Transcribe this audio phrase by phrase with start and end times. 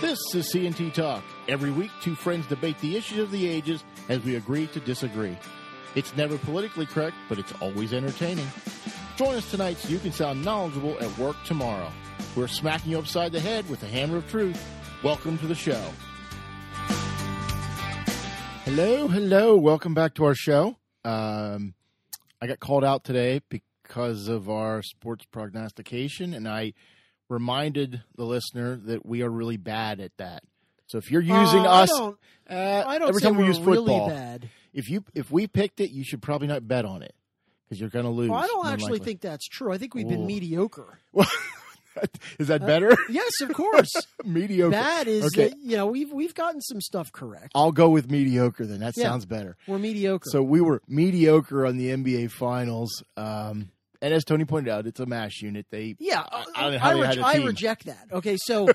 [0.00, 1.24] This is CNT Talk.
[1.48, 5.36] Every week, two friends debate the issues of the ages as we agree to disagree.
[5.96, 8.46] It's never politically correct, but it's always entertaining.
[9.16, 11.90] Join us tonight so you can sound knowledgeable at work tomorrow.
[12.36, 14.64] We're smacking you upside the head with the hammer of truth.
[15.02, 15.82] Welcome to the show.
[18.66, 19.56] Hello, hello.
[19.56, 20.76] Welcome back to our show.
[21.04, 21.74] Um,
[22.40, 26.74] I got called out today because of our sports prognostication, and I
[27.28, 30.42] reminded the listener that we are really bad at that.
[30.86, 33.58] So if you're using Uh, I us, don't- uh, I don't every time we use
[33.58, 34.48] football, really bad.
[34.72, 37.14] if you if we picked it, you should probably not bet on it
[37.64, 38.30] because you're going to lose.
[38.30, 39.04] Well, I don't actually likely.
[39.06, 39.70] think that's true.
[39.72, 40.10] I think we've Ooh.
[40.10, 40.98] been mediocre.
[42.38, 42.96] Is that better?
[43.10, 43.90] Yes, of course.
[44.24, 44.70] mediocre.
[44.70, 45.48] Bad is Okay.
[45.48, 47.50] that you know we've we've gotten some stuff correct.
[47.56, 48.78] I'll go with mediocre then.
[48.80, 49.04] That Yeah.
[49.04, 49.56] sounds better.
[49.66, 50.30] We're mediocre.
[50.30, 53.02] So we were mediocre on the NBA Finals.
[53.16, 53.70] Um,
[54.02, 55.66] and as Tony pointed out, it's a mash unit.
[55.70, 58.06] They yeah, I, I, I don't know how they rej- had a I reject that.
[58.12, 58.68] Okay, so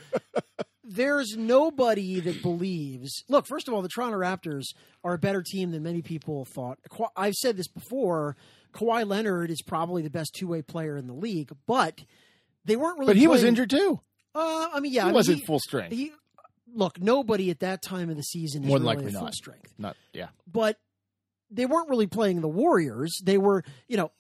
[0.84, 3.24] there's nobody that believes.
[3.30, 4.64] Look, first of all, the Toronto Raptors
[5.04, 6.80] are a better team than many people thought.
[7.16, 8.36] I've said this before.
[8.74, 12.02] Kawhi Leonard is probably the best two way player in the league, but
[12.66, 13.12] they weren't really.
[13.12, 14.00] but he was injured too.
[14.36, 15.94] Uh, I mean, yeah, he I mean, wasn't he- full strength.
[15.94, 16.12] He,
[16.74, 19.24] look, nobody at that time of the season is More than really likely at full
[19.26, 19.34] not.
[19.36, 19.74] strength.
[19.78, 20.30] Not yeah.
[20.52, 20.80] But
[21.52, 23.14] they weren't really playing the Warriors.
[23.24, 24.12] They were, you know,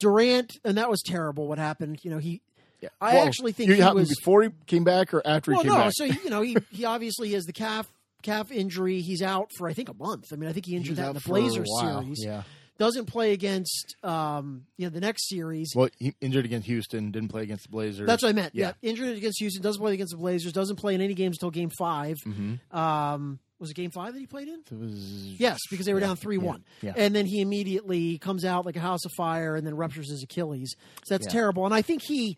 [0.00, 1.46] Durant, and that was terrible.
[1.48, 2.00] What happened?
[2.02, 2.40] You know, he.
[2.80, 2.88] yeah.
[3.00, 5.92] I actually think he was- before he came back or after Well, he came back?
[6.00, 6.06] no.
[6.08, 6.16] back.
[6.16, 7.86] So you know, he he obviously has the calf
[8.22, 9.00] calf injury.
[9.00, 10.32] He's out for I think a month.
[10.32, 12.22] I mean, I think he injured was that in the Blazers series.
[12.24, 12.42] Yeah.
[12.76, 15.72] Doesn't play against um you know the next series.
[15.76, 17.12] Well, he injured against Houston.
[17.12, 18.06] Didn't play against the Blazers.
[18.06, 18.54] That's what I meant.
[18.54, 18.72] Yeah.
[18.82, 18.90] Yeah.
[18.90, 19.62] injured against Houston.
[19.62, 20.52] Doesn't play against the Blazers.
[20.52, 22.16] Doesn't play in any games until Game Five.
[22.26, 22.58] Mhm.
[22.74, 24.60] Um, was it Game Five that he played in?
[24.70, 26.92] It was Yes, because they were Yeah, down three one, yeah.
[26.96, 30.22] and then he immediately comes out like a house of fire, and then ruptures his
[30.22, 30.74] Achilles.
[31.04, 31.32] So that's Yeah.
[31.40, 31.64] terrible.
[31.64, 32.36] And I think he.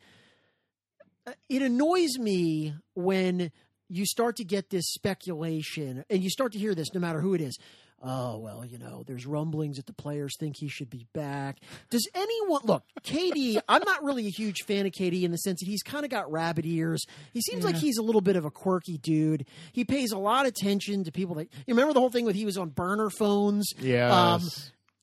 [1.27, 3.51] uh, It annoys me when
[3.89, 7.35] you start to get this speculation, and you start to hear this, no matter who
[7.35, 7.57] it is.
[8.03, 11.59] Oh well, you know, there's rumblings that the players think he should be back.
[11.91, 12.85] Does anyone look?
[13.03, 16.05] KD, I'm not really a huge fan of KD in the sense that he's kind
[16.05, 17.05] of got rabbit ears.
[17.33, 19.47] He seems like he's a little bit of a quirky dude.
[19.73, 22.37] He pays a lot of attention to people that you remember the whole thing with
[22.37, 23.73] he was on burner phones.
[23.79, 24.35] Yeah.
[24.35, 24.43] Um,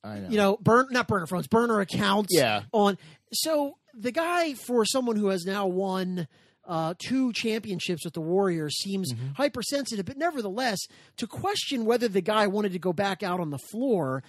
[0.04, 0.28] I know.
[0.28, 2.28] you know, burn not burner phones, burner accounts.
[2.30, 2.62] Yeah.
[2.72, 2.96] On
[3.32, 6.28] so the guy for someone who has now won
[6.66, 9.32] uh, two championships with the Warriors seems Mm-hmm.
[9.36, 10.78] hypersensitive, but nevertheless,
[11.18, 14.22] to question whether the guy wanted to go back out on the floor,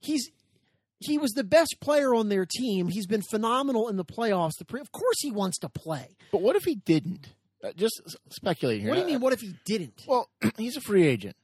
[0.00, 0.30] he's
[1.00, 2.88] he was the best player on their team.
[2.88, 4.52] He's been phenomenal in the playoffs.
[4.58, 6.16] The pre- of course he wants to play.
[6.30, 7.28] But what if he didn't?
[7.64, 8.00] Uh, just
[8.30, 8.90] speculating here.
[8.90, 9.20] What do you Uh, mean?
[9.20, 10.04] What if he didn't?
[10.06, 11.36] Well, he's a free agent.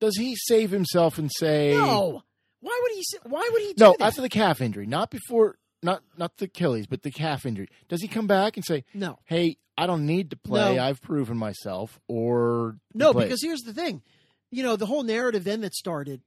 [0.00, 2.22] Does he save himself and say No.
[2.60, 3.02] Why would he?
[3.24, 4.04] Why would he do No, that?
[4.06, 7.68] after the calf injury, not before, not not the Achilles, but the calf injury.
[7.88, 9.18] Does he come back and say, no.
[9.26, 10.76] "Hey, I don't need to play.
[10.76, 10.82] No.
[10.82, 13.24] I've proven myself," or No, play?
[13.24, 14.02] because here's the thing.
[14.50, 16.22] You know, the whole narrative then that started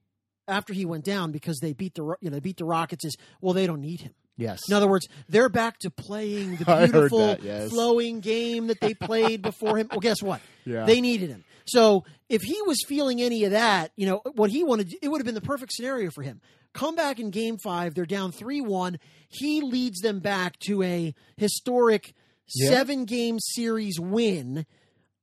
[0.46, 3.16] after he went down because they beat the you know they beat the Rockets is
[3.40, 4.14] well they don't need him.
[4.38, 7.68] Yes, In other words, they're back to playing the beautiful that, yes.
[7.68, 9.88] flowing game that they played before him.
[9.90, 10.40] Well, guess what?
[10.64, 10.84] Yeah.
[10.84, 11.44] They needed him.
[11.64, 15.18] So if he was feeling any of that, you know, what he wanted, it would
[15.18, 16.42] have been the perfect scenario for him.
[16.74, 18.98] Come back in game five, they're down 3 1.
[19.30, 22.12] He leads them back to a historic
[22.48, 24.66] seven game series win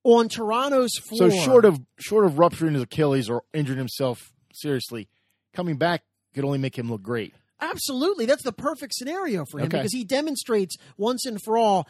[0.04, 1.30] on Toronto's floor.
[1.30, 5.08] so short of short of rupturing his Achilles or injuring himself seriously,
[5.54, 6.02] coming back
[6.34, 7.34] could only make him look great.
[7.62, 8.26] Absolutely.
[8.26, 9.78] That's the perfect scenario for him Okay.
[9.78, 11.88] because he demonstrates once and for all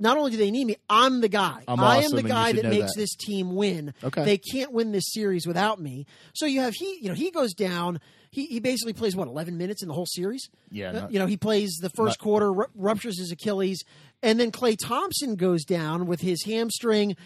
[0.00, 1.62] not only do they need me, I'm the guy.
[1.68, 3.00] I'm I awesome am the guy that makes that.
[3.00, 3.94] this team win.
[4.02, 4.24] Okay.
[4.24, 6.06] They can't win this series without me.
[6.34, 8.00] So you have he, you know, he goes down.
[8.30, 10.48] He he basically plays what 11 minutes in the whole series.
[10.70, 13.82] Yeah, Uh, not- you know, he plays the first not- quarter, ru- ruptures his Achilles,
[14.22, 17.16] and then Klay Thompson goes down with his hamstring.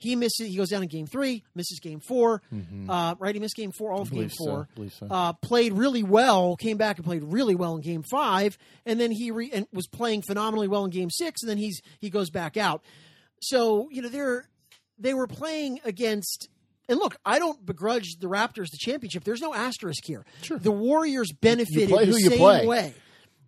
[0.00, 0.46] He misses.
[0.46, 2.40] He goes down in game three, misses game 4
[2.88, 4.68] Uh, right, he missed game four, all of game so, four.
[4.90, 5.06] so.
[5.10, 9.10] Uh, played really well, came back and played really well in game five, and then
[9.10, 12.30] he re- and was playing phenomenally well in game six, and then he's he goes
[12.30, 12.82] back out.
[13.40, 14.48] So you know they're
[14.98, 16.48] they were playing against.
[16.90, 19.22] And look, I don't begrudge the Raptors the championship.
[19.22, 20.24] There's no asterisk here.
[20.40, 20.58] Sure.
[20.58, 22.66] The Warriors benefited the same play.
[22.66, 22.94] way.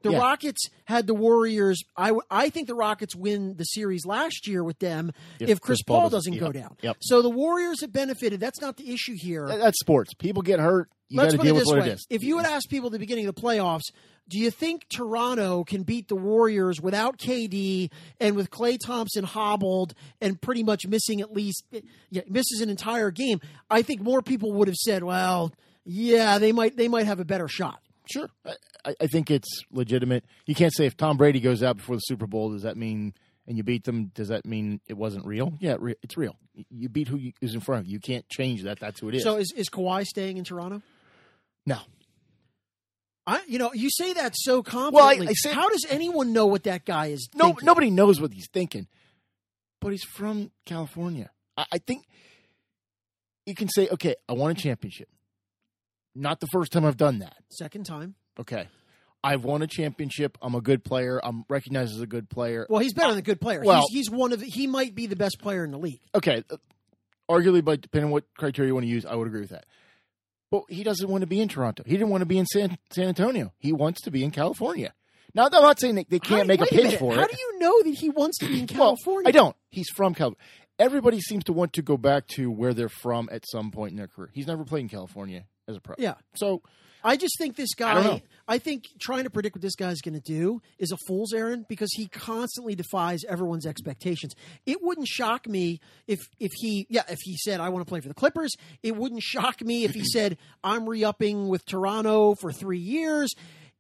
[0.03, 0.19] The Yeah.
[0.19, 1.83] Rockets had the Warriors.
[1.97, 6.09] I, I think the Rockets win the series last year with them if, Chris, Paul
[6.09, 6.77] doesn't, go yep, down.
[6.83, 6.97] Yep.
[7.01, 8.41] So the Warriors have benefited.
[8.41, 9.47] That's not the issue here.
[9.47, 10.15] That- That's sports.
[10.15, 10.89] People get hurt.
[11.09, 13.01] You Let's put deal it this way: it if you had asked people at the
[13.01, 13.83] beginning of the playoffs,
[14.29, 19.93] do you think Toronto can beat the Warriors without KD and with Klay Thompson hobbled
[20.21, 21.65] and pretty much missing at least
[22.11, 23.41] yeah, misses an entire game?
[23.69, 25.53] I think more people would have said, "Well,
[25.85, 28.29] yeah, they might they might have a better shot." Sure.
[28.85, 30.25] I, I- I think it's legitimate.
[30.47, 33.15] You can't say if Tom Brady goes out before the Super Bowl, does that mean,
[33.47, 35.55] and you beat them, does that mean it wasn't real?
[35.61, 36.37] Yeah, it's real.
[36.71, 37.95] You beat who you, is in front of you.
[37.95, 38.79] You can't change that.
[38.81, 39.23] That's who it is.
[39.23, 40.83] So is is Kawhi staying in Toronto?
[41.67, 41.79] no.
[43.27, 45.29] I, you know, you say that so confidently.
[45.29, 47.29] I said- How does anyone know what that guy is?
[47.35, 47.67] No, thinking?
[47.67, 48.89] nobody knows what he's thinking.
[49.81, 51.31] But he's from California.
[51.57, 52.07] I, I think
[53.47, 55.09] you can say, okay, I won a championship.
[56.15, 57.37] Not the first time I've done that.
[57.51, 58.17] Second time.
[58.41, 58.69] Okay.
[59.23, 60.39] I've won a championship.
[60.41, 61.21] I'm a good player.
[61.23, 62.67] I'm recognized as a good player.
[62.71, 63.63] Well, he's better than a good player.
[63.63, 66.01] well- he's, he's one of the, he might be the best player in the league.
[66.15, 66.43] Okay.
[66.51, 66.57] uh,
[67.31, 69.65] Arguably, but depending on what criteria you want to use, I would agree with that.
[70.51, 71.85] But he doesn't want to be in Toronto.
[71.87, 73.53] He didn't want to be in San, San Antonio.
[73.59, 74.93] He wants to be in California.
[75.33, 76.99] Now, I'm not saying they, can't make a pitch minute.
[76.99, 77.23] for How it.
[77.23, 79.29] How do you know that he wants to be in Well, California?
[79.29, 79.55] I don't.
[79.71, 80.39] He's from California.
[80.81, 83.97] Everybody seems to want to go back to where they're from at some point in
[83.99, 84.31] their career.
[84.35, 85.95] He's never played in California as a pro.
[85.99, 86.15] Yeah.
[86.35, 86.63] So
[87.03, 88.01] I just think this guy.
[88.01, 88.23] I.
[88.51, 91.67] I think trying to predict what this guy's going to do is a fool's errand
[91.69, 94.35] because he constantly defies everyone's expectations.
[94.67, 98.01] It wouldn't shock me if if he yeah if he said I want to play
[98.01, 98.57] for the Clippers.
[98.83, 103.33] It wouldn't shock me if he said I'm re-upping with Toronto for three years.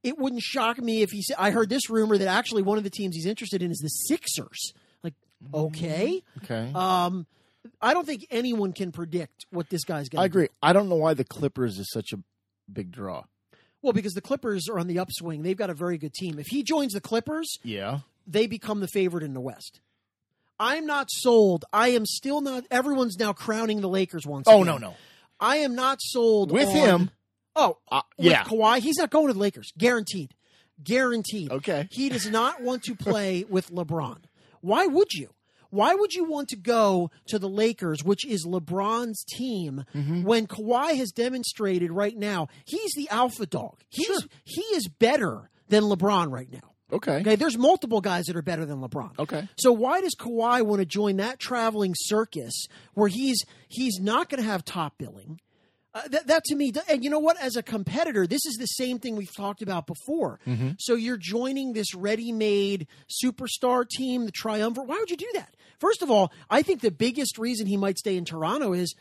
[0.04, 2.84] It wouldn't shock me if he said I heard this rumor that actually one of
[2.84, 4.72] the teams he's interested in is the Sixers.
[5.02, 5.14] Like
[5.52, 7.26] okay, okay, um,
[7.82, 10.20] I don't think anyone can predict what this guy's going.
[10.20, 10.48] To I agree.
[10.62, 12.18] I don't know why the Clippers is such a
[12.72, 13.24] big draw.
[13.82, 15.42] Well, because the Clippers are on the upswing.
[15.42, 16.38] They've got a very good team.
[16.38, 18.00] If he joins the Clippers, Yeah.
[18.26, 19.80] they become the favorite in the West.
[20.58, 21.64] I'm not sold.
[21.72, 22.64] I am still not.
[22.70, 24.46] Everyone's now crowning the Lakers once.
[24.46, 24.66] Oh again.
[24.66, 24.94] no no.
[25.40, 27.10] I am not sold With on- him,
[27.56, 28.44] Oh, uh, with yeah.
[28.44, 29.72] Kawhi, he's not going to the Lakers.
[29.78, 30.34] Guaranteed.
[30.84, 31.50] Guaranteed.
[31.50, 31.88] Okay.
[31.90, 34.18] He does not want to play with LeBron.
[34.60, 35.30] Why would you?
[35.70, 40.22] Why would you want to go to the Lakers, which is LeBron's team, Mm-hmm.
[40.24, 43.80] when Kawhi has demonstrated right now he's the alpha dog?
[43.88, 44.18] He's Sure.
[44.44, 46.72] he is better than LeBron right now.
[46.92, 47.20] Okay.
[47.20, 49.16] Okay, there's multiple guys that are better than LeBron.
[49.20, 49.48] Okay.
[49.56, 54.42] So why does Kawhi want to join that traveling circus where he's he's not going
[54.42, 55.40] to have top billing?
[55.92, 57.36] Uh, that, that to me, and you know what?
[57.40, 60.38] As a competitor, this is the same thing we've talked about before.
[60.78, 62.86] So you're joining this ready-made
[63.24, 64.88] superstar team, the triumvirate.
[64.88, 65.54] Why would you do that?
[65.80, 68.94] First of all, I think the biggest reason he might stay in Toronto is,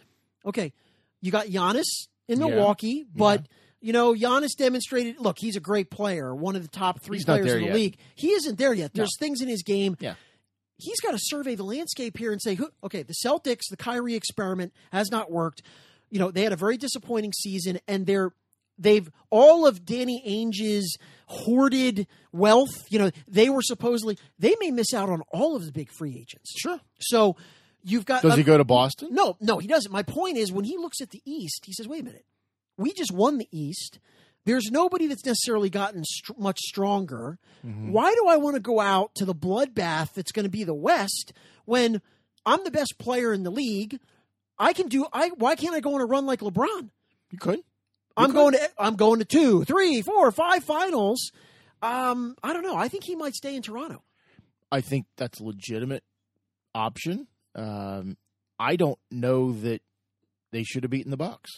[0.46, 0.74] okay,
[1.22, 2.48] you got Giannis in Yeah.
[2.48, 3.46] Milwaukee, but
[3.82, 5.20] you know Giannis demonstrated.
[5.20, 7.76] Look, he's a great player, one of the top three He's players in the yet.
[7.76, 7.98] league.
[8.16, 8.94] He isn't there yet.
[8.94, 10.16] There's things in his game Yeah.
[10.78, 14.16] he's got to survey the landscape here and say, who, okay, the Celtics, the Kyrie
[14.16, 15.62] experiment has not worked.
[16.10, 18.32] You know, they had a very disappointing season, and they're
[18.80, 20.98] they've all of Danny Ainge's
[21.28, 22.86] hoarded wealth.
[22.90, 26.18] You know, they were supposedly they may miss out on all of the big free
[26.18, 26.54] agents.
[26.58, 26.80] Sure.
[27.00, 27.36] So
[27.84, 29.10] you've got Does he um, go to Boston?
[29.12, 29.92] no, no, he doesn't.
[29.92, 32.26] My point is, when he looks at the East, he says, "Wait a minute,
[32.78, 34.00] we just won the East.
[34.46, 37.38] There's nobody that's necessarily gotten str- much stronger.
[37.62, 40.74] Why do I want to go out to the bloodbath that's going to be the
[40.74, 41.34] West
[41.66, 42.02] when
[42.46, 44.00] I'm the best player in the league?
[44.58, 45.06] I can do.
[45.14, 46.90] I why can't I go on a run like LeBron?
[47.32, 47.60] You could.
[48.18, 48.36] I'm could.
[48.36, 48.70] going to.
[48.78, 51.32] I'm going to two, three, four, five finals.
[51.82, 52.76] Um, I don't know.
[52.76, 54.04] I think he might stay in Toronto.
[54.72, 56.04] I think that's a legitimate
[56.76, 57.28] option.
[57.56, 58.18] Um,
[58.60, 59.82] I don't know that
[60.52, 61.52] they should have beaten the Bucks.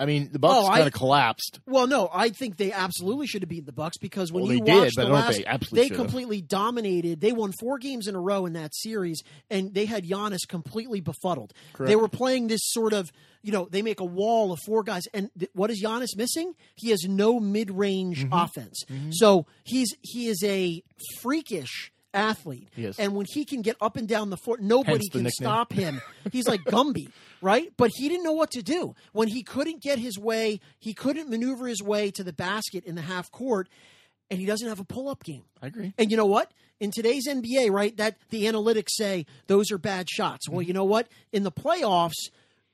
[0.00, 1.60] I mean, the Bucks Oh, kind of collapsed.
[1.66, 4.58] Well, no, I think they absolutely should have beaten the Bucks because when Well, you
[4.60, 7.20] they did, watch but the last, they absolutely they completely dominated.
[7.20, 11.00] They won four games in a row in that series, and they had Giannis completely
[11.00, 11.52] befuddled.
[11.72, 11.88] Correct.
[11.88, 15.04] They were playing this sort of, you know, they make a wall of four guys,
[15.14, 16.54] and th- what is Giannis missing?
[16.74, 18.32] He has no mid-range Mm-hmm.
[18.32, 20.82] offense, so he's he is a
[21.20, 22.98] freakish athlete, He is.
[22.98, 25.30] and when he can get up and down the floor, nobody the can nickname.
[25.30, 26.00] stop him.
[26.32, 27.08] He's like Gumby,
[27.40, 27.72] right?
[27.76, 28.94] But he didn't know what to do.
[29.12, 32.94] When he couldn't get his way, he couldn't maneuver his way to the basket in
[32.94, 33.68] the half court,
[34.30, 35.44] and he doesn't have a pull up game.
[35.62, 35.92] I agree.
[35.98, 36.50] And you know what?
[36.80, 40.46] In today's NBA, right, that the analytics say those are bad shots.
[40.48, 40.56] Mm-hmm.
[40.56, 41.06] Well, you know what?
[41.32, 42.12] In the playoffs,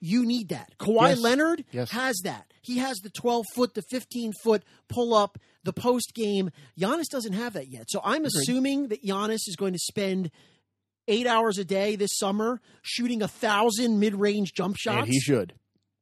[0.00, 0.72] you need that.
[0.78, 1.18] Kawhi Yes.
[1.20, 1.90] Leonard Yes.
[1.90, 2.52] has that.
[2.62, 6.50] He has the 12 foot, the 15 foot pull up, the post game.
[6.78, 7.86] Giannis doesn't have that yet.
[7.88, 10.30] So I'm assuming that Giannis is going to spend
[11.08, 15.04] eight hours a day this summer shooting a thousand mid range jump shots.
[15.04, 15.54] And he should.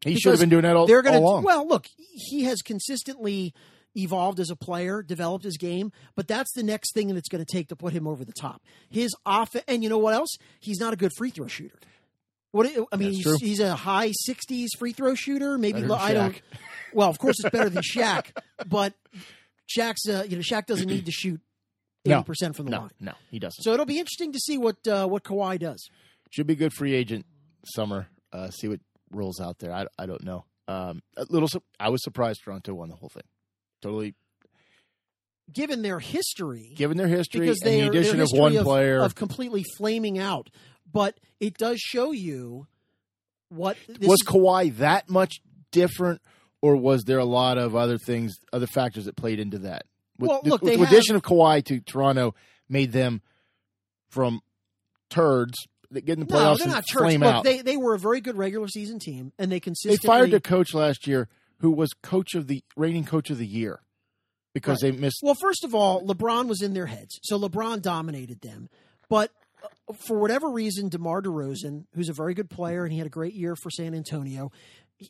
[0.05, 1.45] He should have been doing that all, they're gonna, all along.
[1.45, 3.55] Well, look, he has consistently
[3.97, 7.51] evolved as a player, developed his game, but that's the next thing that's going to
[7.51, 8.61] take to put him over the top.
[8.91, 10.37] His off, and you know what else?
[10.61, 11.79] He's not a good free throw shooter.
[12.53, 15.59] What I mean, he's, he's a high sixties free throw shooter.
[15.59, 16.41] Maybe lo- I don't.
[16.95, 18.31] Well, of course, it's better than Shaq,
[18.67, 18.95] but
[19.77, 21.41] Shaq's uh, you know Shaq doesn't need to shoot
[22.07, 22.23] eighty No.
[22.23, 22.91] percent from the no, line.
[23.01, 23.63] no, he doesn't.
[23.63, 25.91] So it'll be interesting to see what uh, what Kawhi does.
[26.31, 27.27] should be a good free agent
[27.67, 28.07] summer.
[28.33, 29.73] Uh, see what rolls out there.
[29.73, 30.47] I, I don't know.
[30.69, 31.49] Um, a little.
[31.49, 33.25] su- I was surprised Toronto won the whole thing.
[33.83, 34.15] Totally,
[35.53, 38.65] Given their history, given their history because and they the are, addition of one history
[38.65, 39.03] player.
[39.03, 40.49] of completely flaming out.
[40.97, 42.67] But it does show you
[43.51, 45.35] what this was is- Kawhi that much
[45.71, 46.21] different,
[46.63, 49.85] or was there a lot of other things, other factors that played into that?
[50.19, 52.35] With, Well, the, look, with they the have- addition of Kawhi to Toronto
[52.69, 53.21] made them
[54.09, 54.41] from
[55.11, 55.55] turds
[55.91, 57.03] that get in the no, playoffs they're and not church.
[57.03, 57.45] flame Look, out.
[57.45, 60.41] they they were a very good regular season team, and they They consistently fired the
[60.41, 63.81] coach last year, who was coach of the reigning coach of the year,
[64.53, 65.21] because they missed.
[65.23, 68.69] Well, first of all, LeBron was in their heads, so LeBron dominated them.
[69.09, 69.31] But
[70.07, 73.35] for whatever reason, DeMar DeRozan, who's a very good player and he had a great
[73.35, 74.51] year for San Antonio,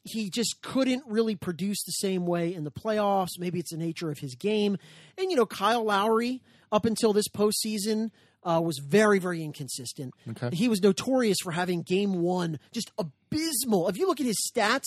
[0.04, 3.38] he just couldn't really produce the same way in the playoffs.
[3.38, 4.76] Maybe it's the nature of his game.
[5.16, 8.10] And you know, Kyle Lowry, up until this postseason,
[8.42, 10.14] uh, was very, very inconsistent.
[10.30, 10.54] Okay.
[10.54, 13.88] He was notorious for having game one just abysmal.
[13.88, 14.86] If you look at his stats,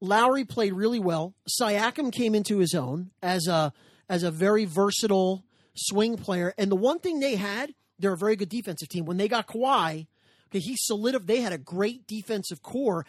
[0.00, 1.34] Lowry played really well.
[1.60, 3.72] Siakam came into his own as a
[4.08, 6.54] as a very versatile swing player.
[6.58, 9.04] And the one thing they had, they're a very good defensive team.
[9.04, 10.06] When they got Kawhi,
[10.48, 11.26] okay, he solidified.
[11.26, 13.06] They had a great defensive core.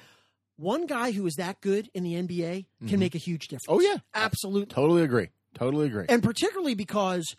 [0.57, 2.99] One guy who is that good in the NBA can mm-hmm.
[2.99, 3.65] make a huge difference.
[3.67, 3.97] Oh, yeah.
[4.13, 5.29] absolutely Totally agree.
[5.53, 6.05] Totally agree.
[6.07, 7.35] and particularly because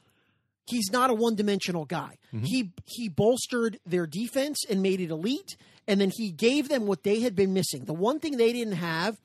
[0.67, 2.19] he's not a one-dimensional guy.
[2.35, 2.45] Mm-hmm.
[2.45, 7.03] He he bolstered their defense and made it elite, and then he gave them what
[7.03, 7.85] they had been missing.
[7.85, 9.19] The one thing they didn't have,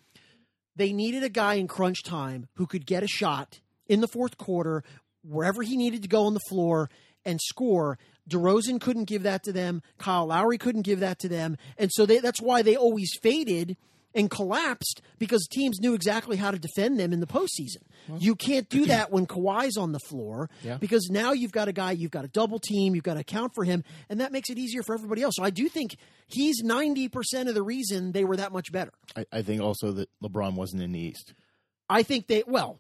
[0.76, 4.38] they needed a guy in crunch time who could get a shot in the fourth
[4.38, 4.84] quarter
[5.24, 6.90] wherever he needed to go on the floor
[7.26, 7.98] and score.
[8.30, 9.82] DeRozan couldn't give that to them.
[9.98, 13.76] Kyle Lowry couldn't give that to them, and so they, that's why they always faded
[14.16, 17.82] and collapsed because teams knew exactly how to defend them in the postseason.
[18.20, 20.78] You can't do that when Kawhi's on the floor Yeah.
[20.78, 23.54] because now you've got a guy, you've got a double team, you've got to account
[23.56, 25.34] for him, and that makes it easier for everybody else.
[25.38, 25.96] So I do think
[26.28, 27.10] he's 90%
[27.48, 28.92] of the reason they were that much better.
[29.16, 31.34] I, I think also that LeBron wasn't in the East.
[31.90, 32.78] I think they, well,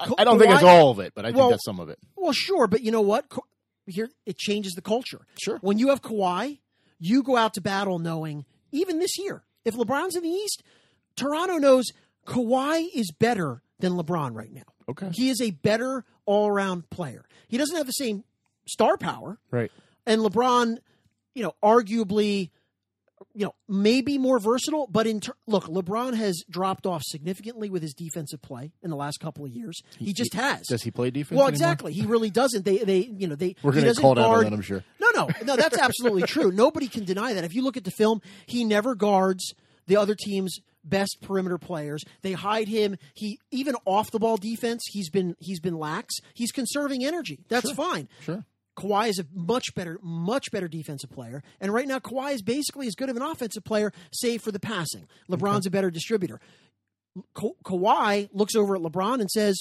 [0.00, 1.90] I, I don't think it's all of it, but I think Well- that's some of
[1.90, 1.98] it.
[2.16, 3.26] well, sure, but you know what?
[3.86, 5.26] Here, it changes the culture.
[5.42, 5.58] Sure.
[5.60, 6.58] When you have Kawhi,
[6.98, 10.62] you go out to battle knowing, even this year, if LeBron's in the East,
[11.16, 11.86] Toronto knows
[12.26, 14.62] Kawhi is better than LeBron right now.
[14.88, 15.10] Okay.
[15.12, 17.24] He is a better all around player.
[17.48, 18.24] He doesn't have the same
[18.66, 19.70] star power, Right.
[20.06, 20.78] and LeBron,
[21.34, 22.50] you know, arguably,
[23.34, 24.86] you know, maybe more versatile.
[24.90, 28.96] But in ter- look, LeBron has dropped off significantly with his defensive play in the
[28.96, 29.80] last couple of years.
[29.98, 30.66] He, just has.
[30.66, 31.36] Does he play defense?
[31.36, 31.50] well, anymore?
[31.50, 31.92] exactly.
[31.92, 32.64] He really doesn't.
[32.64, 33.56] They, they, you know, they.
[33.62, 34.84] We're he going to get doesn't called out on guard- that, I'm sure.
[35.00, 35.56] no, no, no.
[35.56, 36.50] That's absolutely true.
[36.52, 37.44] Nobody can deny that.
[37.44, 39.54] If you look at the film, he never guards
[39.86, 42.02] the other team's best perimeter players.
[42.22, 42.96] They hide him.
[43.14, 44.82] He even off the ball defense.
[44.90, 46.14] He's been he's been lax.
[46.34, 47.44] He's conserving energy.
[47.48, 48.08] That's fine.
[48.20, 48.44] Sure.
[48.76, 52.86] Kawhi is a much better, much better defensive player, and right now Kawhi is basically
[52.86, 55.06] as good of an offensive player, save for the passing.
[55.30, 56.40] LeBron's a better distributor.
[57.34, 59.58] Ka- Kawhi looks over at LeBron and says,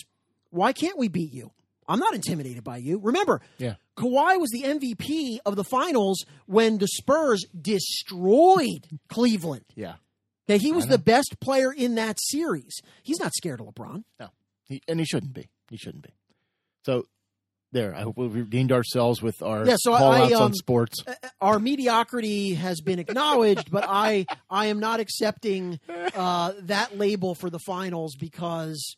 [0.50, 1.52] "Why can't we beat you?
[1.88, 3.76] I'm not intimidated by you." Remember, Yeah.
[3.98, 9.66] Kawhi was the MVP of the finals when the Spurs destroyed Cleveland.
[9.76, 9.96] Yeah.
[10.50, 12.80] Okay, he was the best player in that series.
[13.04, 14.04] He's not scared of LeBron.
[14.20, 14.30] No.
[14.66, 15.50] He, and he shouldn't be.
[15.70, 16.14] He shouldn't be.
[16.86, 17.08] So,
[17.72, 17.96] there.
[17.96, 21.04] I hope we've redeemed ourselves with our Yeah, so I- call outs um, on sports.
[21.40, 25.80] our mediocrity has been acknowledged, but I I am not accepting
[26.16, 28.96] uh, that label for the finals because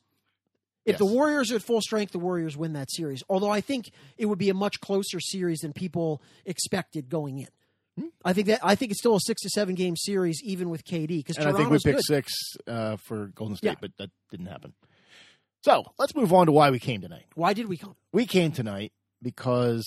[0.86, 1.00] if Yes.
[1.00, 3.24] the Warriors are at full strength, the Warriors win that series.
[3.30, 7.48] Although I think it would be a much closer series than people expected going in.
[7.98, 8.08] Hmm.
[8.26, 10.84] I think that I think it's still a six to seven game series, even with
[10.84, 11.24] KD.
[11.24, 12.34] Because I think we picked six
[12.68, 13.76] uh, for Golden State, Yeah.
[13.80, 14.74] but that didn't happen.
[15.64, 17.26] So, let's move on to why we came tonight.
[17.36, 17.96] Why did we come?
[18.12, 18.92] We came tonight
[19.22, 19.86] because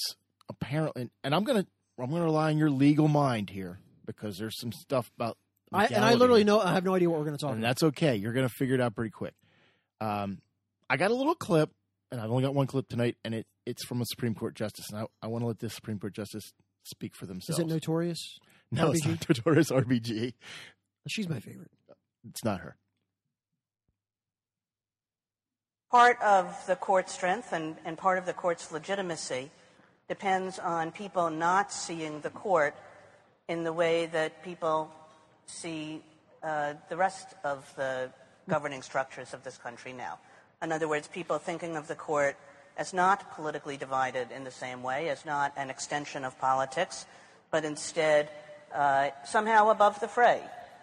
[0.48, 1.66] apparently, and I'm gonna
[2.00, 5.36] I'm gonna rely on your legal mind here because there's some stuff about
[5.72, 7.58] I, and I literally know I have no idea what we're going to talk and
[7.58, 7.68] about.
[7.68, 8.16] that's okay.
[8.16, 9.34] You're gonna figure it out pretty quick.
[10.00, 10.38] Um,
[10.88, 11.70] I got a little clip,
[12.10, 14.86] and I've only got one clip tonight, and it it's from a Supreme Court justice,
[14.90, 16.52] and I, I want to let this Supreme Court justice
[16.84, 17.58] speak for themselves.
[17.58, 18.38] Is it notorious?
[18.70, 20.32] no, it's not Notorious RBG.
[21.08, 21.70] She's my favorite.
[22.28, 22.76] It's not her.
[25.96, 29.50] Part of the court's strength and, and part of the court's legitimacy
[30.10, 32.76] depends on people not seeing the court
[33.48, 34.90] in the way that people
[35.46, 36.02] see
[36.42, 38.10] uh, the rest of the
[38.46, 40.18] governing structures of this country now.
[40.60, 42.36] In other words, people thinking of the court
[42.76, 47.06] as not politically divided in the same way, as not an extension of politics,
[47.50, 48.28] but instead
[48.74, 50.42] uh, somehow above the fray,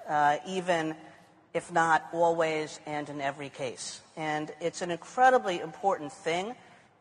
[0.09, 0.95] uh, even
[1.53, 4.01] if not always and in every case.
[4.17, 6.55] And it's an incredibly important thing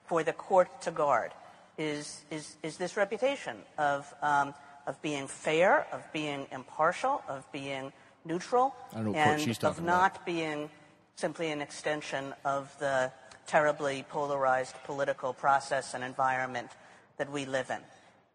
[0.06, 1.32] for the court to guard
[1.78, 4.54] is, is, is this reputation of, um,
[4.86, 7.92] of being fair, of being impartial, of being
[8.24, 10.02] neutral, I don't know what court and of talking about.
[10.02, 10.70] not being
[11.16, 13.10] simply an extension of the
[13.46, 16.70] terribly polarized political process and environment
[17.16, 17.80] that we live in.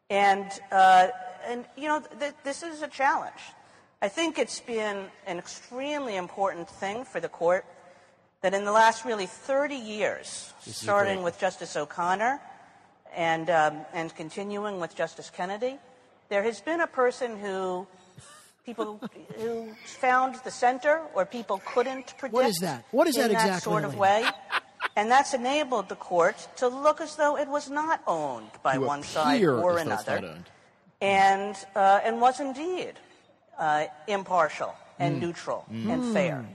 [0.10, 1.08] And uh,
[1.48, 3.42] and you know, th- this is a challenge.
[4.02, 7.66] I think it's been an extremely important thing for the court
[8.42, 12.40] that in the last really 30 years, starting with Justice O'Connor
[13.16, 15.78] and, um, and continuing with Justice Kennedy,
[16.30, 17.88] there has been a person who
[18.66, 19.02] people
[19.38, 22.34] who found the center or people couldn't predict.
[22.34, 22.86] What is that?
[22.92, 24.26] What is in that that sort of way?
[24.96, 29.02] And that's enabled the court to look as though it was not owned by one
[29.02, 30.44] side or as though it's another
[31.02, 32.94] and uh, and was indeed
[33.58, 36.46] uh, impartial and neutral and fair.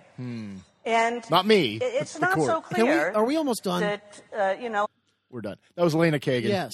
[0.85, 1.79] And Not me.
[1.81, 2.47] It's not court.
[2.49, 3.81] so Can we, clear are we almost done?
[3.83, 4.87] that uh, you know.
[5.31, 5.57] We're done.
[5.77, 6.45] That was Elena Kagan.
[6.49, 6.73] yes.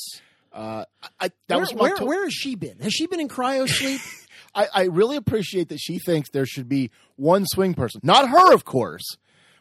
[0.52, 0.84] Uh,
[1.20, 2.78] I, that Where, was where, to- where has she been?
[2.80, 4.00] Has she been in cryo sleep?
[4.54, 8.00] I, I really appreciate that she thinks there should be one swing person.
[8.02, 9.04] Not her, of course,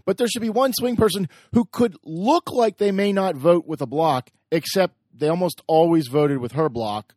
[0.06, 3.68] but there should be one swing person who could look like they may not vote
[3.68, 7.14] with a block, except they almost always voted with her block.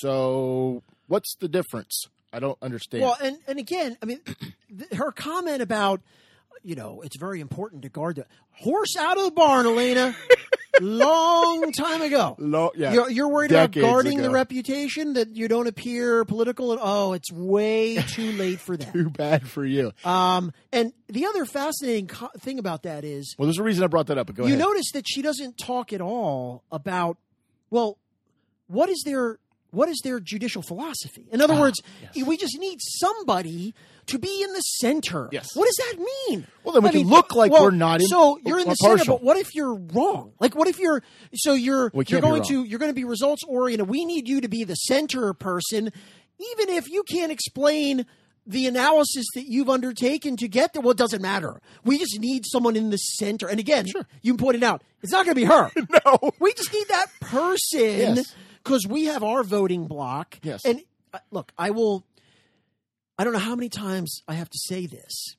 [0.00, 2.06] So what's the difference?
[2.32, 3.02] I don't understand.
[3.04, 4.20] Well, and and again, I mean,
[4.78, 6.00] th- her comment about
[6.62, 10.14] you know it's very important to guard the horse out of the barn, Elena.
[10.80, 12.34] long time ago.
[12.38, 16.72] Lo- yeah, You're, you're worried decades about guarding the reputation that you don't appear political.
[16.72, 18.92] And, oh, it's way too late for that.
[18.92, 19.92] Too bad for you.
[20.04, 23.86] Um, and the other fascinating co- thing about that is Well, there's a reason I
[23.88, 24.26] brought that up.
[24.28, 24.58] But go you ahead.
[24.60, 27.18] notice that she doesn't talk at all about
[27.70, 27.98] well
[28.66, 29.38] what is their
[29.72, 31.80] what is their judicial philosophy in other Ah, words
[32.14, 32.24] yes.
[32.26, 33.74] we just need somebody
[34.06, 35.48] to be in the center Yes.
[35.54, 35.98] what does that
[36.28, 38.68] mean Well, then we I can look like well, we're not in- so you're in
[38.68, 41.02] the center but what if you're wrong like what if you're
[41.34, 44.48] so you're you're going to you're going to be results oriented we need you to
[44.48, 45.90] be the center person
[46.54, 48.04] even if you can't explain
[48.44, 51.60] the analysis that you've undertaken to get there, well, it doesn't matter.
[51.84, 53.46] We just need someone in the center.
[53.48, 53.86] And again,
[54.20, 55.70] you pointed out, it's not going to be her.
[56.04, 56.32] No.
[56.40, 58.34] We just need that person Yes.
[58.62, 60.38] Because we have our voting block.
[60.42, 60.64] Yes.
[60.64, 62.04] And uh, look, I will,
[63.18, 65.36] I don't know how many times I have to say this.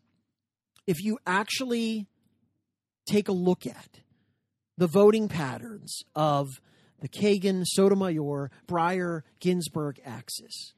[0.86, 2.08] If you actually
[3.06, 4.02] take a look at
[4.78, 6.62] the voting patterns of
[7.00, 10.74] the Kagan, Sotomayor, Breyer, Ginsburg axis,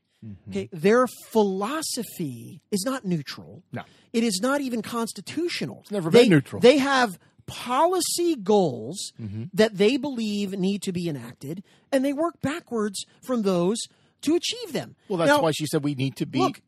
[0.49, 3.63] okay, their philosophy is not neutral.
[3.71, 3.83] No.
[4.13, 5.79] It is not even constitutional.
[5.81, 6.61] It's never they, been neutral.
[6.61, 9.13] They have policy goals
[9.53, 13.77] that they believe need to be enacted, and they work backwards from those
[14.21, 14.95] to achieve them.
[15.07, 16.39] Well, that's Now, why she said we need to be.
[16.39, 16.61] look,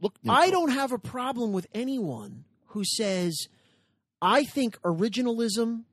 [0.00, 3.48] look I don't have a problem with anyone who says,
[4.20, 5.84] I think originalism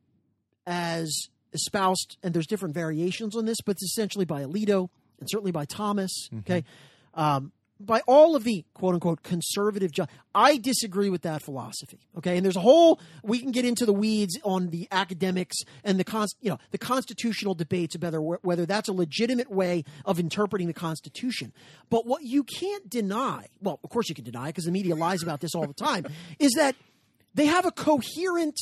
[0.67, 5.51] as espoused, and there's different variations on this, but it's essentially by Alito and certainly
[5.51, 6.65] by Thomas, okay,
[7.13, 9.91] um, by all of the quote unquote conservative.
[9.91, 13.85] Ju- I disagree with that philosophy, okay, and there's a whole we can get into
[13.85, 18.39] the weeds on the academics and the con- you know the constitutional debates about whether,
[18.41, 21.53] whether that's a legitimate way of interpreting the Constitution.
[21.89, 25.23] But what you can't deny, well, of course you can deny because the media lies
[25.23, 26.05] about this all the time,
[26.39, 26.75] is that
[27.33, 28.57] they have a coherent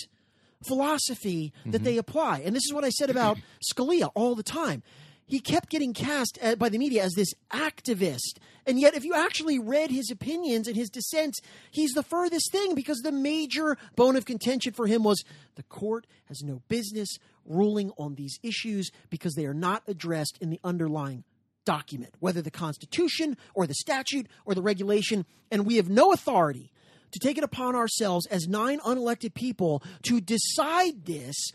[0.66, 1.84] philosophy that mm-hmm.
[1.84, 2.40] they apply.
[2.40, 3.38] And this is what I said about
[3.74, 4.84] Scalia all the time.
[5.34, 8.38] He kept getting cast uh, by the media as this activist.
[8.68, 11.42] And yet, if you actually read his opinions and his dissents,
[11.72, 15.24] he's the furthest thing because the major bone of contention for him was
[15.56, 17.18] the court has no business
[17.48, 21.24] ruling on these issues because they are not addressed in the underlying
[21.66, 25.26] document, whether the Constitution or the statute or the regulation.
[25.50, 26.72] And we have no authority
[27.10, 31.50] to take it upon ourselves as nine unelected people to decide this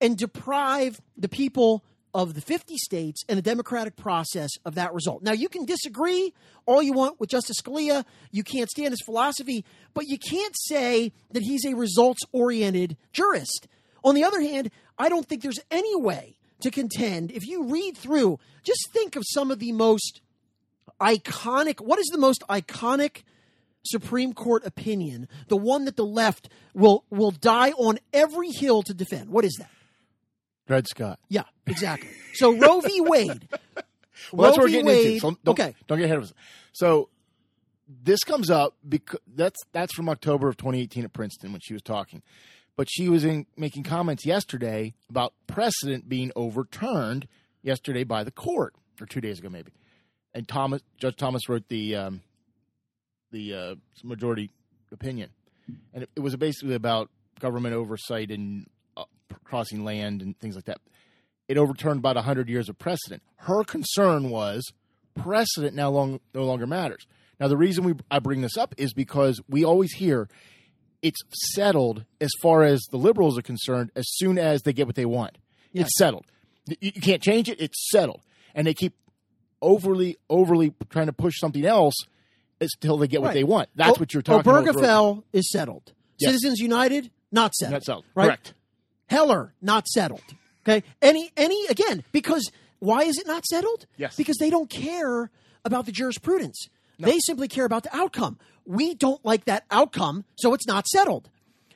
[0.00, 5.22] and deprive the people of the 50 states and the democratic process of that result.
[5.22, 6.34] Now, you can disagree
[6.66, 8.04] all you want with Justice Scalia.
[8.30, 13.66] You can't stand his philosophy, but you can't say that he's a results oriented jurist.
[14.04, 17.30] On the other hand, I don't think there's any way to contend.
[17.30, 20.20] If you read through, just think of some of the most
[21.00, 23.22] iconic, what is the most iconic
[23.84, 28.94] Supreme Court opinion, the one that the left will will die on every hill to
[28.94, 29.30] defend.
[29.30, 29.70] What is that?
[30.72, 31.20] Dred Scott.
[31.28, 32.08] Yeah, exactly.
[32.32, 33.00] So Roe v.
[33.02, 33.46] Wade.
[34.30, 35.06] Well, that's what we're getting Wade.
[35.06, 35.20] into.
[35.20, 35.74] So don't, okay.
[35.88, 36.32] don't get ahead of us.
[36.72, 37.08] So
[37.88, 41.82] this comes up because that's that's from October of 2018 at Princeton when she was
[41.82, 42.22] talking,
[42.76, 47.26] but she was in, making comments yesterday about precedent being overturned
[47.62, 49.72] yesterday by the court or two days ago maybe,
[50.32, 52.20] and Thomas Judge Thomas wrote the um,
[53.32, 54.50] the uh, majority
[54.92, 55.30] opinion,
[55.92, 58.66] and it, it was basically about government oversight and
[59.44, 60.78] crossing land and things like that
[61.48, 63.22] it overturned about 100 years of precedent.
[63.36, 64.72] Her concern was
[65.14, 67.06] precedent now long, no longer matters.
[67.38, 70.28] Now, the reason we I bring this up is because we always hear
[71.02, 71.20] it's
[71.52, 75.04] settled as far as the liberals are concerned as soon as they get what they
[75.04, 75.36] want.
[75.72, 75.86] Yes.
[75.86, 76.26] It's settled.
[76.66, 77.60] You, you can't change it.
[77.60, 78.22] It's settled.
[78.54, 78.94] And they keep
[79.60, 81.94] overly, overly trying to push something else
[82.60, 83.68] until they get what they want.
[83.74, 84.64] That's O- what you're talking about.
[84.64, 85.92] Obergefell is settled.
[86.18, 86.30] Yes.
[86.30, 87.72] Citizens United not settled.
[87.72, 88.04] Not settled.
[88.14, 88.26] Right?
[88.26, 88.54] Correct.
[89.12, 90.22] Heller not settled.
[90.66, 90.82] Okay.
[91.00, 93.86] Any any again because why is it not settled?
[93.96, 94.16] Yes.
[94.16, 95.30] Because they don't care
[95.64, 96.68] about the jurisprudence.
[96.98, 98.38] They simply care about the outcome.
[98.64, 101.28] We don't like that outcome, so it's not settled.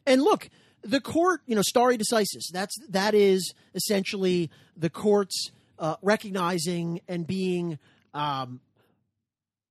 [0.07, 0.49] And look,
[0.83, 2.45] the court, you know, stare decisis.
[2.53, 7.79] That's that is essentially the courts uh, recognizing and being
[8.15, 8.61] um,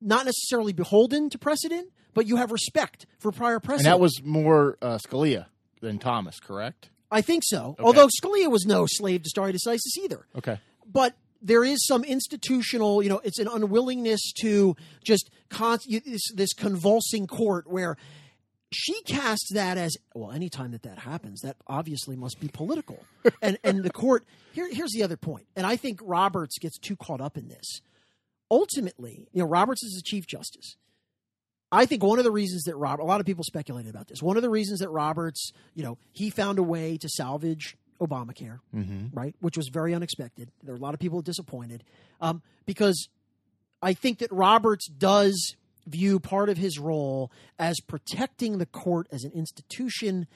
[0.02, 3.94] not necessarily beholden to precedent, but you have respect for prior And precedent.
[3.94, 5.46] that was more uh, Scalia
[5.82, 6.90] than Thomas, correct?
[7.16, 7.78] I think so.
[7.80, 10.26] Although Scalia was no slave to stare decisis either.
[10.38, 10.60] Okay.
[10.86, 16.52] But there is some institutional, you know, it's an unwillingness to just con- this, this
[16.52, 17.96] convulsing court where
[18.74, 20.34] she casts that as well.
[20.34, 23.02] Anytime that that happens, that obviously must be political.
[23.42, 26.98] and and the court here here's the other point, and I think Roberts gets too
[26.98, 27.80] caught up in this.
[28.52, 30.76] Ultimately, you know, Roberts is the chief justice.
[31.76, 34.22] I think one of the reasons that Robert, a lot of people speculated about this.
[34.24, 38.60] One of the reasons that Roberts, you know, he found a way to salvage Obamacare,
[39.14, 40.52] right, which was very unexpected.
[40.64, 41.84] There were a lot of people disappointed
[42.22, 43.10] um, because
[43.82, 45.56] I think that Roberts does
[45.88, 50.28] view part of his role as protecting the court as an institution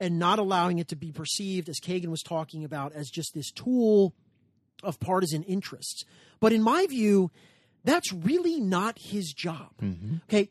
[0.00, 3.50] and not allowing it to be perceived, as Kagan was talking about, as just this
[3.50, 4.12] tool
[4.82, 6.04] of partisan interests.
[6.40, 7.30] But in my view,
[7.84, 9.70] that's really not his job.
[10.24, 10.50] Okay.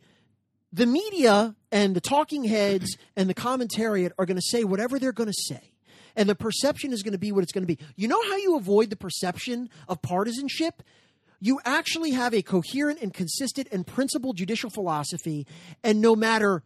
[0.73, 5.11] The media and the talking heads and the commentariat are going to say whatever they're
[5.11, 5.71] going to say.
[6.15, 7.77] And the perception is going to be what it's going to be.
[7.95, 10.81] You know how you avoid the perception of partisanship?
[11.39, 15.45] You actually have a coherent and consistent and principled judicial philosophy.
[15.83, 16.63] And no matter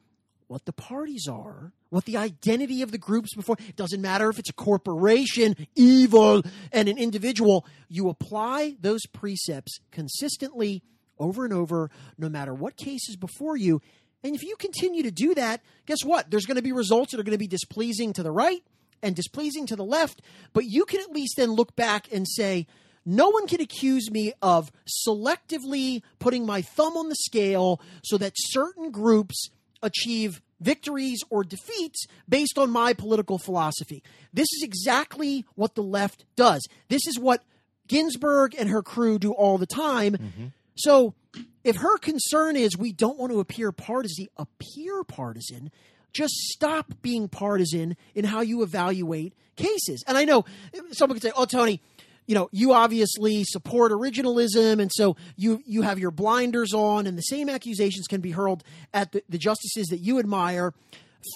[0.47, 4.39] what the parties are, what the identity of the groups before, it doesn't matter if
[4.39, 10.81] it's a corporation, evil, and an individual, you apply those precepts consistently
[11.19, 13.81] over and over, no matter what case is before you.
[14.23, 16.29] And if you continue to do that, guess what?
[16.29, 18.63] There's going to be results that are going to be displeasing to the right
[19.01, 20.21] and displeasing to the left,
[20.53, 22.65] but you can at least then look back and say,
[23.05, 24.71] no one can accuse me of
[25.07, 29.49] selectively putting my thumb on the scale so that certain groups
[29.81, 34.03] achieve victories or defeats based on my political philosophy.
[34.33, 36.67] This is exactly what the left does.
[36.89, 37.43] This is what
[37.87, 40.13] Ginsburg and her crew do all the time.
[40.13, 40.45] Mm-hmm.
[40.77, 41.15] So
[41.63, 45.71] if her concern is we don't want to appear partisan, appear partisan,
[46.13, 50.03] just stop being partisan in how you evaluate cases.
[50.07, 50.45] And I know
[50.91, 51.81] someone could say, "Oh, Tony,
[52.25, 57.17] you know, you obviously support originalism, and so you you have your blinders on, and
[57.17, 58.63] the same accusations can be hurled
[58.93, 60.73] at the, the justices that you admire."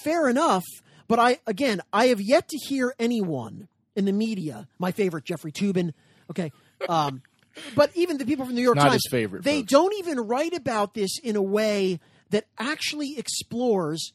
[0.02, 0.64] Fair enough,
[1.06, 4.68] but I again, I have yet to hear anyone in the media.
[4.78, 5.92] My favorite, Jeffrey Toobin.
[6.30, 6.50] Okay.
[6.88, 7.22] Um,
[7.74, 9.70] but even the people from the New York Not Times, favorite, they folks.
[9.72, 14.12] don't even write about this in a way that actually explores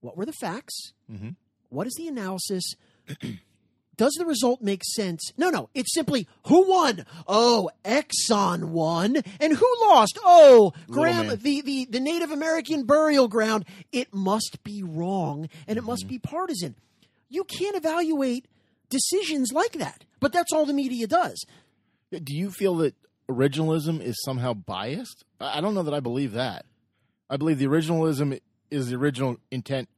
[0.00, 1.30] what were the facts, Mm-hmm.
[1.70, 2.74] what is the analysis,
[3.96, 5.32] does the result make sense?
[5.38, 5.70] No, no.
[5.74, 7.06] It's simply who won?
[7.26, 9.16] Oh, Exxon won.
[9.40, 10.18] And who lost?
[10.22, 13.64] Oh, Graham, the, the, the Native American burial ground.
[13.92, 15.86] It must be wrong and it Mm-hmm.
[15.90, 16.74] must be partisan.
[17.30, 18.46] You can't evaluate
[18.90, 20.04] decisions like that.
[20.20, 21.44] But that's all the media does.
[22.10, 22.94] Do you feel that
[23.28, 25.24] originalism is somehow biased?
[25.40, 26.66] I don't know that I believe that.
[27.28, 28.40] I believe the originalism
[28.70, 29.88] is the original intent.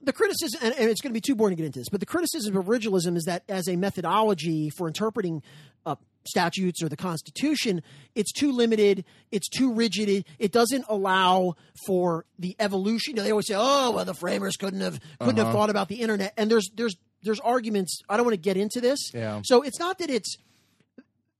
[0.00, 2.06] the criticism, and, it's going to be too boring to get into this, but the
[2.06, 5.42] criticism of originalism is that as a methodology for interpreting
[5.84, 7.82] uh, statutes or the Constitution,
[8.14, 11.54] it's too limited, it's too rigid, it, doesn't allow
[11.86, 13.12] for the evolution.
[13.12, 15.88] You know, they always say, "Oh, well, the framers couldn't have couldn't have thought about
[15.88, 18.00] the internet." And there's there's there's arguments.
[18.08, 19.12] I don't want to get into this.
[19.12, 19.40] Yeah.
[19.44, 20.36] So it's not that it's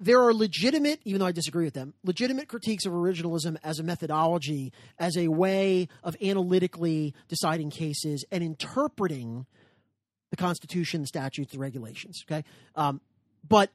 [0.00, 3.82] there are legitimate, even though I disagree with them, legitimate critiques of originalism as a
[3.82, 9.46] methodology, as a way of analytically deciding cases and interpreting
[10.30, 12.22] the Constitution, the statutes, the regulations.
[12.30, 12.44] Okay,
[12.76, 13.00] um,
[13.46, 13.70] but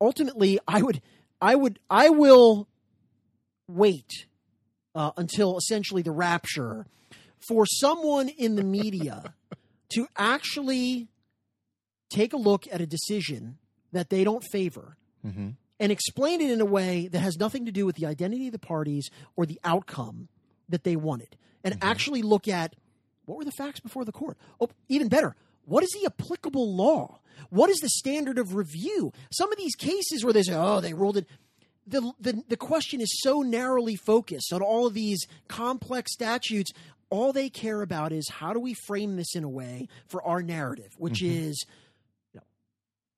[0.00, 1.02] ultimately, I would,
[1.40, 2.66] I would, I will
[3.68, 4.26] wait
[4.94, 6.86] uh, until essentially the rapture
[7.46, 9.34] for someone in the media
[9.94, 11.08] to actually
[12.08, 13.58] take a look at a decision
[13.92, 14.96] that they don't favor
[15.26, 15.48] Mm-hmm.
[15.80, 18.52] and explain it in a way that has nothing to do with the identity of
[18.52, 20.28] the parties or the outcome
[20.68, 21.36] that they wanted.
[21.64, 21.88] And mm-hmm.
[21.88, 22.74] actually look at
[23.24, 24.38] what were the facts before the court?
[24.60, 27.18] Oh even better what is the applicable law?
[27.50, 29.12] What is the standard of review?
[29.32, 31.26] Some of these cases where they say oh they ruled it
[31.86, 36.72] the, the the question is so narrowly focused on all of these complex statutes
[37.08, 40.42] all they care about is how do we frame this in a way for our
[40.42, 41.48] narrative which mm-hmm.
[41.48, 41.76] is you know,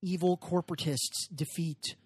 [0.02, 1.96] evil corporatists defeat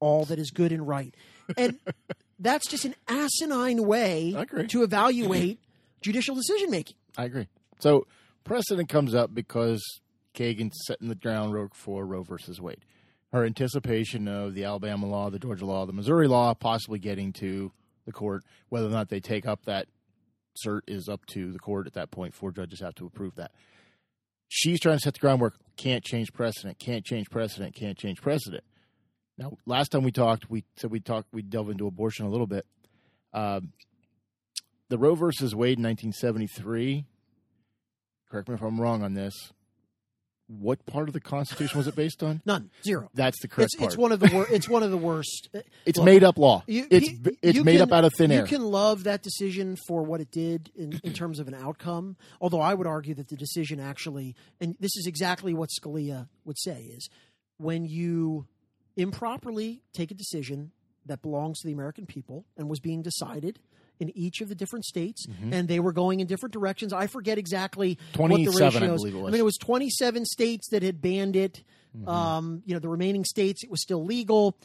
[0.00, 1.14] all that is good and right
[1.56, 1.78] and
[2.38, 5.60] that's just an asinine way to evaluate
[6.00, 6.96] judicial decision making.
[7.16, 7.48] I agree.
[7.80, 8.06] So
[8.44, 9.82] precedent comes up because
[10.34, 12.84] Kagan's setting the groundwork for Roe versus Wade.
[13.32, 17.72] Her anticipation of the Alabama law, the Georgia law, the Missouri law possibly getting to
[18.06, 19.86] the court, whether or not they take up that
[20.64, 22.34] cert is up to the court at that point.
[22.34, 23.52] Four judges have to approve that.
[24.48, 25.54] She's trying to set the groundwork.
[25.76, 26.78] Can't change precedent.
[26.78, 27.74] Can't change precedent.
[27.74, 28.64] Can't change precedent.
[29.36, 32.46] Now, last time we talked, we said we talked, we delve into abortion a little
[32.46, 32.66] bit.
[33.32, 33.72] Um,
[34.88, 37.04] the Roe versus Wade in 1973.
[38.30, 39.52] Correct me if I'm wrong on this.
[40.50, 42.40] What part of the Constitution was it based on?
[42.46, 43.10] None, zero.
[43.12, 43.92] That's the correct It's, part.
[43.92, 45.50] it's one of the wor- it's one of the worst.
[45.84, 46.64] it's look, made up law.
[46.66, 48.40] You- it's you- it's you made can- up out of thin air.
[48.40, 52.16] you can love that decision for what it did in, in terms of an outcome.
[52.40, 56.58] Although I would argue that the decision actually, and this is exactly what Scalia would
[56.58, 57.10] say, is
[57.58, 58.46] when you
[58.96, 60.72] improperly take a decision
[61.06, 63.58] that belongs to the American people and was being decided
[64.00, 65.52] in each of the different states, Mm-hmm.
[65.52, 66.92] and they were going in different directions.
[66.92, 69.28] I forget exactly what the 27, I believe it was.
[69.28, 71.62] I mean, it was 27 states that had banned it.
[71.96, 72.08] Mm-hmm.
[72.08, 74.56] Um, you know, the remaining states it was still legal.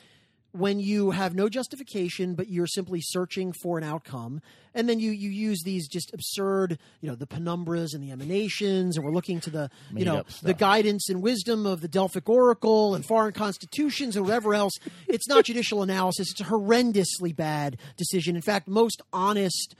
[0.55, 4.39] When you have no justification, but you're simply searching for an outcome,
[4.75, 8.95] and then you you use these just absurd, you know, the penumbras and the emanations,
[8.95, 12.93] and we're looking to the you know the guidance and wisdom of the Delphic Oracle
[12.93, 14.73] and foreign constitutions and whatever else.
[15.07, 16.29] It's not judicial analysis.
[16.29, 18.35] It's a horrendously bad decision.
[18.35, 19.75] In fact, most honest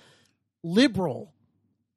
[0.64, 1.34] liberal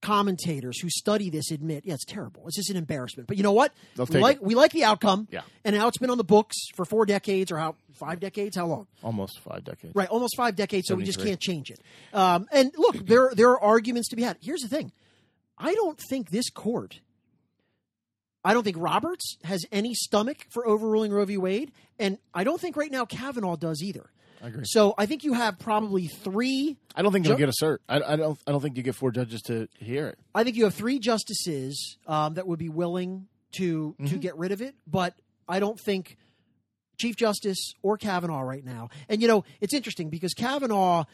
[0.02, 2.42] commentators who study this admit, yeah, it's terrible.
[2.46, 3.26] It's just an embarrassment.
[3.26, 3.72] But you know what?
[3.96, 4.42] They'll we like it.
[4.42, 5.28] we like the outcome.
[5.30, 5.42] Yeah.
[5.64, 8.56] And now it's been on the books for four decades or how five decades?
[8.56, 8.86] How long?
[9.02, 9.94] Almost five decades.
[9.94, 10.88] Right, almost five decades.
[10.88, 11.80] So we just can't change it.
[12.12, 14.36] Um, and look, there there are arguments to be had.
[14.40, 14.92] Here's the thing:
[15.58, 17.00] I don't think this court.
[18.44, 21.36] I don't think Roberts has any stomach for overruling Roe v.
[21.36, 24.08] Wade, and I don't think right now Kavanaugh does either.
[24.42, 24.62] I agree.
[24.66, 27.78] So I think you have probably three I don't think you'll get a cert.
[27.88, 28.38] I, I don't.
[28.46, 30.18] I don't think you get four judges to hear it.
[30.34, 34.06] I think you have three justices um, that would be willing to Mm-hmm.
[34.06, 35.14] to get rid of it, but
[35.48, 36.16] I don't think
[36.98, 38.88] Chief Justice or Kavanaugh right now.
[39.08, 41.04] And you know, it's interesting because Kavanaugh,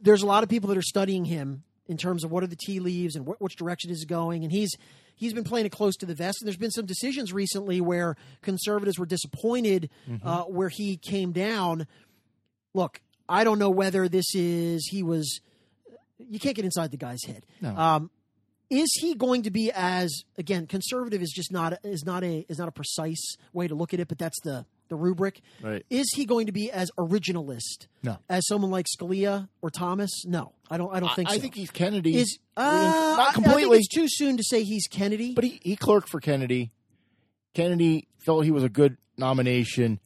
[0.00, 2.56] there's a lot of people that are studying him in terms of what are the
[2.56, 4.70] tea leaves and what, which direction is it going, and he's
[5.16, 6.38] he's been playing it close to the vest.
[6.40, 10.26] And there's been some decisions recently where conservatives were disappointed Mm-hmm.
[10.26, 11.86] uh, where he came down.
[12.78, 15.40] Look, I don't know whether this is he was.
[16.18, 17.44] You can't get inside the guy's head.
[17.60, 17.76] No.
[17.76, 18.10] Um,
[18.70, 22.58] is he going to be as again conservative is just not is not a is
[22.58, 25.40] not a precise way to look at it, but that's the the rubric.
[25.62, 25.84] Right.
[25.90, 28.18] Is he going to be as originalist No.
[28.28, 30.10] as someone like Scalia or Thomas?
[30.24, 30.94] No, I don't.
[30.94, 31.40] I don't think I, so.
[31.40, 32.16] think he's Kennedy.
[32.16, 35.32] is uh, not I- I completely, it's too soon to say he's Kennedy.
[35.34, 36.70] but he, he clerked for Kennedy.
[37.54, 39.98] Kennedy felt he was a good nomination.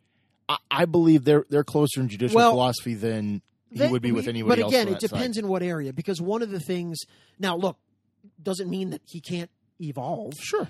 [0.71, 4.13] I, I believe they're they're closer in judicial Well, philosophy than he They- would be
[4.13, 5.11] with anybody But again, it that side.
[5.11, 5.93] depends in what area.
[5.93, 6.99] Because one of the things
[7.39, 7.77] now, look,
[8.43, 10.35] doesn't mean that he can't evolve.
[10.39, 10.69] Sure,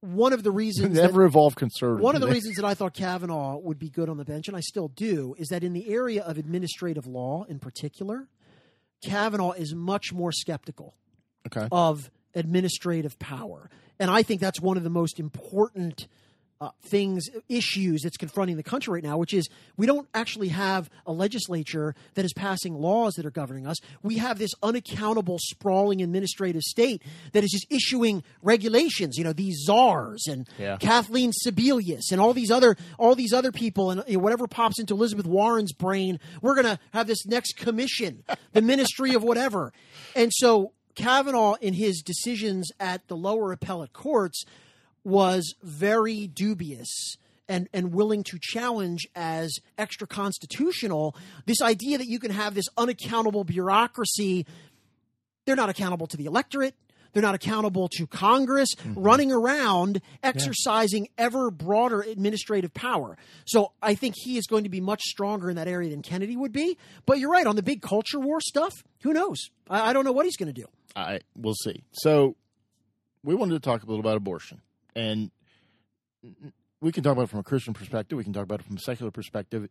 [0.00, 2.02] One of the reasons that- never evolved conservative.
[2.02, 4.56] One of the reasons that I thought Kavanaugh would be good on the bench, and
[4.56, 8.28] I still do, is that in the area of administrative law in particular,
[9.04, 10.94] Kavanaugh is much more skeptical
[11.46, 11.68] Okay.
[11.72, 13.68] of administrative power.
[13.98, 16.06] And I think that's one of the most important
[16.62, 20.88] uh, things, issues that's confronting the country right now, which is we don't actually have
[21.06, 23.78] a legislature that is passing laws that are governing us.
[24.02, 29.18] We have this unaccountable, sprawling administrative state that is just issuing regulations.
[29.18, 30.76] You know, these czars and Yeah.
[30.76, 34.78] Kathleen Sebelius and all these other all these other people and you know, whatever pops
[34.78, 38.22] into Elizabeth Warren's brain, we're going to have this next commission,
[38.52, 39.72] the Ministry of whatever.
[40.14, 44.44] And so Kavanaugh, in his decisions at the lower appellate courts,
[45.04, 47.16] was very dubious
[47.48, 52.66] and, and willing to challenge as extra constitutional this idea that you can have this
[52.76, 54.46] unaccountable bureaucracy.
[55.44, 56.74] They're not accountable to the electorate.
[57.12, 58.98] They're not accountable to Congress mm-hmm.
[58.98, 63.18] running around exercising ever broader administrative power.
[63.44, 66.36] So I think he is going to be much stronger in that area than Kennedy
[66.36, 66.78] would be.
[67.04, 68.72] But you're right on the big culture war stuff.
[69.02, 69.50] Who knows?
[69.68, 70.66] I, I don't know what he's going to do.
[70.96, 71.84] I we'll see.
[71.92, 72.36] So
[73.22, 74.62] we wanted to talk a little about abortion,
[74.94, 75.30] and
[76.80, 78.16] we can talk about it from a Christian perspective.
[78.16, 79.68] We can talk about it from a secular perspective.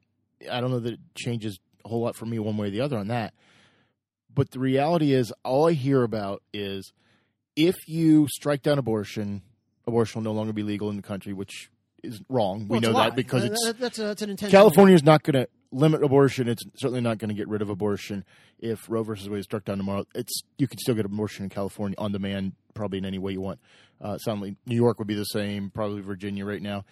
[0.49, 2.81] I don't know that it changes a whole lot for me one way or the
[2.81, 3.33] other on that.
[4.33, 6.93] But the reality is, all I hear about is
[7.55, 9.41] if you strike down abortion,
[9.85, 11.69] abortion will no longer be legal in the country, which
[12.01, 12.67] is wrong.
[12.67, 14.63] Well, we know that because it's that's, a, that's an intentional.
[14.63, 16.47] California is not going to limit abortion.
[16.47, 18.23] It's certainly not going to get rid of abortion.
[18.59, 21.49] If Roe versus Wade is struck down tomorrow, it's you can still get abortion in
[21.49, 23.59] California on demand, probably in any way you want.
[23.99, 26.85] Uh, sound like New York would be the same, probably Virginia right now.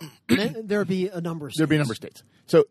[0.28, 1.46] There would be a number.
[1.46, 1.88] Of There'd be a states.
[1.88, 2.22] number of states.
[2.46, 2.64] So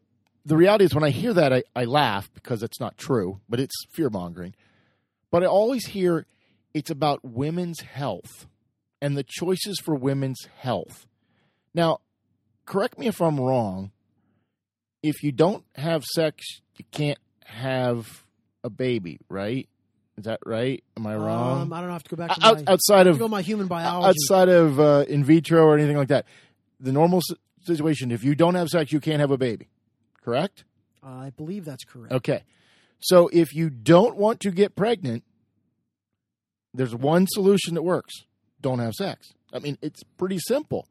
[0.46, 3.60] the reality is when I hear that, I, I laugh because it's not true, but
[3.60, 4.56] it's fear mongering.
[5.30, 6.26] But I always hear
[6.74, 8.48] it's about women's health
[9.02, 11.06] and the choices for women's health.
[11.74, 12.00] Now,
[12.66, 13.92] correct me if I'm wrong.
[15.04, 16.44] If you don't have sex,
[16.78, 18.24] you can't have
[18.64, 19.68] a baby, right?
[20.18, 20.84] Is that right?
[20.98, 21.62] Am I wrong?
[21.62, 24.08] Um, I don't have to go back to Out, my, outside of my human biology.
[24.10, 26.26] outside of uh, in vitro or anything like that,
[26.80, 27.22] the normal
[27.66, 29.68] situation, if you don't have sex, you can't have a baby.
[30.24, 30.64] Correct?
[31.04, 32.12] I believe that's correct.
[32.12, 32.44] Okay.
[33.00, 35.24] So if you don't want to get pregnant,
[36.74, 38.14] there's one solution that works.
[38.60, 39.34] Don't have sex.
[39.54, 40.88] I mean, it's pretty simple.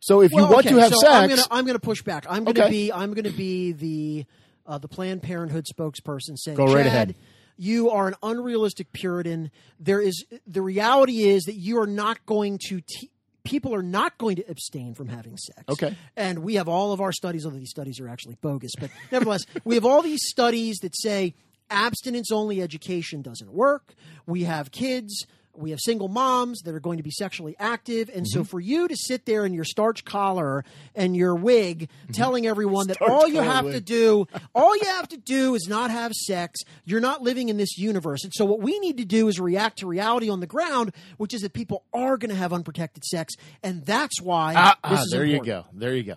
[0.00, 2.26] So if you want okay, to have so sex, I'm I'm gonna push back.
[2.28, 2.70] I'm gonna Okay.
[2.70, 4.26] be I'm gonna be the
[4.66, 7.14] uh, the Planned Parenthood spokesperson saying, Go right ahead.
[7.56, 9.50] You are an unrealistic Puritan.
[9.78, 12.80] There is the reality is that you are not going to.
[12.80, 13.10] Te-
[13.44, 15.64] people are not going to abstain from having sex.
[15.68, 15.96] Okay.
[16.16, 19.44] And we have all of our studies, although these studies are actually bogus, but nevertheless,
[19.64, 21.34] we have all these studies that say
[21.70, 23.94] abstinence only education doesn't work.
[24.26, 25.26] We have kids.
[25.54, 28.08] We have single moms that are going to be sexually active.
[28.08, 28.40] And Mm-hmm.
[28.40, 32.86] so for you to sit there in your starch collar and your wig telling everyone
[32.88, 33.12] that Mm-hmm.
[33.12, 37.00] All you have to do, all you have to do is not have sex, you're
[37.00, 38.24] not living in this universe.
[38.24, 41.34] And so what we need to do is react to reality on the ground, which
[41.34, 43.34] is that people are going to have unprotected sex.
[43.62, 45.64] And that's why Ah, this ah, is there you go.
[45.72, 46.14] There you go.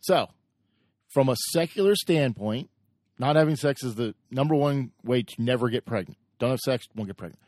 [0.00, 0.28] So,
[1.12, 2.68] from a secular standpoint,
[3.18, 6.18] not having sex is the number one way to never get pregnant.
[6.40, 7.40] Don't have sex, won't get pregnant.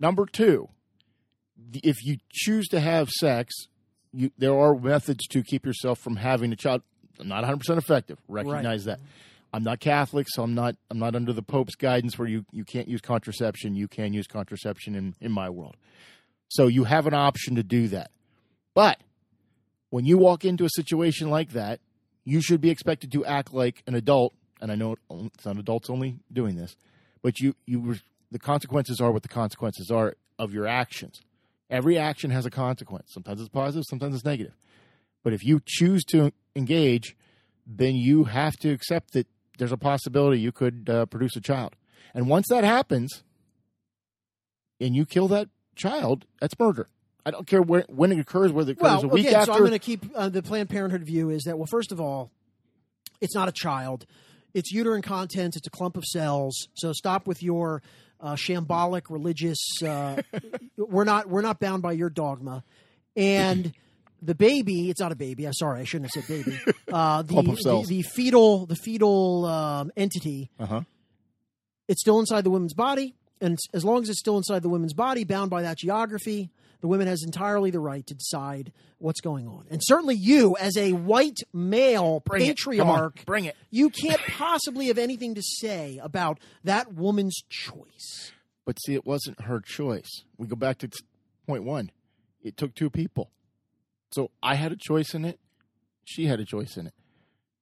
[0.00, 0.68] Number two,
[1.72, 3.54] if you choose to have sex,
[4.12, 6.82] you, there are methods to keep yourself from having a child.
[7.20, 8.18] Not 100% effective.
[8.28, 9.00] Recognize that.
[9.52, 12.64] I'm not Catholic, so I'm not I'm not under the Pope's guidance where you, you
[12.64, 13.74] can't use contraception.
[13.74, 15.76] You can use contraception in, in my world.
[16.48, 18.10] So you have an option to do that.
[18.74, 19.00] But
[19.90, 21.80] when you walk into a situation like that,
[22.24, 24.34] you should be expected to act like an adult.
[24.60, 26.76] And I know it's not adults only doing this,
[27.22, 27.96] but you you
[28.30, 31.20] the consequences are what the consequences are of your actions.
[31.70, 33.10] Every action has a consequence.
[33.12, 34.54] Sometimes it's positive, sometimes it's negative.
[35.22, 37.16] But if you choose to engage,
[37.66, 39.26] then you have to accept that
[39.58, 41.76] there's a possibility you could uh, produce a child.
[42.14, 43.22] And once that happens,
[44.80, 46.88] and you kill that child, that's murder.
[47.26, 49.46] I don't care where, when it occurs, whether it occurs Well, a week after.
[49.46, 52.00] so I'm going to keep uh, the Planned Parenthood view is that well, first of
[52.00, 52.30] all,
[53.20, 54.06] it's not a child;
[54.54, 55.56] it's uterine contents.
[55.56, 56.68] It's a clump of cells.
[56.74, 57.82] So stop with your
[58.20, 59.58] uh, shambolic religious.
[59.82, 60.22] Uh,
[60.76, 62.64] we're not we're not bound by your dogma,
[63.16, 63.72] and.
[64.20, 65.46] The baby, it's not a baby.
[65.46, 66.58] I'm sorry, I shouldn't have said baby.
[66.92, 70.80] Uh, the, the, the fetal, the fetal um, entity uh-huh.
[71.86, 74.94] it's still inside the woman's body, and as long as it's still inside the woman's
[74.94, 79.46] body, bound by that geography, the woman has entirely the right to decide what's going
[79.46, 79.66] on.
[79.70, 82.56] And certainly, you, as a white male Bring it.
[82.56, 83.56] Patriarch, Bring it.
[83.70, 88.32] you can't possibly have anything to say about that woman's choice.
[88.64, 90.24] But see, it wasn't her choice.
[90.36, 90.98] We go back to t-
[91.46, 91.90] point one.
[92.42, 93.30] It took two people.
[94.12, 95.38] So I had a choice in it.
[96.04, 96.94] She had a choice in it.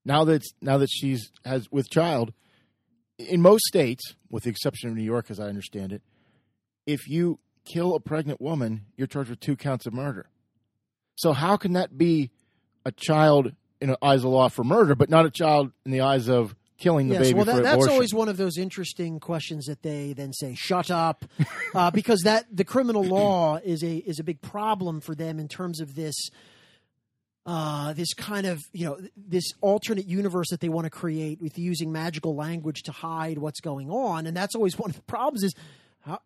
[0.04, 2.32] Now that now that she's has with child,
[3.18, 6.02] in most states, with the exception of New York, as I understand it,
[6.86, 10.30] if you kill a pregnant woman, you're charged with two counts of murder.
[11.16, 12.30] So how can that be
[12.84, 15.90] a child in the eyes of the law for murder, but not a child in
[15.90, 19.18] the eyes of killing the yes, baby well, that, that's always one of those interesting
[19.18, 21.24] questions that they then say, "Shut up,"
[21.74, 25.48] uh, because that the criminal law is a is a big problem for them in
[25.48, 26.14] terms of this.
[27.48, 31.56] Uh, this kind of you know this alternate universe that they want to create with
[31.56, 35.44] using magical language to hide what's going on, and that's always one of the problems.
[35.44, 35.54] Is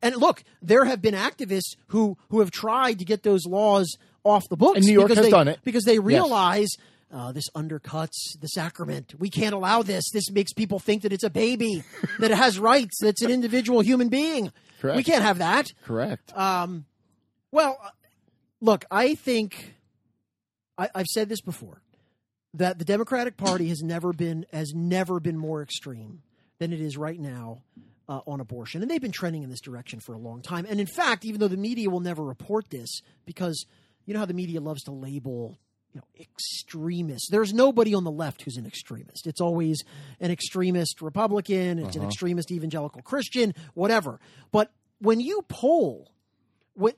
[0.02, 4.48] and look, there have been activists who who have tried to get those laws off
[4.48, 4.78] the books.
[4.78, 5.60] And New York because has they, done it.
[5.64, 6.68] because they realize
[7.12, 9.14] uh, this undercuts the sacrament.
[9.18, 10.10] We can't allow this.
[10.12, 11.82] This makes people think that it's a baby,
[12.18, 14.52] that it has rights, that it's an individual human being.
[14.80, 14.96] Correct.
[14.96, 15.72] We can't have that.
[15.84, 16.36] Correct.
[16.36, 16.84] Um,
[17.50, 17.90] well, uh,
[18.60, 19.74] look, I think
[20.78, 21.82] I, I've said this before
[22.54, 26.22] that the Democratic Party has never been has never been more extreme
[26.58, 27.62] than it is right now
[28.10, 30.66] uh, on abortion, and they've been trending in this direction for a long time.
[30.68, 33.64] And in fact, even though the media will never report this, because
[34.04, 35.58] you know how the media loves to label
[35.94, 37.28] you know extremists.
[37.30, 39.28] There's nobody on the left who's an extremist.
[39.28, 39.84] It's always
[40.18, 41.78] an extremist Republican.
[41.78, 44.18] It's an extremist evangelical Christian, whatever.
[44.50, 46.10] But when you poll,
[46.74, 46.96] what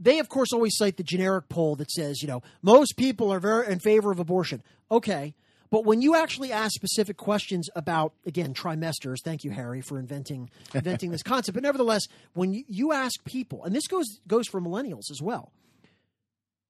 [0.00, 3.40] they of course always cite the generic poll that says you know most people are
[3.40, 4.62] very in favor of abortion.
[4.90, 5.34] Okay.
[5.72, 10.50] But when you actually ask specific questions about, again, trimesters, thank you, Harry, for inventing
[10.74, 11.54] inventing this concept.
[11.54, 12.02] But nevertheless,
[12.34, 15.50] when you, you ask people, and this goes goes for millennials as well,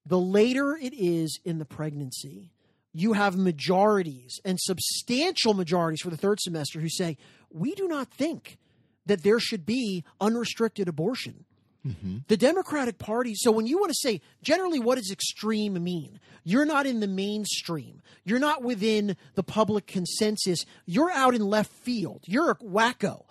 [0.05, 2.53] the later it is in the pregnancy,
[2.93, 7.17] you have majorities and substantial majorities for the third semester who say,
[7.51, 8.57] we do not think
[9.05, 11.43] that there should be unrestricted abortion.
[11.85, 12.19] Mm-hmm.
[12.27, 16.19] The Democratic Party, so when you want to say generally what does extreme mean?
[16.43, 18.01] You're not in the mainstream.
[18.23, 20.65] You're not within the public consensus.
[20.85, 22.23] You're out in left field.
[22.25, 23.25] You're a wacko.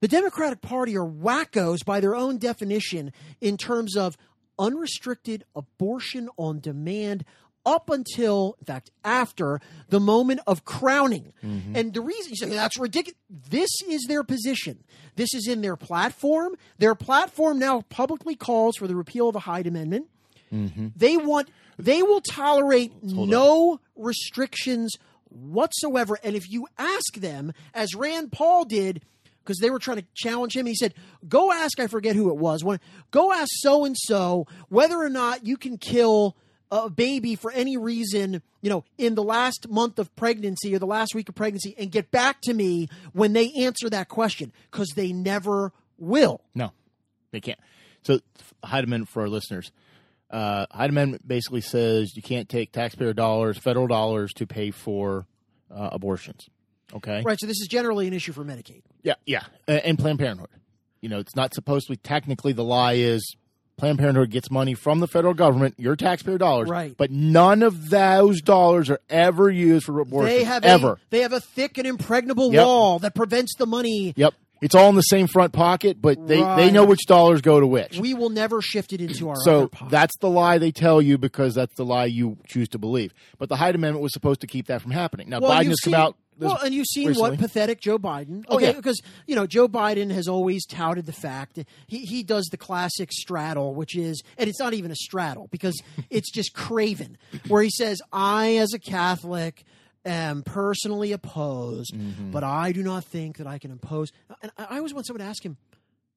[0.00, 4.16] The Democratic Party are wackos by their own definition in terms of
[4.58, 7.24] unrestricted abortion on demand
[7.66, 11.32] up until, in fact, after the moment of crowning.
[11.44, 11.76] Mm-hmm.
[11.76, 14.84] And the reason you say that's ridiculous, this is their position.
[15.16, 16.56] This is in their platform.
[16.78, 20.06] Their platform now publicly calls for the repeal of the Hyde Amendment.
[20.52, 20.88] Mm-hmm.
[20.96, 21.48] They want,
[21.78, 24.94] they will tolerate no restrictions
[25.28, 26.18] whatsoever.
[26.24, 29.02] And if you ask them, as Rand Paul did,
[29.42, 30.66] because they were trying to challenge him.
[30.66, 30.94] He said,
[31.26, 32.62] "Go ask I forget who it was.
[32.62, 32.78] One,
[33.10, 36.36] go ask so and so whether or not you can kill
[36.70, 40.86] a baby for any reason, you know, in the last month of pregnancy or the
[40.86, 44.88] last week of pregnancy, and get back to me when they answer that question, because
[44.94, 46.72] they never will." No,
[47.32, 47.58] they can't.
[48.02, 48.20] So,
[48.64, 49.72] Hyde Amendment for our listeners.
[50.30, 55.26] Uh, Hyde Amendment basically says you can't take taxpayer dollars, federal dollars, to pay for
[55.74, 56.48] uh, abortions.
[56.94, 57.22] Okay.
[57.24, 57.38] Right.
[57.38, 58.82] So this is generally an issue for Medicaid.
[59.02, 60.48] Yeah, yeah, and Planned Parenthood.
[61.00, 61.96] You know, it's not supposed to be.
[61.96, 63.36] Technically, the lie is
[63.80, 66.94] Planned Parenthood gets money from the federal government, your taxpayer dollars, Right.
[66.96, 70.28] But none of those dollars are ever used for abortion.
[70.36, 70.92] They have ever.
[70.92, 72.64] A, they have a thick and impregnable Yep.
[72.64, 74.12] wall that prevents the money.
[74.16, 74.34] Yep.
[74.60, 77.66] It's all in the same front pocket, but they, they know which dollars go to
[77.66, 77.98] which.
[77.98, 81.16] We will never shift it into our other so that's the lie they tell you
[81.16, 83.14] because that's the lie you choose to believe.
[83.38, 85.30] But the Hyde Amendment was supposed to keep that from happening.
[85.30, 86.16] Now Well, Biden has seen- come out.
[86.48, 87.30] Well, and you've seen recently.
[87.30, 88.44] what pathetic Joe Biden.
[88.48, 88.72] Oh, Okay, yeah.
[88.72, 92.56] because you know Joe Biden has always touted the fact that he he does the
[92.56, 95.80] classic straddle, which is, and it's not even a straddle because
[96.10, 97.16] it's just craven,
[97.48, 99.64] where he says, "I as a Catholic."
[100.02, 102.30] Am personally opposed, Mm-hmm.
[102.30, 104.10] but I do not think that I can impose.
[104.42, 105.58] And I I always want someone to ask him,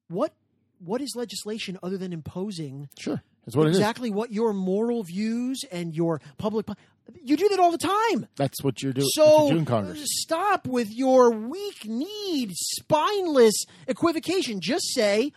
[0.08, 0.32] "What,
[0.78, 3.76] what is legislation other than imposing Sure, that's what it is.
[3.78, 6.66] exactly what your moral views and your public?
[6.66, 6.74] po-
[7.22, 8.26] You do that all the time.
[8.36, 9.06] That's what you're doing.
[9.12, 10.00] So you're doing, Congress.
[10.00, 13.54] Uh, stop with your weak kneed, spineless
[13.88, 14.60] equivocation.
[14.60, 15.32] Just say,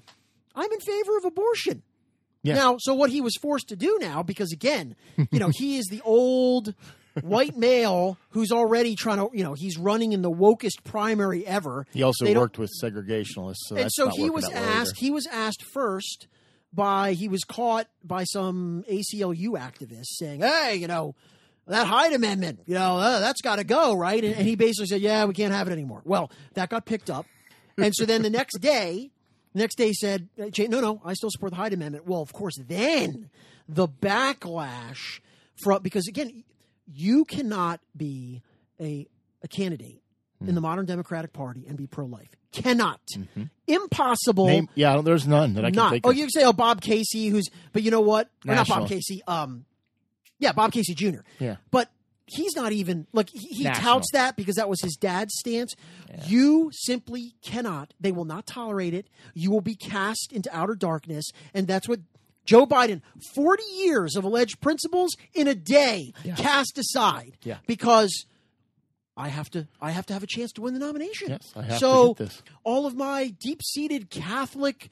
[0.55, 1.83] I'm in favor of abortion.
[2.43, 2.55] Yeah.
[2.55, 4.95] Now, so what he was forced to do now, because again,
[5.31, 6.73] you know, he is the old
[7.21, 11.85] white male who's already trying to, you know, he's running in the wokest primary ever.
[11.91, 14.71] He also They worked with segregationalists, so and so he was out well either.
[14.81, 14.99] asked.
[14.99, 16.27] He was asked first
[16.77, 21.15] by he was caught by some ACLU activists saying, "Hey, you know."
[21.69, 24.23] That Hyde Amendment, you know, uh, that's got to go, right?
[24.23, 27.09] And, and he basically said, "Yeah, we can't have it anymore." Well, that got picked
[27.09, 27.25] up,
[27.77, 29.11] and so then the next day,
[29.51, 32.31] the next day said, uh, "No, no, I still support the Hyde Amendment." Well, of
[32.31, 33.29] course, then
[33.67, 35.19] the backlash
[35.61, 36.45] from because again,
[36.85, 38.43] you cannot be
[38.79, 39.05] a
[39.43, 40.01] a candidate
[40.39, 42.29] in the modern Democratic Party and be pro life.
[42.63, 42.99] Cannot,
[43.67, 44.45] impossible.
[44.45, 44.51] Mm-hmm.
[44.53, 45.91] Name, yeah, there's none that I can not.
[45.91, 46.15] think Oh, of.
[46.17, 48.29] you can say, oh, Bob Casey, who's, but you know what?
[48.47, 49.21] Or not Bob Casey.
[49.27, 49.65] Um,
[50.39, 51.19] yeah, Bob Casey Jr.
[51.39, 51.57] Yeah.
[51.71, 51.89] But
[52.25, 55.75] he's not even like he, he touts that because that was his dad's stance.
[56.25, 57.93] You simply cannot.
[57.99, 59.07] They will not tolerate it.
[59.33, 61.99] You will be cast into outer darkness, and that's what.
[62.45, 63.01] Joe Biden,
[63.35, 67.57] 40 years of alleged principles in a day cast aside Yeah.
[67.67, 68.25] because
[69.17, 71.29] I have to I have to have a chance to win the nomination.
[71.29, 72.43] Yes, I have to so get this.
[72.63, 74.89] all of my deep-seated Catholic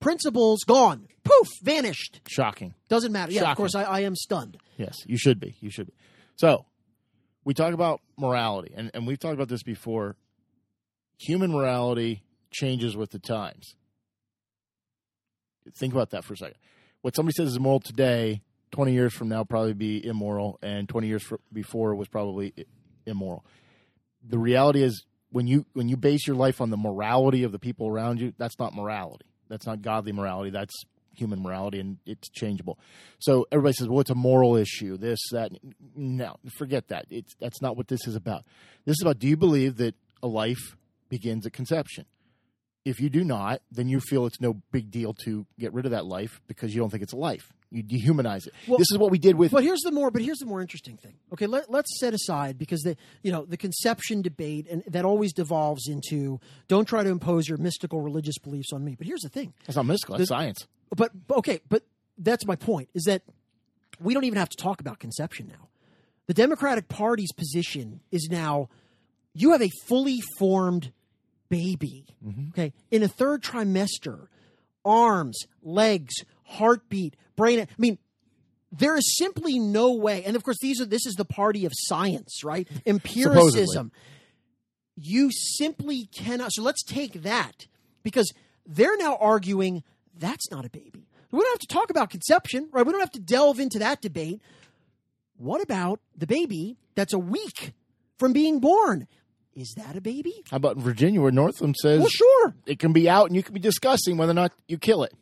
[0.00, 1.06] principles gone.
[1.22, 2.20] Poof, vanished.
[2.28, 2.74] Shocking.
[2.88, 3.32] Doesn't matter.
[3.32, 4.56] Yeah, of course I, I am stunned.
[4.78, 5.56] Yes, you should be.
[5.60, 5.92] You should be.
[6.36, 6.64] So,
[7.44, 10.16] we talk about morality, and, and we've talked about this before.
[11.18, 13.74] Human morality changes with the times.
[15.76, 16.56] Think about that for a second.
[17.02, 18.40] What somebody says is immoral today,
[18.72, 22.54] 20 years from now, probably be immoral, and 20 years before was probably
[23.06, 23.44] immoral.
[24.26, 27.58] The reality is, when you when you base your life on the morality of the
[27.58, 29.26] people around you, that's not morality.
[29.48, 30.50] That's not godly morality.
[30.50, 30.74] That's
[31.14, 32.78] human morality, and it's changeable.
[33.18, 35.52] So everybody says, "Well, it's a moral issue." This, that.
[35.94, 37.06] No, forget that.
[37.10, 38.44] It's that's not what this is about.
[38.84, 40.76] This is about: Do you believe that a life
[41.08, 42.06] begins at conception?
[42.84, 45.90] If you do not, then you feel it's no big deal to get rid of
[45.90, 47.52] that life because you don't think it's a life.
[47.70, 48.54] You dehumanize it.
[48.66, 50.60] Well, this is what we did with But here's the more but here's the more
[50.60, 51.14] interesting thing.
[51.32, 55.32] Okay, let, let's set aside because the you know the conception debate and that always
[55.32, 58.96] devolves into don't try to impose your mystical religious beliefs on me.
[58.96, 59.52] But here's the thing.
[59.66, 60.16] That's not mystical.
[60.16, 60.66] That's science.
[60.94, 61.84] But, but okay, but
[62.18, 63.22] that's my point is that
[64.00, 65.68] we don't even have to talk about conception now.
[66.26, 68.68] The Democratic Party's position is now
[69.34, 70.92] you have a fully formed
[71.50, 72.48] baby, mm-hmm.
[72.50, 74.28] okay, in a third trimester,
[74.84, 77.60] arms, legs, heartbeat, brain.
[77.60, 77.98] I mean,
[78.72, 81.72] There is simply no way, and of course, these are this is the party of
[81.74, 82.68] science, right?
[82.86, 83.90] Empiricism.
[84.96, 86.52] You simply cannot.
[86.52, 87.66] So let's take that
[88.02, 88.32] because
[88.66, 89.82] they're now arguing
[90.16, 91.08] that's not a baby.
[91.32, 92.84] We don't have to talk about conception, right?
[92.84, 94.40] We don't have to delve into that debate.
[95.36, 97.72] What about the baby that's a week
[98.18, 99.06] from being born?
[99.54, 100.42] Is that a baby?
[100.50, 102.54] How about in Virginia, where Northam says Well, sure.
[102.66, 105.12] it can be out and you can be discussing whether or not you kill it?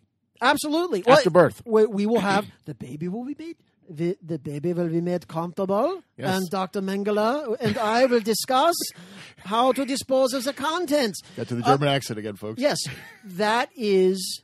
[0.41, 1.03] Absolutely.
[1.07, 1.62] After birth.
[1.64, 3.57] we, we will have the baby will be made.
[3.91, 6.37] The, the baby will be made comfortable, Yes.
[6.37, 6.83] and Dr.
[6.83, 8.74] Mengele and I will discuss
[9.39, 11.22] how to dispose of the contents.
[11.39, 12.61] Got to the uh, German accent again, folks.
[12.61, 12.76] Yes,
[13.24, 14.43] that is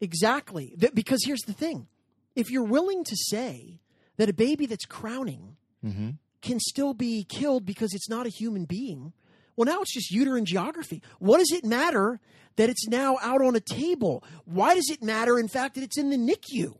[0.00, 1.88] exactly because here's the thing:
[2.34, 3.80] if you're willing to say
[4.16, 6.10] that a baby that's crowning mm-hmm.
[6.40, 9.12] can still be killed because it's not a human being,
[9.56, 11.02] well, now it's just uterine geography.
[11.18, 12.20] What does it matter
[12.56, 14.22] that it's now out on a table?
[14.44, 16.76] Why does it matter, in fact, that it's in the NICU?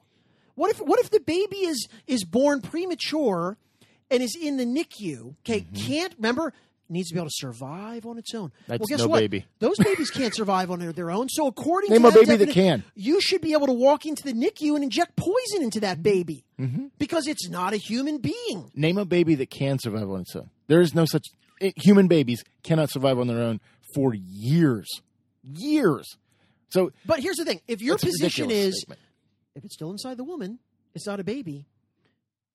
[0.54, 3.58] What if what if the baby is is born premature
[4.10, 5.34] and is in the NICU?
[5.40, 6.52] Okay, can't remember
[6.88, 8.52] needs to be able to survive on its own.
[8.68, 9.18] That's well, guess no what?
[9.18, 9.44] baby.
[9.58, 11.28] Those babies can't survive on their- own.
[11.28, 12.84] So according Name to a that baby that can.
[12.94, 15.86] you should be able to walk into the NICU and inject poison into Mm-hmm.
[15.86, 16.44] that baby
[16.98, 18.70] because it's not a human being.
[18.74, 20.48] Name a baby that can survive on its own.
[20.68, 21.26] There is no such
[21.76, 23.60] human babies cannot survive on their own
[23.94, 24.88] for years,
[25.42, 26.16] years.
[26.70, 29.00] So But here's the thing: if your position is statement.
[29.54, 30.58] if it's still inside the woman,
[30.94, 31.66] it's not a baby.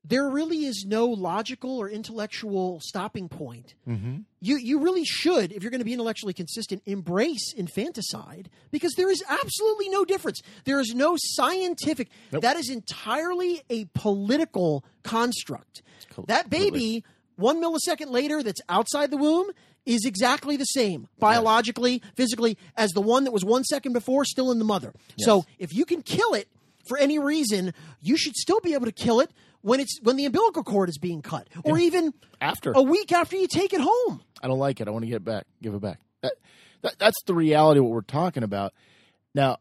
[0.03, 3.75] There really is no logical or intellectual stopping point.
[3.87, 4.21] Mm-hmm.
[4.39, 9.11] You you really should, if you're going to be intellectually consistent, embrace infanticide because there
[9.11, 10.41] is absolutely no difference.
[10.65, 12.09] There is no scientific.
[12.31, 12.41] Nope.
[12.41, 15.83] That is entirely a political construct.
[16.09, 17.03] co- That baby,
[17.41, 19.49] one millisecond later, that's outside the womb.
[19.83, 24.51] Is exactly the same biologically, physically, as the one that was one second before still
[24.51, 24.93] in the mother.
[25.17, 26.47] So if you can kill it
[26.87, 29.31] for any reason, you should still be able to kill it
[29.61, 32.73] when it's when the umbilical cord is being cut, or even After.
[32.75, 34.21] a week after you take it home.
[34.43, 34.87] I don't like it.
[34.87, 35.45] I want to get it back.
[35.63, 35.99] Give it back.
[36.21, 36.33] That,
[36.83, 38.73] that that's the reality of what we're talking about.
[39.33, 39.57] Now,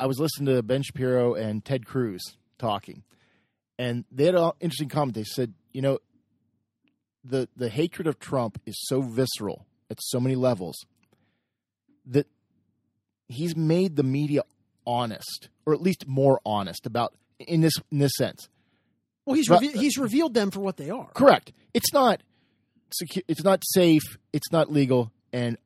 [0.00, 3.04] I was listening to Ben Shapiro and Ted Cruz talking,
[3.78, 5.14] and they had an interesting comment.
[5.14, 5.98] They said, you know,
[7.24, 10.76] the the hatred of Trump is so visceral at so many levels
[12.06, 12.26] that
[13.28, 14.42] he's made the media
[14.86, 18.48] honest, or at least more honest about in this in this sense.
[19.24, 21.08] Well, he's reve- he's revealed them for what they are.
[21.14, 21.52] Correct.
[21.72, 22.22] It's not
[23.02, 24.02] secu- It's not safe.
[24.32, 25.56] It's not legal, and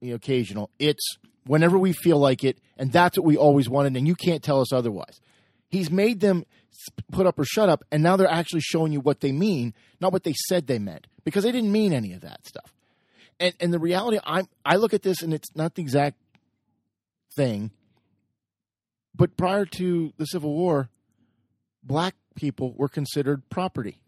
[0.00, 0.70] you know, occasional.
[0.78, 3.96] It's whenever we feel like it, and that's what we always wanted.
[3.96, 5.20] And you can't tell us otherwise.
[5.68, 6.44] He's made them
[7.10, 10.12] put up or shut up, and now they're actually showing you what they mean, not
[10.12, 12.74] what they said they meant, because they didn't mean any of that stuff.
[13.40, 16.16] And and the reality, I I look at this, and it's not the exact
[17.34, 17.70] thing.
[19.14, 20.88] But prior to the Civil War,
[21.82, 23.98] black people were considered property.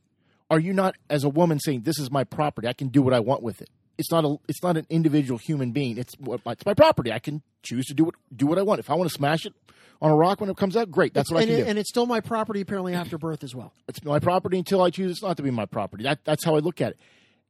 [0.51, 2.69] Are you not, as a woman, saying this is my property?
[2.69, 3.71] I can do what I want with it.
[3.99, 4.36] It's not a.
[4.49, 5.99] It's not an individual human being.
[5.99, 7.12] It's what it's my property.
[7.12, 8.80] I can choose to do what do what I want.
[8.80, 9.55] If I want to smash it
[10.03, 11.14] on a rock when it comes out, great.
[11.14, 11.70] That's what and, I can it- do.
[11.70, 13.72] and it's still my property apparently after birth as well.
[13.88, 16.03] it's my property until I choose it's not to be my property.
[16.05, 16.99] That that's how I look at it.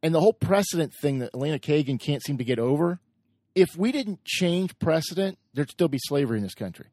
[0.03, 3.01] And the whole precedent thing that Elena Kagan can't seem to get over.
[3.55, 6.87] If we didn't change precedent, there'd still be slavery in this country.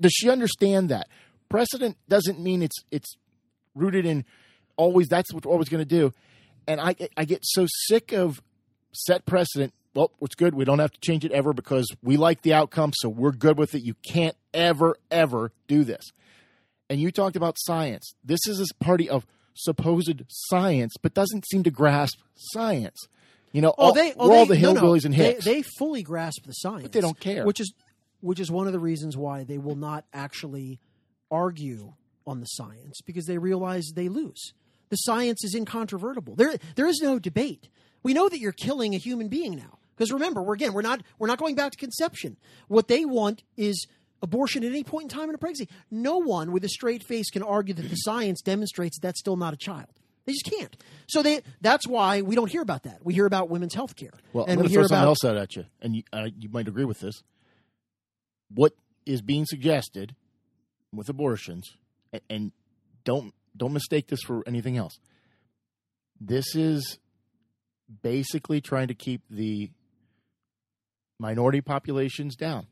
[0.00, 1.08] Does she understand that
[1.50, 3.16] precedent doesn't mean it's it's
[3.74, 4.24] rooted in
[4.76, 6.14] always that's what we're always going to do?
[6.66, 8.40] And I I get so sick of
[8.94, 9.72] set precedent.
[9.94, 10.54] Well, what's good?
[10.54, 13.58] We don't have to change it ever because we like the outcome, so we're good
[13.58, 13.82] with it.
[13.82, 16.10] You can't ever ever do this
[16.90, 18.12] and you talked about science.
[18.22, 23.06] This is a party of supposed science, but doesn't seem to grasp science.
[23.52, 24.80] You know, Oh, all, they oh, we're all the they- no, no.
[24.82, 25.44] hillbillies and They, hicks.
[25.44, 27.44] they fully grasp the science, but they don't care.
[27.46, 27.72] which is
[28.20, 30.78] which is one of the reasons why they will not actually
[31.30, 31.92] argue
[32.26, 34.52] on the science because they realize they lose.
[34.90, 36.34] The science is incontrovertible.
[36.36, 37.68] There there is no debate.
[38.04, 39.78] We know that you're killing a human being now.
[39.96, 42.36] Because remember, we're again, we're not we're not going back to conception.
[42.68, 43.86] What they want is
[44.22, 45.68] abortion at any point in time in a pregnancy.
[45.90, 49.52] No one with a straight face can argue that the science demonstrates that's still not
[49.52, 49.90] a child.
[50.24, 50.76] They just can't.
[51.06, 53.04] So they that's why we don't hear about that.
[53.04, 54.14] We hear about women's health care.
[54.32, 55.96] well, and I'm we going to hear throw something about else out at you, and
[55.96, 57.22] you, uh, you might agree with this.
[58.52, 58.74] What
[59.06, 60.16] is being suggested
[60.92, 61.76] with abortions,
[62.12, 62.52] and, and
[63.04, 64.98] don't don't mistake this for anything else.
[66.20, 66.98] This is
[68.02, 69.70] basically trying to keep the
[71.18, 72.66] minority populations down.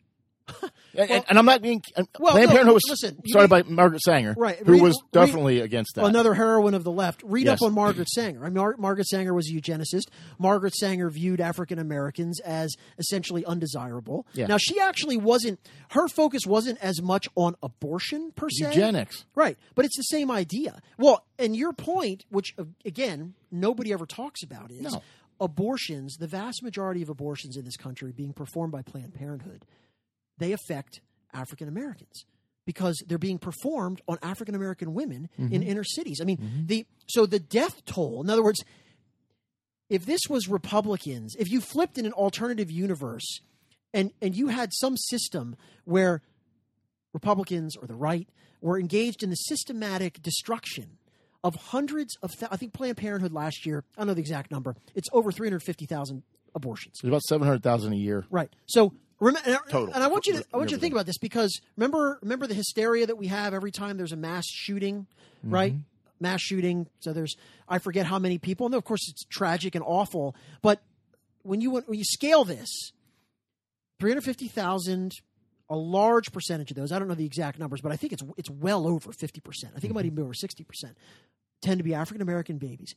[0.95, 1.81] And, Well- and I'm not being.
[1.97, 4.83] and Well, Planned no, Parenthood was listen, started need- by Margaret Sanger, Right, who read-
[4.83, 6.05] was read- definitely against that.
[6.05, 7.23] Another heroine of the left.
[7.25, 7.63] Read Yes.
[7.63, 8.41] up on Margaret Sanger.
[8.45, 10.09] I mean, Mar- Margaret Sanger was a eugenicist.
[10.39, 14.27] Margaret Sanger viewed African Americans as essentially undesirable.
[14.35, 14.49] Yeah.
[14.49, 15.61] Now, she actually wasn't.
[15.93, 18.67] Her focus wasn't as much on abortion per se.
[18.67, 19.25] Eugenics.
[19.35, 19.57] Right.
[19.75, 20.83] But it's the same idea.
[20.99, 25.03] Well, and your point, which uh, again, nobody ever talks about, is No.
[25.41, 29.65] abortions, the vast majority of abortions in this country being performed by Planned Parenthood,
[30.43, 31.01] they affect
[31.33, 32.25] African Americans
[32.65, 35.63] because they're being performed on African American women in mm-hmm.
[35.63, 36.21] inner cities.
[36.21, 36.67] I mean, mm-hmm.
[36.67, 38.63] the so the death toll, in other words,
[39.89, 43.41] if this was Republicans, if you flipped in an alternative universe
[43.93, 46.23] and and you had some system where
[47.13, 48.29] Republicans or the right
[48.61, 50.99] were engaged in the systematic destruction
[51.45, 54.53] of hundreds of thou- I think Planned Parenthood last year, I don't know the exact
[54.53, 54.77] number.
[54.95, 56.23] It's over 350,000
[56.55, 56.95] abortions.
[57.01, 58.25] It's about seven hundred thousand a year.
[58.31, 58.51] Right.
[58.67, 58.93] So
[59.23, 59.95] rem- and, I- Total.
[59.95, 62.47] and I want you to I want you to think about this because remember remember
[62.47, 65.07] the hysteria that we have every time there's a mass shooting,
[65.45, 65.55] mm-hmm.
[65.55, 65.75] right?
[66.21, 66.87] Mass shooting.
[67.01, 67.37] So there's
[67.69, 70.37] I forget how many people, and of course it's tragic and awful.
[70.61, 70.83] But
[71.43, 72.93] when you when you scale this,
[73.99, 75.13] three hundred fifty thousand.
[75.71, 78.23] A large percentage of those, I don't know the exact numbers, but I think it's
[78.37, 79.73] it's well over fifty percent.
[79.75, 80.07] I think it might mm-hmm.
[80.09, 80.99] even be over sixty percent.
[81.63, 82.95] Tend to be African American babies.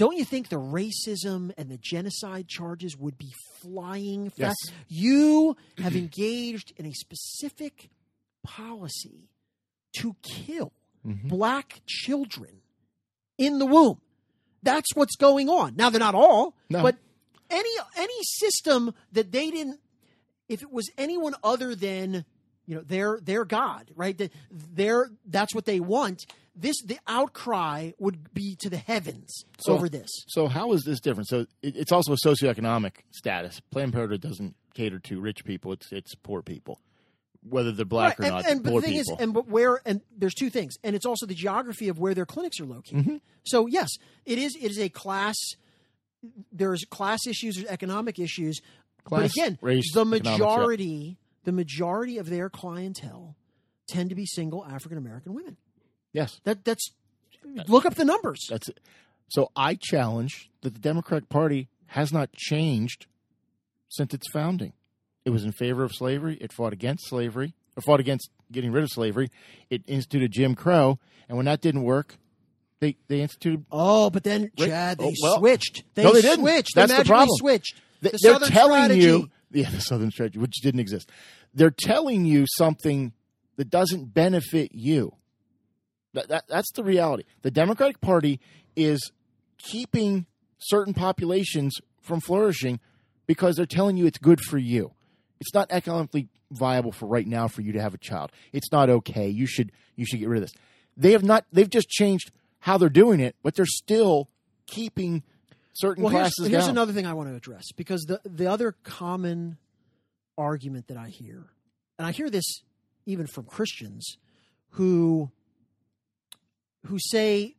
[0.00, 4.54] Don't you think the racism and the genocide charges would be flying Yes.
[4.64, 4.72] fast?
[4.88, 7.90] You have engaged in a specific
[8.42, 9.28] policy
[9.98, 10.72] to kill
[11.06, 11.28] Mm-hmm.
[11.28, 12.60] black children
[13.38, 14.00] in the womb.
[14.62, 15.76] That's what's going on.
[15.76, 16.82] Now they're not all, No.
[16.82, 16.96] but
[17.48, 19.80] any any system that they didn't
[20.48, 22.26] if it was anyone other than
[22.66, 24.16] you know their their god, right?
[24.18, 26.26] That their that's what they want.
[26.54, 30.08] This the outcry would be to the heavens So- over this.
[30.28, 31.28] So how is this different?
[31.28, 33.60] So it, it's also a socioeconomic status.
[33.70, 36.80] Planned Parenthood doesn't cater to rich people; it's it's poor people,
[37.48, 38.42] whether they're black Right, or not.
[38.44, 39.14] and, and but poor the thing people.
[39.14, 42.14] is, and but where and there's two things, and it's also the geography of where
[42.14, 42.98] their clinics are located.
[42.98, 43.16] Mm-hmm.
[43.44, 43.88] So yes,
[44.26, 45.36] it is it is a class.
[46.52, 48.60] There's class issues, there's economic issues,
[49.08, 50.32] but again, race, the economics, yeah.
[50.32, 53.36] majority, the majority of their clientele
[53.88, 55.56] tend to be single African American women.
[56.12, 56.90] Yes, That that's
[57.68, 58.46] look up the numbers.
[58.48, 58.80] that's it.
[59.28, 63.06] So I challenge that the Democratic Party has not changed
[63.88, 64.72] since its founding.
[65.24, 66.36] It was in favor of slavery.
[66.40, 67.54] It fought against slavery.
[67.76, 69.30] Or fought against getting rid of slavery.
[69.70, 70.98] It instituted Jim Crow,
[71.28, 72.16] and when that didn't work,
[72.80, 75.84] they they instituted Oh, but then Chad, they oh, well, switched.
[75.94, 76.40] They no, they didn't.
[76.40, 76.74] switched.
[76.74, 77.36] That's they the problem.
[77.38, 77.80] switched.
[78.00, 79.00] They, The they're Southern telling strategy.
[79.06, 81.10] you, yeah, the Southern strategy, which didn't exist.
[81.54, 83.12] They're telling you something
[83.56, 85.12] that doesn't benefit you.
[86.12, 87.24] That, that, that's the reality.
[87.42, 88.40] The Democratic Party
[88.76, 89.12] is
[89.58, 90.26] keeping
[90.58, 92.80] certain populations from flourishing
[93.26, 94.92] because they're telling you it's good for you.
[95.40, 98.32] It's not economically viable for right now for you to have a child.
[98.52, 99.28] It's not okay.
[99.28, 100.54] You should you should get rid of this.
[100.96, 101.46] They have not.
[101.52, 102.30] They've just changed
[102.60, 104.28] how they're doing it, but they're still
[104.66, 105.22] keeping
[105.72, 106.70] certain well, here's, here's down.
[106.70, 109.56] another thing I want to address because the the other common
[110.36, 111.46] argument that I hear,
[111.98, 112.62] and I hear this
[113.06, 114.16] even from Christians
[114.70, 115.30] who
[116.86, 117.56] who say,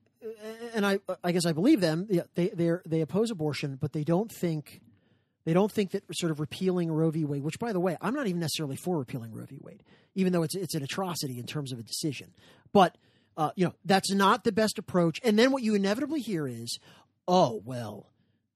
[0.73, 2.07] and I I guess I believe them.
[2.35, 4.81] They they they oppose abortion, but they don't think
[5.45, 7.25] they don't think that sort of repealing Roe v.
[7.25, 9.57] Wade, which by the way, I'm not even necessarily for repealing Roe v.
[9.61, 9.83] Wade,
[10.15, 12.33] even though it's it's an atrocity in terms of a decision.
[12.71, 12.97] But
[13.37, 15.19] uh, you know that's not the best approach.
[15.23, 16.79] And then what you inevitably hear is,
[17.27, 18.11] oh well,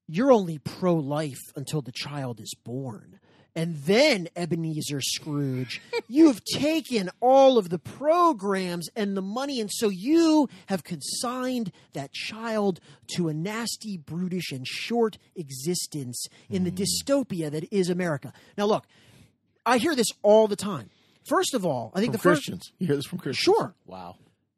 [0.06, 3.18] you're only pro life until the child is born.
[3.56, 9.88] And then, Ebenezer Scrooge, you've taken all of the programs and the money, and so
[9.88, 12.80] you have consigned that child
[13.16, 16.76] to a nasty, brutish, and short existence in the hmm.
[16.76, 18.34] dystopia that is America.
[18.58, 18.84] Now, look,
[19.64, 20.90] I hear this all the time.
[21.26, 22.42] First of all, I think from the first.
[22.42, 22.72] Christians.
[22.78, 23.42] You hear this from Christians?
[23.42, 23.74] Sure.
[23.86, 24.16] Wow.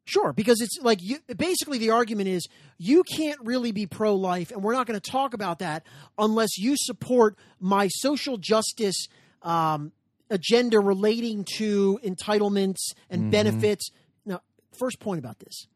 [0.09, 2.47] Sure, because it's like you, basically the argument is
[2.79, 5.83] you can't really be pro life, and we're not going to talk about that
[6.17, 9.07] unless you support my social justice
[9.43, 9.91] um,
[10.31, 12.79] agenda relating to entitlements
[13.11, 13.91] and benefits.
[14.25, 14.41] Now,
[14.79, 15.67] first point about this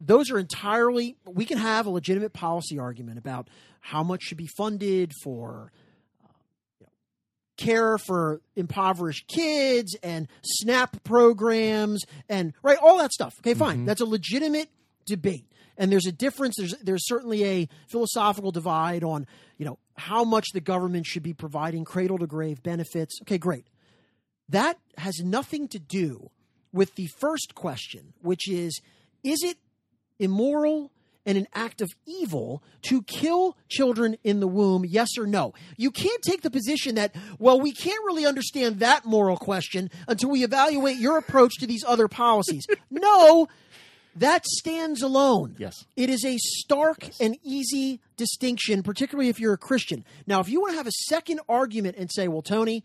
[0.00, 3.48] those are entirely, we can have a legitimate policy argument about
[3.80, 5.72] how much should be funded for
[7.58, 13.34] care for impoverished kids and SNAP programs and right all that stuff.
[13.40, 13.78] Okay, fine.
[13.78, 13.84] Mm-hmm.
[13.86, 14.70] That's a legitimate
[15.04, 15.44] debate.
[15.76, 16.56] And there's a difference.
[16.56, 19.26] There's there's certainly a philosophical divide on
[19.58, 23.18] you know how much the government should be providing cradle to grave benefits.
[23.22, 23.66] Okay, great.
[24.48, 26.30] That has nothing to do
[26.72, 28.80] with the first question, which is
[29.22, 29.58] is it
[30.18, 30.90] immoral
[31.28, 34.86] and an act of evil to kill children in the womb?
[34.86, 35.52] Yes or no?
[35.76, 40.30] You can't take the position that, well, we can't really understand that moral question until
[40.30, 42.66] we evaluate your approach to these other policies.
[42.90, 43.46] no,
[44.16, 45.54] that stands alone.
[45.58, 45.84] Yes.
[45.96, 50.06] It is a stark and easy distinction, particularly if you're a Christian.
[50.26, 52.84] Now, if you want to have a second argument and say, well, Tony,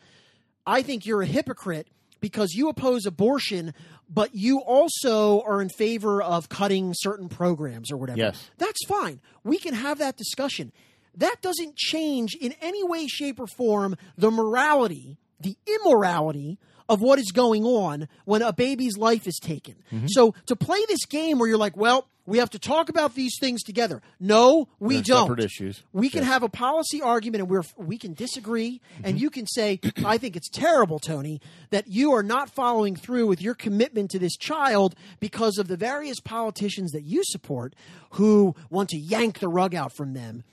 [0.67, 1.87] I think you're a hypocrite
[2.23, 3.73] because you oppose abortion,
[4.09, 8.17] but you also are in favor of cutting certain programs or whatever.
[8.17, 8.49] Yes.
[8.57, 9.19] That's fine.
[9.43, 10.71] We can have that discussion.
[11.15, 16.59] That doesn't change in any way, shape, or form the morality, the immorality
[16.89, 19.75] of what is going on when a baby's life is taken.
[19.91, 20.07] Mm-hmm.
[20.09, 23.35] So to play this game where you're like, well, we have to talk about these
[23.37, 24.01] things together.
[24.17, 25.27] No, we don't.
[25.27, 25.83] separate issues.
[25.91, 29.05] We can have a policy argument and we're we can disagree Mm-hmm.
[29.05, 33.27] and you can say I think it's terrible Tony that you are not following through
[33.27, 37.75] with your commitment to this child because of the various politicians that you support
[38.11, 40.43] who want to yank the rug out from them.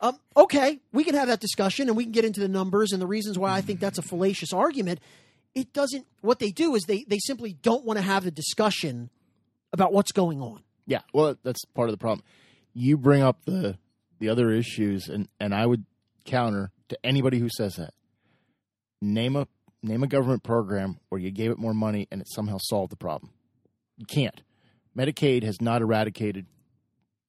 [0.00, 3.02] Um, okay, we can have that discussion and we can get into the numbers and
[3.02, 5.00] the reasons why I think that's a fallacious argument.
[5.54, 9.10] It doesn't what they do is they they simply don't want to have the discussion
[9.72, 10.62] about what's going on.
[10.86, 12.22] Yeah, well, that's part of the problem.
[12.74, 13.76] You bring up the
[14.20, 15.84] the other issues, and and I would
[16.24, 17.94] counter to anybody who says that.
[19.00, 19.46] Name a
[19.82, 22.96] name a government program where you gave it more money and it somehow solved the
[22.96, 23.32] problem.
[23.96, 24.42] You can't.
[24.96, 26.46] Medicaid has not eradicated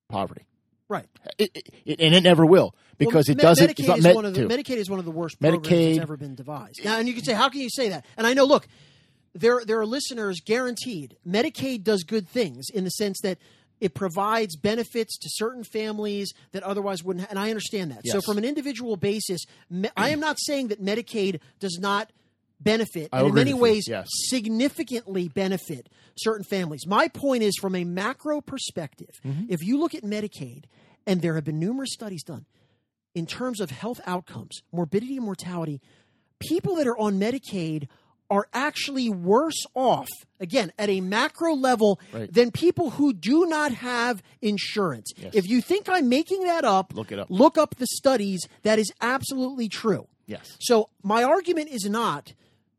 [0.10, 0.46] poverty,
[0.88, 1.06] Right.
[1.38, 3.68] it, it, it- and it never will because Well, it doesn't.
[3.78, 4.48] Medicaid is one of the, to.
[4.48, 6.84] Medicaid is one of the worst programs Medicaid- that's ever been devised.
[6.86, 8.06] Now, and you can say, how can you say that?
[8.18, 8.68] And I know, look,
[9.34, 11.18] there there are listeners guaranteed.
[11.28, 13.38] Medicaid does good things in the sense that
[13.80, 17.26] it provides benefits to certain families that otherwise wouldn't.
[17.26, 18.02] ha- And I understand that.
[18.06, 22.12] So, from an individual basis, me- I am not saying that Medicaid does not
[22.60, 24.08] benefit I and in many ways yes.
[24.10, 25.88] significantly benefit
[26.18, 26.86] certain families.
[26.88, 29.46] My point is, from a macro perspective, Mm-hmm.
[29.50, 30.66] if you look at Medicaid,
[31.08, 32.46] and there have been numerous studies done
[33.20, 35.82] in terms of health outcomes, morbidity and mortality,
[36.40, 37.88] people that are on Medicaid
[38.32, 40.08] are actually worse off,
[40.40, 42.32] again, at a macro level, Right.
[42.32, 45.12] than people who do not have insurance.
[45.18, 45.34] Yes.
[45.34, 47.28] If you think I'm making that up, Look it up.
[47.30, 48.40] Look up the studies.
[48.64, 50.08] That is absolutely true.
[50.28, 50.56] Yes.
[50.60, 52.34] So my argument is not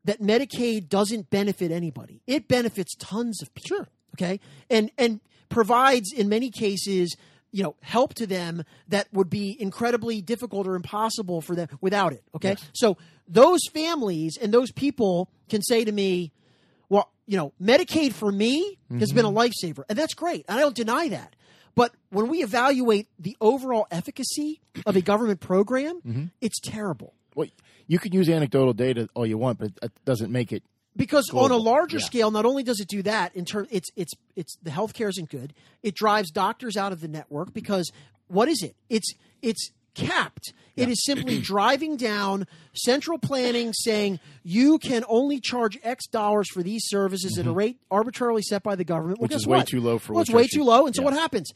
[0.04, 2.22] that Medicaid doesn't benefit anybody.
[2.28, 3.86] It benefits tons of people.
[4.14, 4.38] Okay.
[4.70, 7.16] And and provides in many cases,
[7.52, 12.12] you know, help to them that would be incredibly difficult or impossible for them without
[12.12, 12.22] it.
[12.34, 12.56] Okay.
[12.72, 12.96] So
[13.26, 16.32] those families and those people can say to me,
[16.88, 19.38] well, you know, Medicaid for me has been a mm-hmm.
[19.38, 19.84] lifesaver.
[19.88, 20.44] And that's great.
[20.48, 21.36] And I don't deny that.
[21.74, 26.24] But when we evaluate the overall efficacy of a government program, mm-hmm.
[26.40, 27.14] it's terrible.
[27.34, 27.46] Well,
[27.86, 30.64] you can use anecdotal data all you want, but that doesn't make it.
[30.96, 32.04] Because on a larger yeah.
[32.04, 35.30] scale, not only does it do that in terms, it's it's it's the healthcare isn't
[35.30, 35.54] good.
[35.82, 37.90] It drives doctors out of the network because
[38.28, 38.76] what is it?
[38.88, 39.12] It's
[39.42, 40.52] it's capped.
[40.76, 46.62] It is simply driving down central planning, saying you can only charge X dollars for
[46.62, 49.20] these services at a rate arbitrarily set by the government.
[49.20, 49.34] Well, Mm-hmm.
[49.34, 49.66] Which is way what?
[49.68, 51.06] too low for Well, it's way too low, and so Yeah.
[51.06, 51.50] what happens?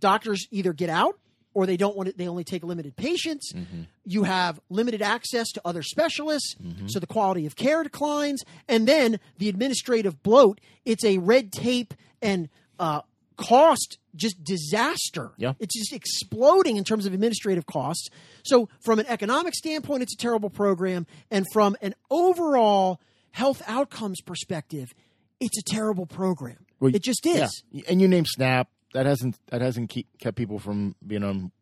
[0.00, 1.18] Doctors either get out
[1.54, 2.18] or they don't want it.
[2.18, 3.52] They only take limited patients.
[3.52, 3.82] Mm-hmm.
[4.04, 8.44] You have limited access to other specialists, so the quality of care declines.
[8.68, 10.60] And then the administrative bloat.
[10.84, 12.48] It's a red tape and
[12.78, 13.02] uh,
[13.36, 15.30] cost just disaster.
[15.36, 15.54] Yeah.
[15.58, 18.08] It's just exploding in terms of administrative costs.
[18.44, 23.00] So from an economic standpoint, it's a terrible program, and from an overall
[23.32, 24.92] health outcomes perspective,
[25.38, 26.58] it's a terrible program.
[26.80, 27.62] Well, it just is.
[27.70, 27.82] Yeah.
[27.88, 28.68] And you name SNAP.
[28.92, 31.52] That hasn't that hasn't keep, kept people from being on.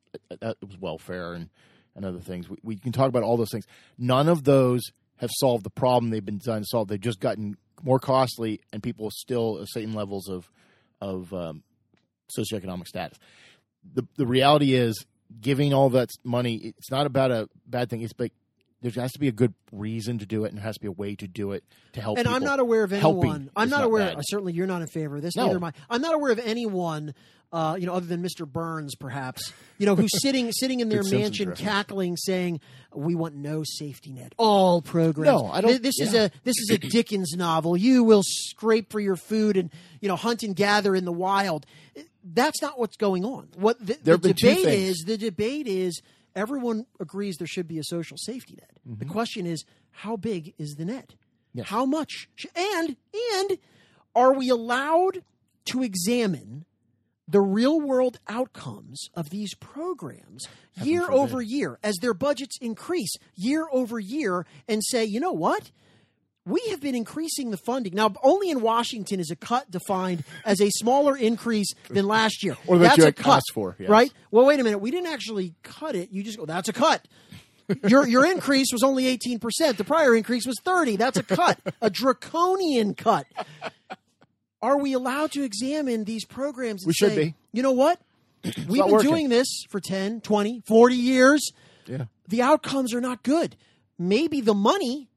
[0.40, 1.50] That was welfare and
[1.94, 2.48] and other things.
[2.48, 3.66] We, we can talk about all those things.
[3.98, 4.82] None of those
[5.16, 6.88] have solved the problem they've been designed to solve.
[6.88, 10.50] They've just gotten more costly, and people still at certain levels of
[11.00, 11.62] of um,
[12.36, 13.18] socioeconomic status.
[13.94, 15.04] The the reality is,
[15.40, 18.02] giving all that money, it's not about a bad thing.
[18.02, 18.32] It's like
[18.80, 20.86] there has to be a good reason to do it, and there has to be
[20.88, 21.64] a way to do it
[21.94, 22.18] to help.
[22.18, 23.50] and I'm not aware of Helping anyone.
[23.56, 24.14] I'm not not aware.
[24.14, 24.22] bad.
[24.28, 25.34] certainly, you're not in favor of this.
[25.36, 25.46] No.
[25.46, 25.72] Neither am I.
[25.90, 27.14] I'm not aware of anyone,
[27.52, 28.46] uh, you know, other than Mr.
[28.46, 32.60] Burns, perhaps, you know, who's sitting sitting in their Good mansion, cackling, saying,
[32.94, 34.32] "We want no safety net.
[34.36, 35.42] All programs.
[35.42, 37.76] No, I don't- Th- This is a this is a Dickens novel.
[37.76, 39.70] You will scrape for your food and
[40.00, 41.66] you know hunt and gather in the wild.
[42.30, 43.48] That's not what's going on.
[43.56, 45.04] What the, the have been two debate is?
[45.06, 46.00] The debate is
[46.36, 48.70] everyone agrees there should be a social safety net.
[48.84, 49.12] The Mm-hmm.
[49.12, 51.14] question is, how big is the net?
[51.64, 52.28] How much?
[52.54, 52.96] And
[53.34, 53.58] and
[54.14, 55.22] are we allowed
[55.66, 56.64] to examine
[57.26, 60.46] the real world outcomes of these programs
[60.82, 61.18] year forbid.
[61.18, 65.70] over year as their budgets increase year over year and say, you know what?
[66.48, 67.94] We have been increasing the funding.
[67.94, 72.56] Now, only in Washington is a cut defined as a smaller increase than last year.
[72.66, 73.88] Or that that's you a cut, for, yes.
[73.88, 74.12] right?
[74.30, 74.78] Well, wait a minute.
[74.78, 76.10] We didn't actually cut it.
[76.10, 77.06] You just go, that's a cut.
[77.86, 79.76] your your increase was only 18%.
[79.76, 80.96] The prior increase was 30.
[80.96, 81.60] That's a cut.
[81.82, 83.26] a draconian cut.
[84.62, 87.34] Are we allowed to examine these programs and We should be.
[87.52, 88.00] you know what?
[88.44, 89.10] We've been working.
[89.10, 91.52] doing this for 10, 20, 40 years.
[91.86, 92.04] Yeah.
[92.28, 93.56] The outcomes are not good.
[93.98, 95.07] Maybe the money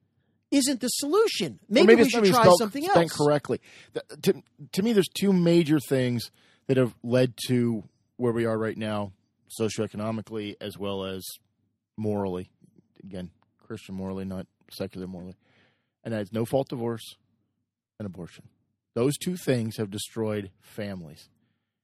[0.51, 1.59] isn't the solution.
[1.69, 3.17] Maybe, maybe we should try spelt- something spent else.
[3.17, 3.59] correctly.
[3.93, 4.43] Th- To,
[4.73, 6.29] to me, there's two major things
[6.67, 7.83] that have led to
[8.17, 9.13] where we are right now,
[9.59, 11.25] socioeconomically as well as
[11.97, 12.49] morally.
[13.03, 13.31] Again,
[13.65, 15.35] Christian morally, not secular morally.
[16.03, 17.15] And that is no fault divorce
[17.99, 18.45] and abortion.
[18.93, 21.29] Those two things have destroyed families.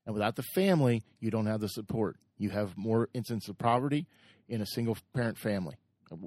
[0.06, 2.18] And without the family, you don't have the support.
[2.38, 4.08] You have more instances of poverty
[4.48, 5.76] in a single parent family,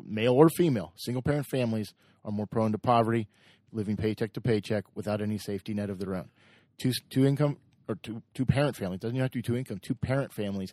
[0.05, 0.93] male or female.
[0.97, 1.93] Single parent families
[2.25, 3.29] are more prone to poverty,
[3.73, 6.29] living paycheck to paycheck without any safety net of their own.
[6.79, 7.59] Two two income
[7.89, 9.79] or two two parent families doesn't even have to be two income.
[9.83, 10.73] Two parent families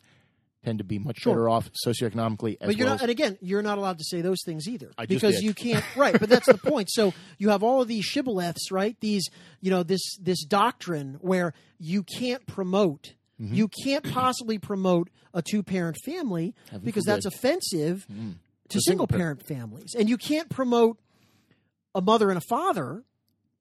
[0.63, 1.33] tend to be much Sure.
[1.33, 4.21] better off socioeconomically as But you're well not, and again, you're not allowed to say
[4.21, 5.85] those things either I because you can't.
[5.95, 6.89] Right, but that's the point.
[6.91, 8.99] So you have all of these shibboleths, right?
[8.99, 9.29] These,
[9.61, 13.53] you know, this this doctrine where you can't promote, Mm-hmm.
[13.53, 17.23] you can't possibly promote a two parent family Heaven because forbid.
[17.23, 18.37] that's offensive Mm.
[18.69, 20.97] to single parent families, and you can't promote
[21.97, 23.03] a mother and a father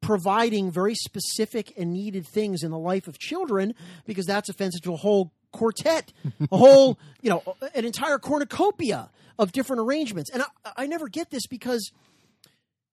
[0.03, 3.74] providing very specific and needed things in the life of children
[4.05, 6.12] because that's offensive to a whole quartet,
[6.53, 7.43] a whole, you know,
[7.74, 10.30] an entire cornucopia of different arrangements.
[10.30, 11.91] And I, I never get this because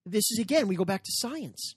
[0.06, 1.76] this is, again, we go back to science.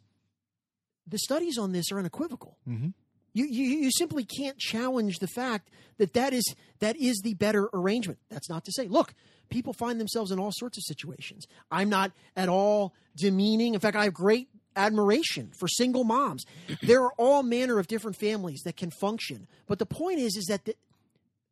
[1.08, 2.56] The studies on this are unequivocal.
[2.68, 2.94] Mhm.
[3.34, 7.68] You, you, you simply can't challenge the fact that that is, that is the better
[7.74, 8.18] arrangement.
[8.30, 9.12] That's not to say, look,
[9.48, 11.46] people find themselves in all sorts of situations.
[11.70, 13.74] I'm not at all demeaning.
[13.74, 16.44] In fact, I have great admiration for single moms.
[16.82, 19.48] There are all manner of different families that can function.
[19.66, 20.76] But the point is, is that the,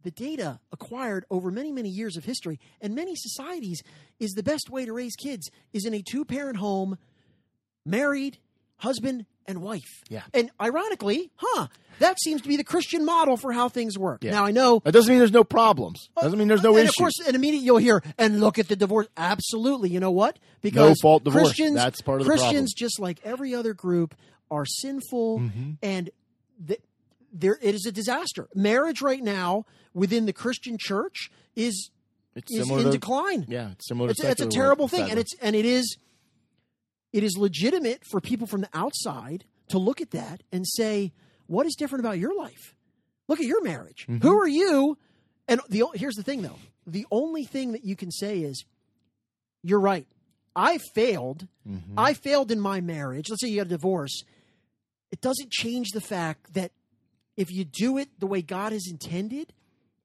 [0.02, 3.82] the data acquired over many, many years of history and many societies
[4.20, 6.98] is the best way to raise kids is in a two parent home,
[7.84, 8.38] married,
[8.78, 10.02] husband and wife.
[10.08, 10.22] Yeah.
[10.32, 11.66] And ironically, huh,
[11.98, 14.24] that seems to be the Christian model for how things work.
[14.24, 14.30] Yeah.
[14.32, 16.08] Now I know That doesn't mean there's no problems.
[16.20, 16.90] Doesn't mean there's no and issues.
[16.90, 19.06] of course, and immediately you'll hear, and look at the divorce.
[19.16, 19.90] Absolutely.
[19.90, 20.38] You know what?
[20.62, 21.48] Because No fault divorce.
[21.48, 24.14] Christians, That's part of the Christians, just like every other group,
[24.50, 25.70] are sinful, Mm-hmm.
[25.82, 26.10] and
[26.64, 26.78] the,
[27.32, 28.48] there it is a disaster.
[28.54, 31.90] Marriage right now within the Christian church is
[32.34, 33.44] it's is in to, decline.
[33.48, 35.96] Yeah, it's similar It's, it's a terrible thing, and it's and it is
[37.14, 41.12] it is legitimate for people from the outside to look at that and say,
[41.46, 42.74] "What is different about your life?
[43.28, 44.06] Look at your marriage.
[44.08, 44.26] Mm-hmm.
[44.26, 44.98] Who are you?"
[45.46, 48.64] And the here's the thing, though: the only thing that you can say is,
[49.62, 50.08] "You're right.
[50.56, 51.46] I failed.
[51.68, 51.96] Mm-hmm.
[51.96, 53.30] I failed in my marriage.
[53.30, 54.24] Let's say you have a divorce.
[55.12, 56.72] It doesn't change the fact that
[57.36, 59.52] if you do it the way God has intended,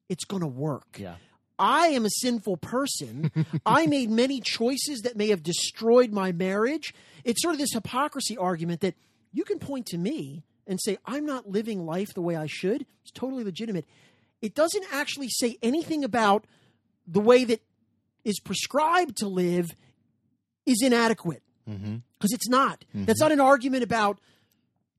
[0.10, 1.16] it's going to work." yeah.
[1.60, 3.32] I am a sinful person.
[3.66, 6.94] I made many choices that may have destroyed my marriage.
[7.24, 8.96] It's sort of this hypocrisy argument that
[9.34, 12.86] you can point to me and say, I'm not living life the way I should.
[13.02, 13.86] It's totally legitimate.
[14.42, 16.46] It doesn't actually say anything about
[17.06, 17.62] the way that
[18.24, 19.68] is prescribed to live
[20.66, 21.98] is inadequate Mm-hmm.
[22.18, 22.84] because it's not.
[22.96, 24.20] That's not an argument about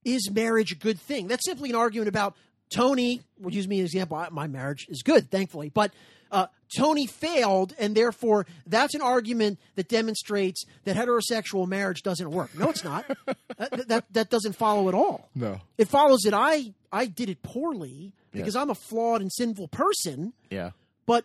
[0.05, 1.27] is marriage a good thing.
[1.27, 2.37] That's simply an argument about
[2.73, 3.23] Tony.
[3.41, 4.25] We'll use me as an example.
[4.31, 5.93] My marriage is good, thankfully, but
[6.31, 12.57] uh, Tony failed, and therefore that's an argument that demonstrates that heterosexual marriage doesn't work.
[12.57, 13.07] No, it's not.
[13.59, 15.29] that, that that doesn't follow at all.
[15.35, 15.61] No.
[15.79, 20.33] It follows that I I did it poorly because I'm a flawed and sinful person.
[20.51, 20.71] Yeah.
[21.07, 21.25] But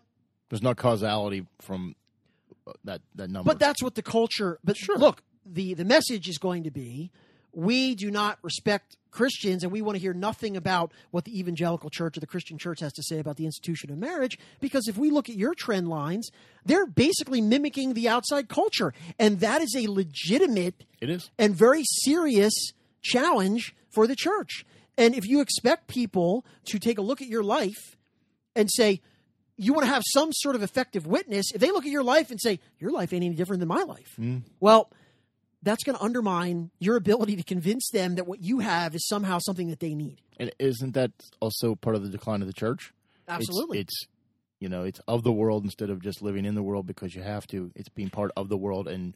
[0.50, 1.96] There's no causality from
[2.68, 3.48] uh, that that number.
[3.48, 4.60] But that's what the culture.
[4.64, 7.12] But look, the the message is going to be:
[7.56, 11.90] we do not respect Christians, and we want to hear nothing about what the evangelical
[11.90, 14.38] church or the Christian church has to say about the institution of marriage.
[14.60, 16.30] Because if we look at your trend lines,
[16.66, 21.32] they're basically mimicking the outside culture, and that is a legitimate it is.
[21.40, 22.54] and very serious
[23.02, 24.66] challenge for the church.
[24.98, 27.96] And if you expect people to take a look at your life
[28.56, 29.02] and say,
[29.58, 32.32] you want to have some sort of effective witness, if they look at your life
[32.32, 34.42] and say, your life ain't any different than my life, mm.
[34.60, 34.90] well,
[35.64, 39.40] that's going to undermine your ability to convince them that what you have is somehow
[39.40, 40.22] something that they need.
[40.40, 42.94] And isn't that also part of the decline of the church?
[43.28, 43.80] Absolutely.
[43.80, 44.06] It's,
[44.60, 47.24] you know, it's of the world instead of just living in the world because you
[47.24, 47.72] have to.
[47.76, 49.16] It's being part of the world and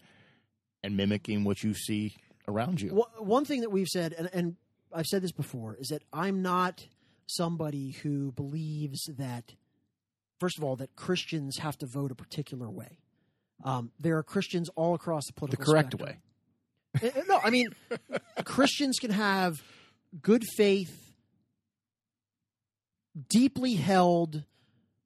[0.83, 2.15] and mimicking what you see
[2.47, 3.03] around you.
[3.17, 4.55] One thing that we've said, and, and
[4.93, 6.85] I've said this before, is that I'm not
[7.27, 9.53] somebody who believes that,
[10.39, 12.97] first of all, that Christians have to vote a particular way.
[13.63, 16.09] Um, there are Christians all across the the political correct spectrum.
[16.09, 16.17] way.
[17.01, 17.69] Uh, uh, no, I mean
[18.45, 19.53] Christians can have
[20.21, 21.13] good faith,
[23.29, 24.43] deeply held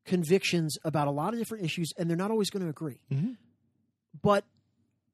[0.06, 3.00] convictions about a lot of different issues, and they're not always going to agree.
[3.12, 3.38] Mhm.
[4.22, 4.46] But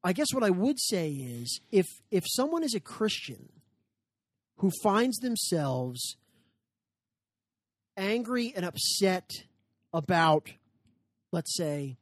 [0.03, 3.49] I guess what I would say is if if someone is a Christian
[4.57, 6.17] who finds themselves
[7.97, 9.30] angry and upset
[9.93, 10.49] about,
[11.32, 11.97] let's say,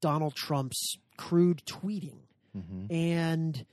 [0.00, 2.20] Donald Trump's crude tweeting,
[2.54, 2.90] Mhm.
[2.90, 3.66] and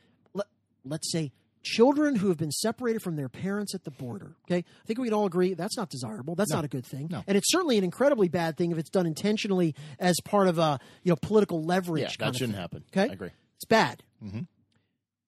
[0.86, 1.32] let's say
[1.62, 4.36] children who have been separated from their parents at the border.
[4.46, 6.36] Okay, I think we can all agree that's not desirable.
[6.36, 6.58] That's No.
[6.58, 7.24] not a good thing, No.
[7.26, 10.80] and it's certainly an incredibly bad thing if it's done intentionally as part of a
[11.04, 12.02] you know political leverage.
[12.20, 12.62] Yeah, that shouldn't thing.
[12.62, 12.84] happen.
[12.92, 13.10] Okay?
[13.10, 13.30] I agree.
[13.56, 14.04] It's bad.
[14.22, 14.48] Mhm.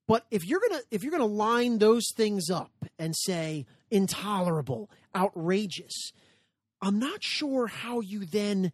[0.07, 6.11] But if you're gonna if you're gonna line those things up and say intolerable, outrageous,
[6.81, 8.71] I'm not sure how you then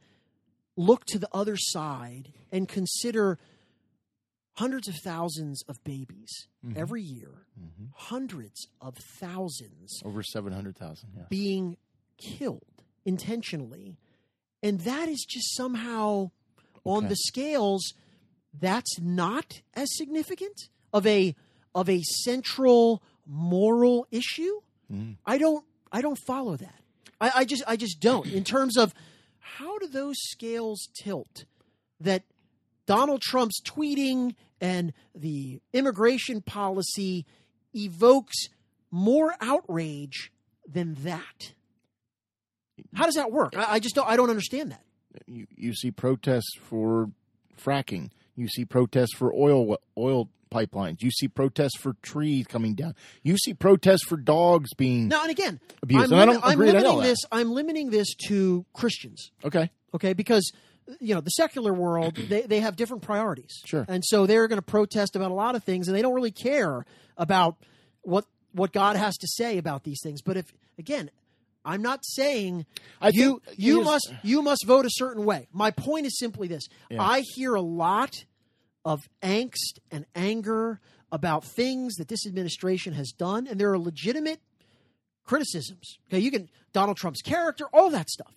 [0.75, 3.37] look to the other side and consider
[4.61, 7.45] hundreds of thousands of babies every year,
[7.93, 11.09] hundreds of thousands Over 700,000.
[11.15, 11.23] Yeah.
[11.29, 11.77] being
[12.17, 13.97] killed intentionally.
[14.63, 16.31] And that is just somehow
[16.83, 17.93] on the scales
[18.59, 21.35] that's not as significant of a
[21.73, 24.59] of a central moral issue.
[24.91, 25.17] Mhm.
[25.25, 26.81] I don't I don't follow that.
[27.19, 28.27] I, I just I just don't.
[28.27, 28.93] In terms of
[29.39, 31.45] how do those scales tilt
[31.99, 32.23] that
[32.85, 37.25] Donald Trump's tweeting and the immigration policy
[37.73, 38.47] evokes
[38.91, 40.31] more outrage
[40.67, 41.53] than that.
[42.93, 43.55] How does that work?
[43.55, 44.07] I, I just don't.
[44.07, 44.83] I don't understand that.
[45.27, 47.11] You, you see protests for
[47.63, 48.09] fracking.
[48.35, 51.01] You see protests for oil oil pipelines.
[51.01, 52.95] You see protests for trees coming down.
[53.23, 56.11] You see protests for dogs being Now and again, abused.
[56.11, 56.71] I'm, and I don't I'm agree.
[56.71, 57.19] Limiting this.
[57.31, 59.31] I'm limiting this to Christians.
[59.43, 59.69] Okay.
[59.93, 60.51] okay because
[60.99, 63.85] you know the secular world they, they have different priorities Sure.
[63.87, 66.31] and so they're going to protest about a lot of things and they don't really
[66.31, 66.85] care
[67.17, 67.55] about
[68.01, 71.09] what what god has to say about these things but if again
[71.63, 72.65] i'm not saying
[73.01, 76.47] I you you here's- must you must vote a certain way my point is simply
[76.47, 77.01] this Yeah.
[77.01, 78.13] i hear a lot
[78.83, 80.79] of angst and anger
[81.11, 84.39] about things that this administration has done and there are legitimate
[85.23, 85.97] criticisms.
[86.09, 88.33] Okay, you can Donald Trump's character, all that stuff.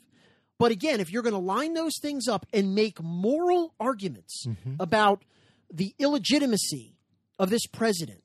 [0.58, 4.74] But again, if you're going to line those things up and make moral arguments mm-hmm.
[4.78, 5.24] about
[5.72, 6.96] the illegitimacy
[7.38, 8.22] of this president,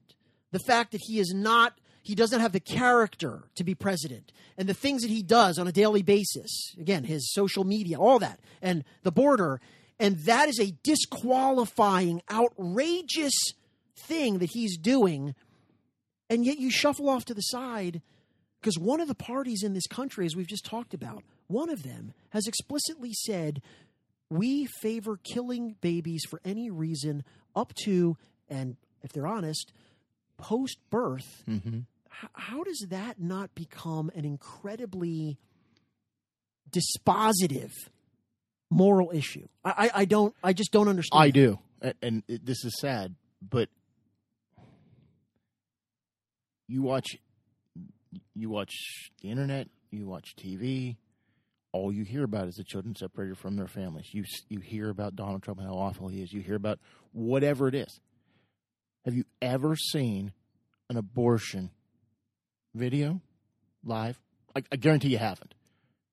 [0.51, 4.67] the fact that he is not he doesn't have the character to be president and
[4.67, 8.39] the things that he does on a daily basis again his social media all that
[8.61, 9.61] and the border
[9.99, 13.53] and that is a disqualifying outrageous
[13.95, 15.35] thing that he's doing
[16.29, 18.01] and yet you shuffle off to the side
[18.61, 21.83] because one of the parties in this country, as we've just talked about, one of
[21.83, 23.61] them has explicitly said,
[24.29, 27.23] we favor killing babies for any reason
[27.55, 28.15] up to,
[28.47, 29.73] and if they're honest,
[30.37, 31.43] post birth.
[31.47, 31.85] Mhm.
[32.23, 35.39] H- how does that not become an incredibly
[36.71, 37.71] dispositive
[38.69, 39.47] moral issue?
[39.65, 41.21] I, I, I don't, I just don't understand.
[41.23, 41.33] I that.
[41.33, 43.69] do, and, and it, this is sad, but
[46.67, 47.17] you watch,
[48.35, 48.73] you watch
[49.21, 50.97] the internet, you watch TV.
[51.71, 54.07] All you hear about is the children separated from their families.
[54.11, 56.33] You you hear about Donald Trump and how awful he is.
[56.33, 56.79] You hear about
[57.11, 57.99] whatever it is.
[59.05, 60.33] Have you ever seen
[60.89, 61.69] an abortion
[62.73, 63.21] video
[63.83, 64.19] live?
[64.55, 65.53] I, I guarantee you haven't,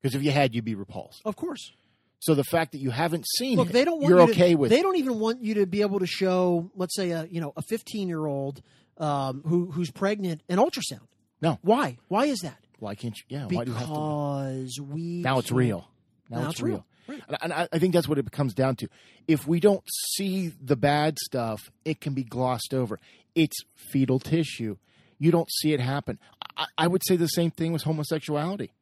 [0.03, 1.23] because if you had, you'd be repulsed.
[1.25, 1.73] Of course.
[2.19, 4.33] So the fact that you haven't seen Look, it, they don't want you're you to-
[4.33, 4.71] okay with.
[4.71, 7.53] They don't even want you to be able to show, let's say, a you know
[7.57, 8.63] a 15 year old
[8.99, 11.07] um, who who's pregnant an ultrasound.
[11.41, 11.59] No.
[11.63, 11.99] Why?
[12.09, 12.59] Why is that?
[12.79, 13.25] Why can't you?
[13.29, 13.93] Yeah, why do you have to?
[13.93, 15.89] Because we Now it's real.
[16.29, 16.75] Now, Now it's it's real.
[16.75, 16.87] real.
[17.09, 17.23] Right.
[17.29, 18.89] And, and I, I think that's what it comes down to.
[19.29, 22.99] If we don't see the bad stuff, it can be glossed over.
[23.35, 23.57] It's
[23.93, 24.77] fetal tissue.
[25.19, 26.19] You don't see it happen.
[26.57, 28.73] I, I would say the same thing with homosexuality.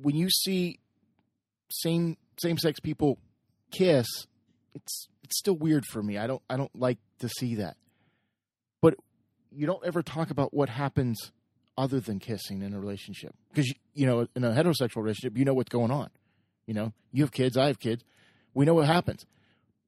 [0.00, 0.78] When you see
[1.70, 3.18] same same sex people
[3.72, 4.06] kiss,
[4.74, 6.16] it's it's still weird for me.
[6.18, 7.76] I don't I don't like to see that.
[8.80, 8.94] But
[9.50, 11.32] you don't ever talk about what happens
[11.78, 13.34] other than kissing in a relationship.
[13.50, 16.10] Because you know in a heterosexual relationship you know what's going on.
[16.66, 18.04] You know you have kids i have kids.
[18.52, 19.24] We know what happens.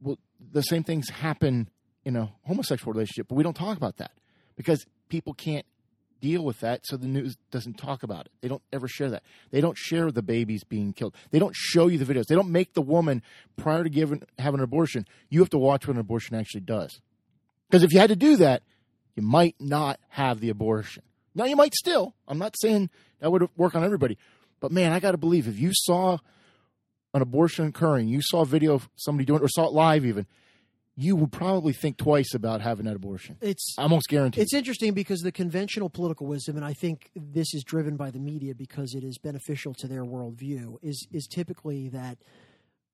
[0.01, 0.19] Well
[0.53, 1.69] the same things happen
[2.05, 4.13] in a homosexual relationship but we don't talk about that
[4.57, 5.67] because people can't
[6.21, 8.33] deal with that so the news doesn't talk about it.
[8.41, 9.23] They don't ever share that.
[9.51, 11.15] They don't share the babies being killed.
[11.31, 12.27] They don't show you the videos.
[12.27, 13.23] They don't make the woman
[13.57, 17.01] prior to giving having an abortion you have to watch what an abortion actually does.
[17.69, 18.63] Because if you had to do that
[19.17, 21.03] you might not have the abortion
[21.35, 22.15] now you might still.
[22.29, 24.19] I'm not saying that would work on everybody,
[24.61, 26.19] but man, I got to believe if you saw
[27.15, 30.05] an abortion occurring, you saw a video of somebody doing it, or saw it live
[30.07, 30.27] even,
[30.97, 33.37] you would probably think twice about having that abortion.
[33.41, 34.43] It's Almost guaranteed.
[34.43, 38.19] It's interesting because the conventional political wisdom, and I think this is driven by the
[38.19, 42.19] media because it is beneficial to their worldview, is is typically that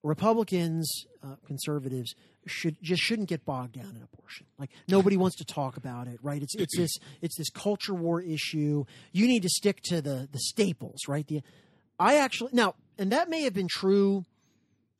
[0.06, 2.14] Republicans, uh, conservatives
[2.46, 4.46] should just shouldn't get bogged down in abortion.
[4.58, 6.40] Like nobody wants to talk about it, right?
[6.40, 8.84] It's it's this it's this culture war issue.
[9.12, 11.26] You need to stick to the the staples, right?
[11.26, 11.42] The
[11.98, 14.24] I actually now, and that may have been true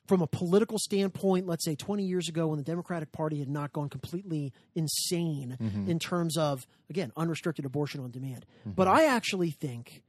[0.09, 3.73] from a political standpoint, let's say 20 years ago when the Democratic Party had not
[3.73, 5.91] gone completely insane mm-hmm.
[5.91, 8.47] in terms of, again, unrestricted abortion on demand.
[8.61, 8.71] Mm-hmm.
[8.73, 10.03] But I actually think,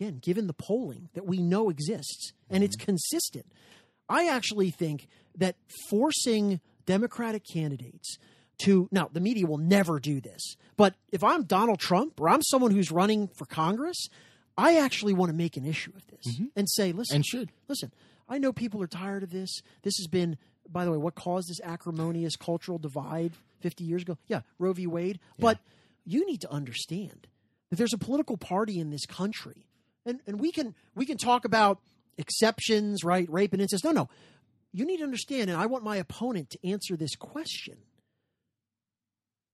[0.00, 2.86] again, given the polling that we know exists and it's mm-hmm.
[2.86, 3.46] consistent,
[4.08, 5.56] I actually think that
[5.90, 8.18] forcing Democratic candidates
[8.64, 12.42] to now the media will never do this, but if I'm Donald Trump or I'm
[12.42, 14.08] someone who's running for Congress,
[14.56, 16.46] I actually want to make an issue of this mm-hmm.
[16.56, 17.52] and say, listen, and should.
[17.68, 17.92] listen,
[18.28, 19.60] I know people are tired of this.
[19.82, 20.36] This has been,
[20.68, 24.18] by the way, what caused this acrimonious cultural divide 50 years ago?
[24.26, 24.86] Yeah, Roe v.
[24.86, 25.20] Wade.
[25.38, 25.60] But
[26.04, 27.28] you need to understand
[27.70, 29.66] that there's a political party in this country.
[30.04, 31.80] And, and we can we can talk about
[32.18, 33.30] exceptions, right?
[33.30, 33.84] Rape and incest.
[33.84, 34.08] No, no.
[34.72, 37.78] You need to understand, and I want my opponent to answer this question.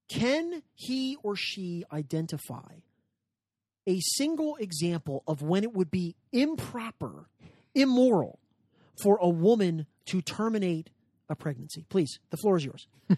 [0.09, 2.81] Can he or she identify
[3.87, 7.29] a single example of when it would be improper,
[7.75, 8.39] immoral
[9.03, 10.91] for a woman to terminate
[11.29, 11.85] a pregnancy?
[11.89, 12.87] Please, the floor is yours.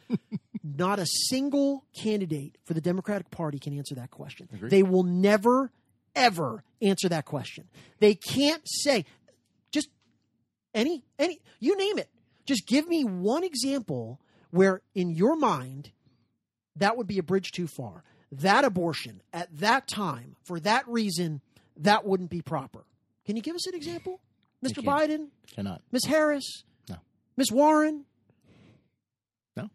[0.62, 4.48] Not a single candidate for the Democratic Party can answer that question.
[4.62, 5.70] They will never,
[6.14, 7.68] ever answer that question.
[8.00, 9.04] They can't say,
[10.76, 12.08] any, any, you name it.
[12.44, 14.20] Just give me one example
[14.50, 15.90] where, in your mind,
[16.76, 18.04] that would be a bridge too far.
[18.30, 21.40] That abortion at that time, for that reason,
[21.78, 22.84] that wouldn't be proper.
[23.24, 24.20] Can you give us an example?
[24.64, 24.84] Mr.
[24.84, 25.82] Biden, Cannot.
[25.90, 26.04] Ms.
[26.04, 26.96] Harris, No.
[27.36, 27.50] Ms.
[27.52, 28.04] Warren,
[29.56, 29.70] No.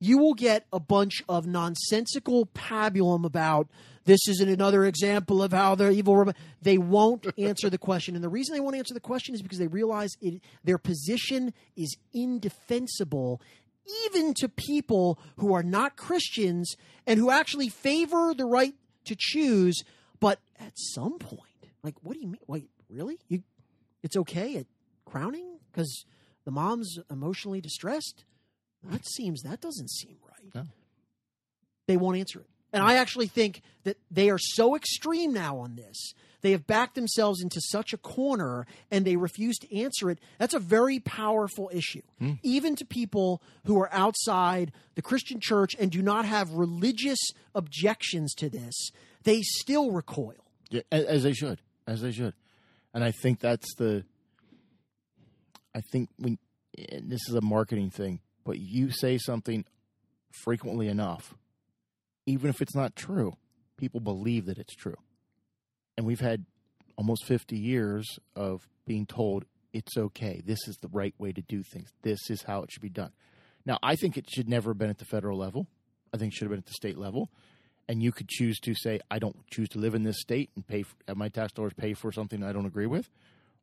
[0.00, 3.68] you will get a bunch of nonsensical pabulum about
[4.04, 6.16] this isn't another example of how they're evil.
[6.16, 8.14] Rem-" They won't answer the question.
[8.14, 11.52] And the reason they won't answer the question is because they realize it, their position
[11.76, 13.40] is indefensible,
[14.06, 16.74] even to people who are not Christians
[17.06, 18.74] and who actually favor the right
[19.04, 19.82] to choose.
[20.20, 21.40] But at some point,
[21.82, 22.40] like, what do you mean?
[22.46, 23.18] Wait, really?
[23.28, 23.42] You,
[24.02, 24.66] it's okay at
[25.04, 26.04] crowning because
[26.44, 28.24] the mom's emotionally distressed?
[28.84, 30.64] That seems, that doesn't seem right No.
[31.86, 32.48] they won't answer it.
[32.72, 36.14] And I actually think that they are so extreme now on this.
[36.40, 40.18] They have backed themselves into such a corner and they refuse to answer it.
[40.38, 42.02] That's a very powerful issue.
[42.18, 42.32] Hmm.
[42.42, 47.18] Even to people who are outside the Christian church and do not have religious
[47.54, 48.74] objections to this,
[49.22, 50.34] they still recoil.
[50.70, 52.34] Yeah, as they should, as they should,
[52.94, 54.04] and I think that's the.
[55.74, 56.38] I think when
[56.88, 59.64] and this is a marketing thing, but you say something
[60.44, 61.34] frequently enough,
[62.26, 63.36] even if it's not true,
[63.76, 64.96] people believe that it's true,
[65.96, 66.44] and we've had
[66.96, 70.42] almost fifty years of being told it's okay.
[70.44, 71.90] This is the right way to do things.
[72.02, 73.12] This is how it should be done.
[73.64, 75.66] Now, I think it should never have been at the federal level.
[76.12, 77.30] I think it should have been at the state level
[77.88, 80.66] and you could choose to say, I don't choose to live in this state and
[80.66, 83.10] pay for, have uh, my tax dollars pay for something I don't agree with,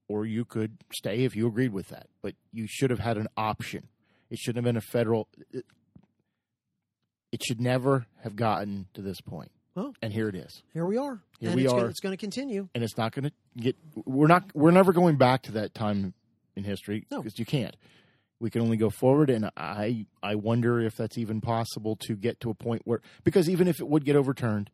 [0.08, 2.08] or you could stay if you agreed with that.
[2.22, 3.88] But you should have had an option.
[4.30, 5.28] It shouldn't have been a federal.
[5.56, 5.62] Uh,
[7.32, 9.52] It, should never have gotten to this point.
[9.76, 10.64] Well, And here it is.
[10.74, 11.22] here we are.
[11.40, 11.78] Here and we it's are.
[11.78, 12.68] Gonna, it's going to continue.
[12.74, 13.76] And it's not going to get.
[14.06, 14.46] We're not.
[14.54, 16.14] We're never going back to that time
[16.56, 17.22] in history No.
[17.22, 17.76] because you can't.
[18.42, 22.40] We can only go forward, and I I wonder if that's even possible to get
[22.40, 24.70] to a point where because even if it would get overturned,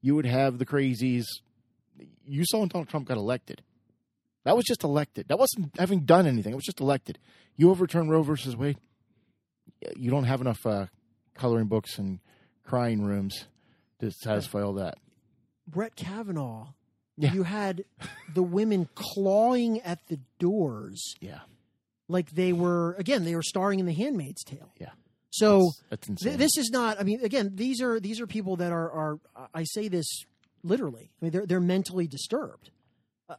[0.00, 1.24] you would have the crazies.
[2.26, 3.62] You saw when Donald Trump got elected.
[4.44, 5.28] That was just elected.
[5.28, 6.52] That wasn't having done anything.
[6.52, 7.18] It was just elected.
[7.56, 8.78] You overturn Roe versus Wade.
[9.96, 10.86] You don't have enough uh,
[11.34, 12.20] coloring books and
[12.64, 13.46] crying rooms
[14.00, 14.98] to satisfy all that.
[15.66, 16.68] Brett Kavanaugh,
[17.16, 17.32] Yeah.
[17.34, 17.84] you had
[18.34, 21.40] the women clawing at the doors Yeah,
[22.08, 24.72] like they were, again, they were starring in The Handmaid's Tale.
[24.78, 24.90] yeah.
[25.30, 26.28] So That's, that's insane.
[26.32, 27.00] th- this is not.
[27.00, 29.18] I mean, again, these are these are people that are are.
[29.54, 30.06] I say this
[30.62, 31.10] literally.
[31.20, 32.70] I mean, they're they're mentally disturbed.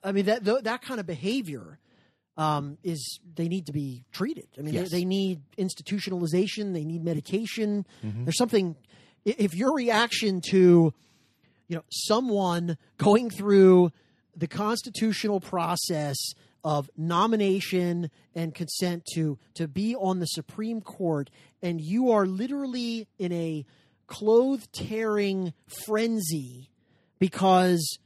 [0.03, 1.77] I mean that th- that kind of behavior
[2.37, 4.47] um, is they need to be treated.
[4.57, 4.89] I mean, Yes.
[4.89, 6.73] they, they need institutionalization.
[6.73, 7.85] They need medication.
[8.03, 8.25] Mm-hmm.
[8.25, 8.75] There's something.
[9.25, 10.93] If your reaction to,
[11.67, 13.91] you know, someone going through
[14.35, 16.17] the constitutional process
[16.63, 21.29] of nomination and consent to to be on the Supreme Court,
[21.61, 23.65] and you are literally in a
[24.07, 25.53] clothes tearing
[25.85, 26.69] frenzy
[27.19, 27.99] because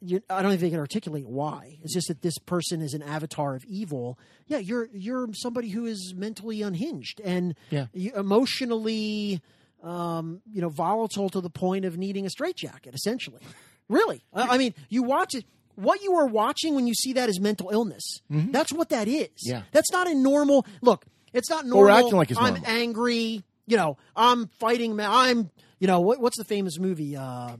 [0.00, 1.78] you, I don't even think I can articulate why.
[1.82, 4.18] It's just that this person is an avatar of evil.
[4.46, 7.86] Yeah, you're you're somebody who is mentally unhinged and Yeah.
[7.94, 9.40] emotionally,
[9.82, 12.94] um, you know, volatile to the point of needing a straitjacket.
[12.94, 13.42] Essentially,
[13.88, 14.22] really.
[14.32, 15.44] I, I mean, you watch it.
[15.76, 18.22] What you are watching when you see that is mental illness.
[18.30, 19.26] That's what that is.
[19.28, 19.50] Mm-hmm.
[19.50, 19.62] Yeah.
[19.72, 21.04] That's not a normal look.
[21.34, 21.96] It's not we're normal.
[21.98, 23.44] acting like it's I'm angry.
[23.66, 24.98] You know, I'm fighting.
[25.00, 25.50] I'm.
[25.78, 27.14] You know, what, what's the famous movie?
[27.16, 27.58] Uh,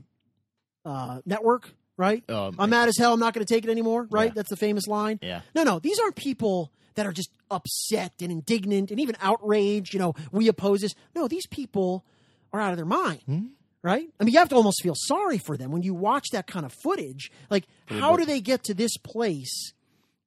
[0.83, 2.23] uh, Network, right?
[2.29, 3.13] Um, I'm mad as hell.
[3.13, 4.27] I'm not going to take it anymore, right?
[4.29, 4.33] Yeah.
[4.35, 5.19] That's the famous line.
[5.21, 5.41] Yeah.
[5.55, 9.93] No, no, these aren't people that are just upset and indignant and even outraged.
[9.93, 10.95] You know, we oppose this.
[11.15, 12.05] No, these people
[12.53, 13.45] are out of their mind, Hmm?
[13.83, 14.07] right?
[14.19, 16.65] I mean, you have to almost feel sorry for them when you watch that kind
[16.65, 17.31] of footage.
[17.49, 19.73] Like, how do they get to this place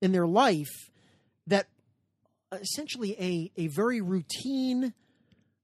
[0.03, 0.91] in their life
[1.47, 1.67] that
[2.53, 4.93] essentially a a very routine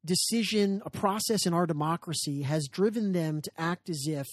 [0.05, 4.27] decision, a process in our democracy has driven them to act as if,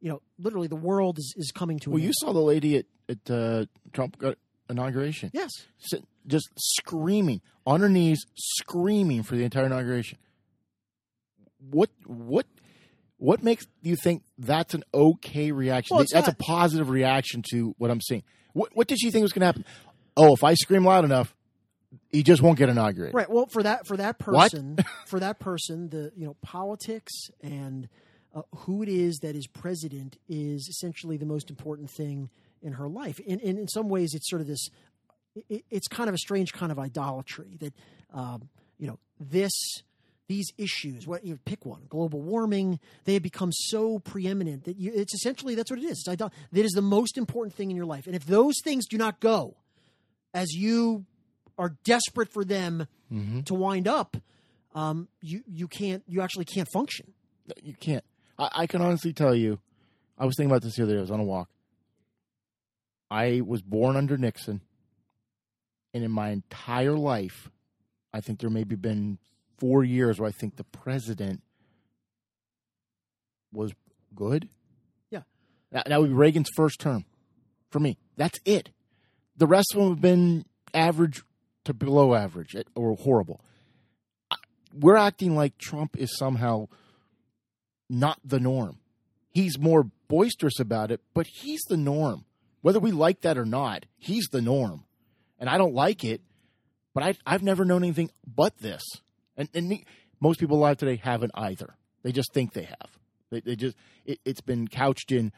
[0.00, 2.14] you know, literally the world is, is coming to Well, you end.
[2.20, 4.22] saw the lady at at uh, Trump
[4.68, 5.30] inauguration.
[5.32, 5.50] Yes.
[6.26, 10.18] Just screaming on her knees, screaming for the entire inauguration.
[11.70, 12.46] What what
[13.18, 15.96] what makes you think that's an okay reaction?
[15.96, 18.22] Well, that's not- a positive reaction to what I'm seeing.
[18.52, 19.64] What what did she think was going to happen?
[20.16, 21.34] Oh, if I scream loud enough,
[22.10, 23.14] he just won't get inaugurated.
[23.14, 23.28] Right.
[23.30, 27.12] Well, for that for that person, for that person, the you know politics
[27.42, 27.88] and
[28.36, 32.28] uh, who it is that is president is essentially the most important thing
[32.60, 33.18] in her life.
[33.26, 34.68] And, and in some ways, it's sort of this.
[35.48, 37.72] It, it's kind of a strange kind of idolatry that
[38.12, 38.48] um,
[38.78, 39.52] you know this
[40.28, 41.06] these issues.
[41.06, 42.78] What you pick one, global warming.
[43.04, 45.98] They have become so preeminent that you, it's essentially that's what it is.
[46.00, 48.06] It's idol- that is the most important thing in your life.
[48.06, 49.56] And if those things do not go
[50.34, 51.06] as you
[51.56, 52.86] are desperate for them
[53.44, 54.16] to wind up,
[54.74, 57.14] um, you you can't you actually can't function.
[57.62, 58.04] You can't.
[58.38, 59.60] I, I can honestly tell you,
[60.18, 60.98] I was thinking about this the other day.
[60.98, 61.48] I was on a walk.
[63.10, 64.62] I was born under Nixon,
[65.94, 67.50] and in my entire life,
[68.12, 69.18] I think there maybe been
[69.58, 71.42] four years where I think the president
[73.52, 73.72] was
[74.14, 74.48] good.
[75.10, 75.22] Yeah.
[75.72, 77.04] That, that would be Reagan's first term
[77.70, 77.98] for me.
[78.16, 78.70] That's it.
[79.36, 80.44] The rest of them have been
[80.74, 81.22] average
[81.64, 83.40] to below average eh, or horrible.
[84.72, 86.68] We're acting like Trump is somehow
[87.88, 88.78] not the norm.
[89.30, 92.24] He's more boisterous about it, but he's the norm.
[92.62, 94.84] Whether we like that or not, he's the norm.
[95.38, 96.22] And I don't like it,
[96.94, 98.82] but I, I've never known anything but this.
[99.36, 99.84] And, and me-
[100.20, 101.76] most people alive today haven't either.
[102.02, 102.90] They just think they have.
[103.30, 105.32] They, they just it, it's been couched in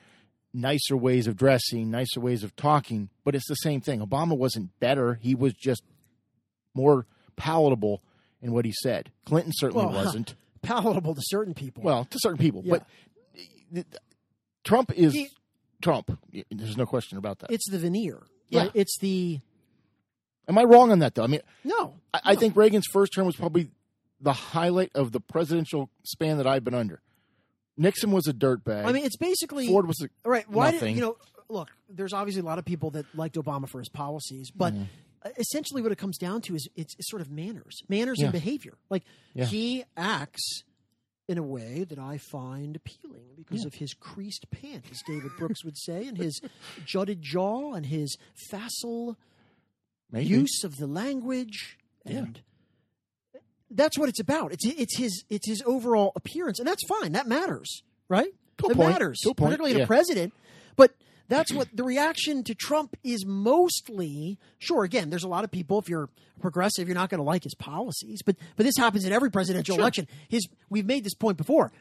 [0.54, 4.00] nicer ways of dressing, nicer ways of talking, but it's the same thing.
[4.00, 5.82] Obama wasn't better; he was just
[6.74, 7.06] more
[7.36, 8.02] palatable
[8.40, 9.10] in what he said.
[9.24, 10.34] Clinton certainly Well, wasn't.
[10.62, 11.82] Palatable to certain people.
[11.82, 12.78] Well, to certain people, Yeah.
[13.70, 13.86] but
[14.64, 15.28] Trump is He-
[15.82, 16.18] Trump.
[16.50, 17.50] There's no question about that.
[17.50, 18.22] it's the veneer.
[18.48, 18.62] Yeah.
[18.62, 18.70] Right?
[18.74, 19.40] It's the
[20.48, 21.24] Am I wrong on that though?
[21.24, 21.94] I mean, no.
[22.14, 23.70] I, I think Reagan's first term was probably
[24.20, 27.02] the highlight of the presidential span that I've been under.
[27.76, 28.84] Nixon was a dirtbag.
[28.86, 30.48] I mean, it's basically Ford was a right.
[30.50, 30.94] Why nothing.
[30.94, 31.16] did you know?
[31.50, 34.84] Look, there's obviously a lot of people that liked Obama for his policies, but Mm-hmm.
[35.36, 38.26] Essentially what it comes down to is it's, it's sort of manners, manners Yeah.
[38.26, 38.74] and behavior.
[38.90, 39.44] Like Yeah.
[39.46, 40.62] he acts
[41.28, 45.62] in a way that I find appealing because of his creased pant, as David Brooks
[45.64, 46.40] would say, and his
[46.86, 48.16] jutted jaw and his
[48.50, 49.18] facile
[50.10, 50.26] maybe.
[50.26, 51.76] use of the language
[52.06, 52.40] and
[53.70, 57.26] that's what it's about it's it's his it's his overall appearance and that's fine that
[57.26, 58.28] matters right
[58.64, 58.78] a it point.
[58.90, 59.84] matters particularly in yeah.
[59.84, 60.32] a president
[60.76, 60.92] but
[61.28, 65.78] that's what the reaction to Trump is mostly sure again there's a lot of people
[65.78, 66.08] if you're
[66.40, 69.76] progressive you're not going to like his policies but but this happens in every presidential
[69.76, 71.72] election his we've made this point before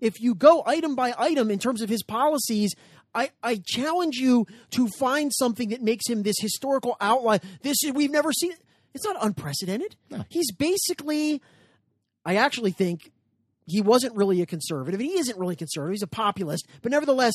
[0.00, 2.74] if you go item by item in terms of his policies
[3.14, 7.38] I, I challenge you to find something that makes him this historical outlier.
[7.62, 8.52] This is we've never seen.
[8.92, 9.96] It's not unprecedented.
[10.10, 10.24] No.
[10.28, 11.40] He's basically,
[12.24, 13.12] I actually think
[13.66, 15.00] he wasn't really a conservative.
[15.00, 15.92] He isn't really conservative.
[15.94, 17.34] He's a populist, but nevertheless,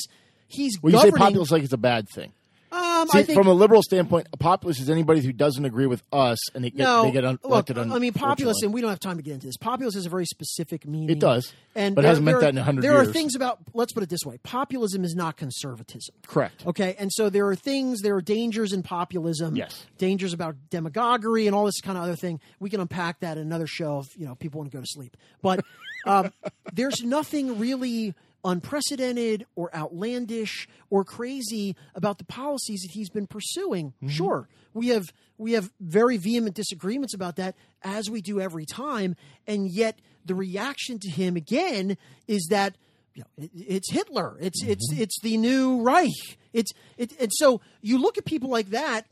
[0.50, 1.26] he's Well, you say governing.
[1.28, 2.34] populist like it's a bad thing.
[2.72, 5.88] um, See, I think from a liberal standpoint, a populist is anybody who doesn't agree
[5.88, 7.04] with us and they get no.
[7.04, 7.78] they get un- elected.
[7.80, 9.58] un- I mean, populist, and we don't have time to get into this.
[9.58, 11.10] Populist is a very specific meaning.
[11.10, 12.94] It does, and but it there- hasn't meant there that are- in 100 years.
[12.94, 13.58] There are things about.
[13.74, 16.14] Let's put it this way: populism is not conservatism.
[16.28, 16.68] correct.
[16.68, 19.56] Okay, and so there are things, there are dangers in populism.
[19.56, 19.86] Yes.
[19.98, 22.40] dangers about demagoguery and all this kind of other thing.
[22.60, 24.88] We can unpack that in another show if you know people want to go to
[24.88, 25.18] sleep.
[25.42, 25.62] But
[26.06, 26.32] um,
[26.74, 28.14] there's nothing really
[28.44, 33.94] unprecedented or outlandish or crazy about the policies that he's been pursuing.
[33.98, 34.10] Mm-hmm.
[34.10, 35.06] Sure, we have
[35.38, 39.16] we have very vehement disagreements about that as we do every time,
[39.48, 41.98] and yet the reaction to him again
[42.28, 42.76] is that
[43.14, 44.38] you know, it, it's Hitler.
[44.40, 45.02] It's it's mm-hmm.
[45.02, 46.38] it's the new Reich.
[46.54, 49.06] It's it, and so you look at people like that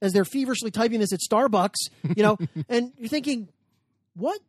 [0.00, 2.38] as they're feverishly typing this at Starbucks, you know,
[2.68, 3.48] and you're thinking,
[4.14, 4.40] what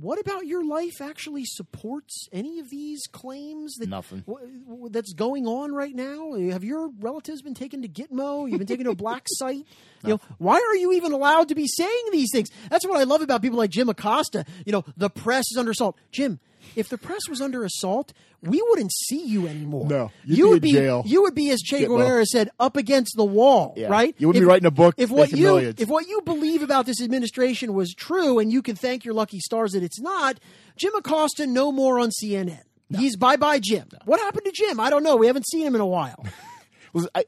[0.00, 4.20] what about your life actually supports any of these claims that Nothing.
[4.26, 6.34] w- w- that's going on right now?
[6.50, 8.48] Have your relatives been taken to Gitmo?
[8.48, 9.64] You've been taken to a black site?
[10.02, 12.50] You know, why are you even allowed to be saying these things?
[12.70, 14.44] That's what I love about people like Jim Acosta.
[14.66, 15.96] You know, the press is under assault.
[16.12, 16.40] Jim,
[16.76, 18.12] if the press was under assault,
[18.42, 19.86] we wouldn't see you anymore.
[19.88, 21.02] No, you'd you be would in be jail.
[21.06, 21.86] you would be as Che.
[21.86, 23.88] Guevara said, up against the wall, Yeah.
[23.88, 24.14] right?
[24.18, 25.80] You wouldn't be writing a book If what you millions.
[25.80, 29.38] if what you believe about this administration was true, and you can thank your lucky
[29.40, 30.38] stars that it's not,
[30.76, 32.60] Jim Acosta no more on CNN.
[32.96, 33.88] He's bye bye Jim.
[34.04, 34.78] What happened to Jim?
[34.78, 35.16] I don't know.
[35.16, 36.24] We haven't seen him in a while.
[36.92, 37.24] was I,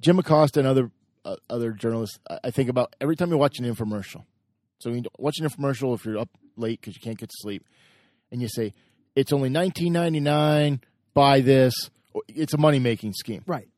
[0.00, 0.90] Jim Acosta and other
[1.24, 2.18] uh, other journalists.
[2.30, 4.24] I, I think about every time you watch an infomercial.
[4.78, 7.64] So you watch an infomercial if you're up late because you can't get to sleep,
[8.30, 8.74] and you say
[9.16, 10.80] it's only nineteen ninety nine.
[11.14, 11.74] Buy this.
[12.28, 13.42] It's a money making scheme.
[13.46, 13.68] right.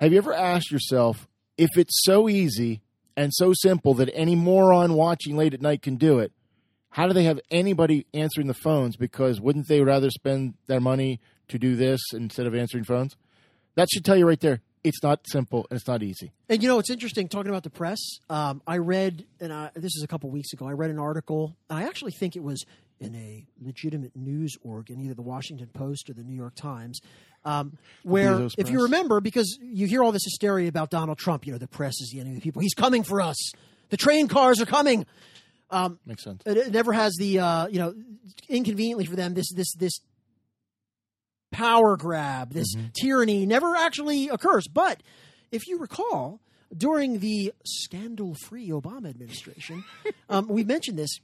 [0.00, 1.28] Have you ever asked yourself
[1.58, 2.80] if it's so easy
[3.16, 6.32] and so simple that any moron watching late at night can do it?
[6.90, 8.96] How do they have anybody answering the phones?
[8.96, 13.14] Because wouldn't they rather spend their money to do this instead of answering phones?
[13.76, 14.60] That should tell you right there.
[14.82, 16.32] It's not simple and it's not easy.
[16.48, 17.98] And you know, it's interesting talking about the press.
[18.30, 20.66] Um, I read, and I, this is a couple weeks ago.
[20.66, 21.54] I read an article.
[21.68, 22.64] and I actually think it was
[23.00, 27.00] in a legitimate news organ, either the Washington Post or the New York Times,
[27.44, 31.52] um, where, if you remember, because you hear all this hysteria about Donald Trump, you
[31.52, 32.60] know, the press is the enemy of the people.
[32.60, 33.52] He's coming for us.
[33.88, 35.06] The train cars are coming.
[36.04, 36.42] Makes sense.
[36.44, 37.94] It, it never has the, uh, you know,
[38.48, 40.00] inconveniently for them, this this this
[41.50, 44.68] power grab, this tyranny never actually occurs.
[44.68, 45.02] But
[45.50, 46.40] if you recall,
[46.76, 49.84] during the scandal-free Obama administration,
[50.28, 51.20] um, we mentioned this.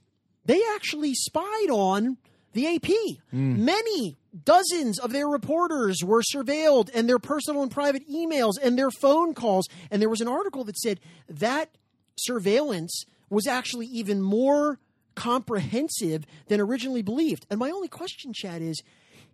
[0.47, 2.17] They actually spied on
[2.53, 2.89] the AP.
[3.31, 8.89] Many dozens of their reporters were surveilled, and their personal and private emails and their
[8.89, 9.67] phone calls.
[9.91, 10.99] And there was an article that said
[11.29, 11.69] that
[12.17, 14.79] surveillance was actually even more
[15.15, 17.45] comprehensive than originally believed.
[17.49, 18.81] And my only question, Chad, is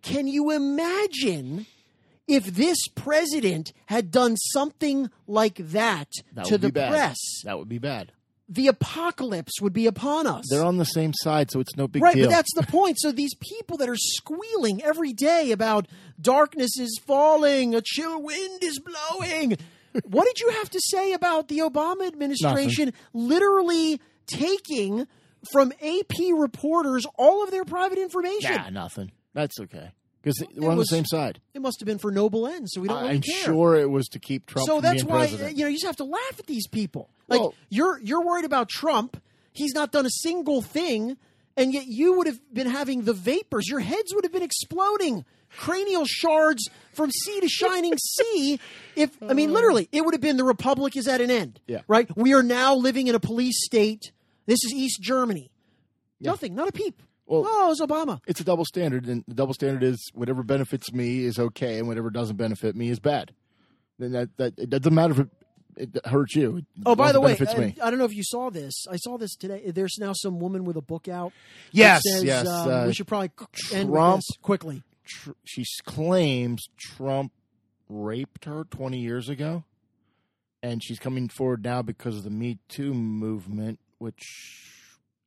[0.02, 1.66] can you imagine
[2.26, 7.16] if this president had done something like that, That to the press?
[7.44, 8.12] That would be bad.
[8.48, 10.44] The apocalypse would be upon us.
[10.50, 12.24] They're on the same side, so it's no big Right, deal.
[12.24, 12.98] Right, but that's the point.
[13.00, 15.88] So these people that are squealing every day about
[16.20, 19.56] darkness is falling, a chill wind is blowing.
[20.04, 25.06] what did you have to say about the Obama administration literally taking
[25.52, 28.52] from AP reporters all of their private information?
[28.52, 29.10] yeah, nothing.
[29.32, 29.90] That's okay
[30.22, 31.40] because we're on was- the same side.
[31.64, 33.44] Must have been for noble ends, so we don't really I'm care.
[33.44, 34.66] sure it was to keep Trump.
[34.68, 35.56] so that's why president.
[35.56, 37.08] you know you just have to laugh at these people.
[37.26, 39.16] Like Well- you're you're worried about Trump.
[39.52, 41.16] He's not done a single thing,
[41.56, 43.66] and yet you would have been having the vapors.
[43.68, 45.24] Your heads would have been exploding,
[45.56, 48.60] cranial shards from sea to shining sea.
[48.94, 51.60] If I mean literally, it would have been the republic is at an end.
[51.66, 51.80] Yeah.
[51.88, 52.14] Right.
[52.14, 54.12] We are now living in a police state.
[54.44, 55.50] This is East Germany.
[56.20, 56.54] Nothing.
[56.54, 57.02] Not a peep.
[57.26, 58.20] Well- oh, it's Obama.
[58.26, 61.88] it's a double standard, and the double standard is whatever benefits me is okay, and
[61.88, 63.32] whatever doesn't benefit me is bad.
[63.98, 65.28] Then that that it doesn't matter if it,
[65.96, 66.58] it hurts you.
[66.58, 67.74] It- Oh, by the way, I.
[67.82, 68.74] I don't know if you saw this.
[68.90, 69.70] I saw this today.
[69.70, 71.32] There's now some woman with a book out.
[71.72, 74.82] Yes, says, yes, um, uh, we should probably Trump- this quickly.
[75.06, 77.32] Tr- she claims Trump
[77.88, 79.64] raped her 20 years ago,
[80.62, 84.22] and she's coming forward now because of the Me Too movement, which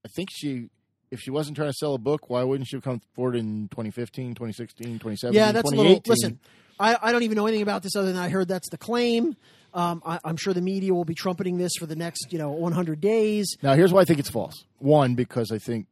[0.06, 0.70] I think she.
[1.10, 3.70] If she wasn't trying to sell a book, why wouldn't she have come forward in
[3.70, 6.02] 2015, 2016, 2017, Yeah, that's a little.
[6.06, 6.40] Listen,
[6.80, 9.36] I, I don't even know anything about this other than I heard that's the claim.
[9.74, 12.52] Um, I, I'm sure the media will be trumpeting this for the next, you know,
[12.52, 13.56] 100 days.
[13.62, 14.54] Now, here's why I think it's false.
[14.80, 15.88] One, because I think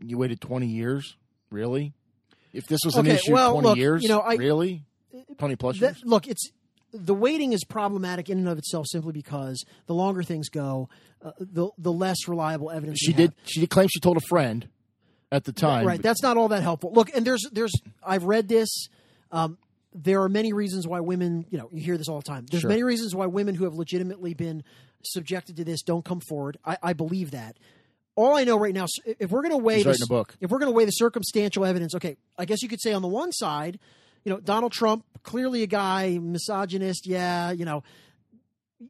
[0.00, 1.16] you waited 20 years.
[1.50, 1.94] Really?
[2.52, 4.82] If this was an Okay, issue well, 20 look, years, you know, I- really?
[5.38, 6.00] 20 plus years?
[6.04, 6.50] look, it's
[6.92, 10.88] the waiting is problematic in and of itself simply because the longer things go,
[11.22, 13.30] uh, the the less reliable evidence She did.
[13.30, 13.48] have.
[13.48, 14.68] She did claim she told a friend
[15.30, 15.86] at the time.
[15.86, 18.88] right that's not all that helpful look and there's there's i've read this
[19.30, 19.58] um,
[19.92, 22.62] there are many reasons why women you know you hear this all the time there's
[22.62, 22.70] Sure.
[22.70, 24.64] many reasons why women who have legitimately been
[25.04, 27.58] subjected to this don't come forward i, I believe that
[28.14, 30.34] all i know right now if we're going to weigh He's the, writing a book.
[30.40, 33.02] if we're going to weigh the circumstantial evidence okay i guess you could say on
[33.02, 33.78] the one side
[34.24, 37.82] you know donald trump clearly a guy misogynist yeah you know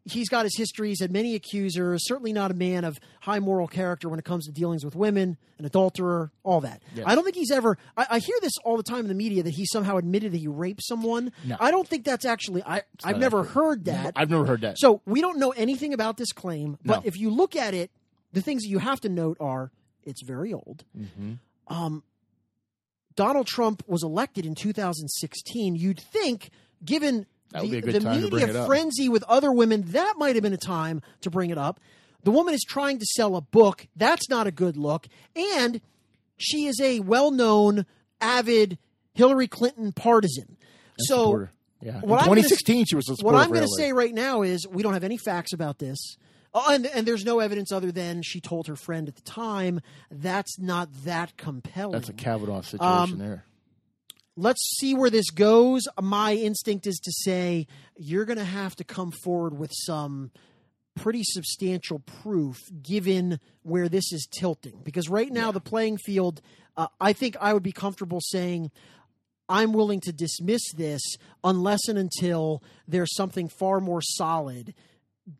[0.05, 2.07] he's got his histories and many accusers.
[2.07, 5.39] Certainly not a man of high moral character when it comes to dealings with women,
[5.59, 6.83] an adulterer, all that.
[7.07, 7.79] I don't think he's ever.
[7.97, 10.39] I, I hear this all the time in the media that he somehow admitted that
[10.39, 11.33] he raped someone.
[11.43, 11.57] No.
[11.59, 12.63] I don't think that's actually.
[12.65, 13.55] I I've never accurate.
[13.55, 14.13] heard that.
[14.15, 14.79] I've never heard that.
[14.79, 16.77] So we don't know anything about this claim.
[16.85, 17.09] But No.
[17.09, 17.91] if you look at it,
[18.35, 19.71] the things that you have to note are
[20.05, 20.85] it's very old.
[20.95, 21.33] Mm-hmm.
[21.69, 22.03] Um,
[23.19, 26.51] Donald Trump was elected in 2016, you'd think,
[26.85, 30.15] given That would be the, the time to bring media frenzy with other women, that
[30.19, 31.81] might have been a time to bring it up.
[32.23, 33.89] The woman is trying to sell a book.
[33.97, 35.09] That's not a good look.
[35.35, 35.81] And
[36.37, 37.87] she is a well known,
[38.21, 38.79] avid
[39.15, 40.57] Hillary Clinton partisan.
[41.01, 41.51] so, Supporter.
[41.83, 41.95] yeah.
[41.95, 44.65] What I'm gonna 2016, she was a what I'm going to say right now is
[44.69, 45.99] we don't have any facts about this.
[46.55, 49.81] Oh, and, and there's no evidence other than she told her friend at the time.
[50.11, 51.93] That's not that compelling.
[51.93, 53.45] That's a Kavanaugh situation Um, there.
[54.37, 55.83] Let's see where this goes.
[56.01, 57.67] My instinct is to say
[57.97, 60.31] you're going to have to come forward with some
[60.95, 64.81] pretty substantial proof given where this is tilting.
[64.85, 66.41] Because right now, the playing field,
[66.77, 68.71] uh, I think I would be comfortable saying
[69.49, 71.03] I'm willing to dismiss this
[71.43, 74.75] unless and until there's something far more solid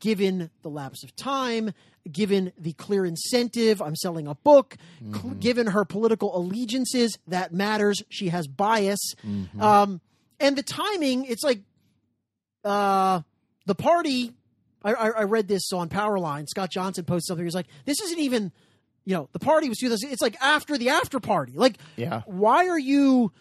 [0.01, 1.73] given the lapse of time,
[2.11, 4.77] given the clear incentive, I'm selling a book,
[5.13, 8.03] cl- given her political allegiances, that matters.
[8.09, 9.15] She has bias.
[9.61, 10.01] Um,
[10.41, 11.61] and the timing, it's like
[12.65, 13.21] uh,
[13.67, 14.33] the party.
[14.85, 16.47] I, I, I read this on Powerline.
[16.49, 17.45] Scott Johnson posted something.
[17.45, 18.53] He's like, this isn't even,
[19.05, 20.11] you know, the party was 2000.
[20.11, 21.53] It's like after the after party.
[21.57, 22.23] Like, Yeah.
[22.27, 23.33] why are you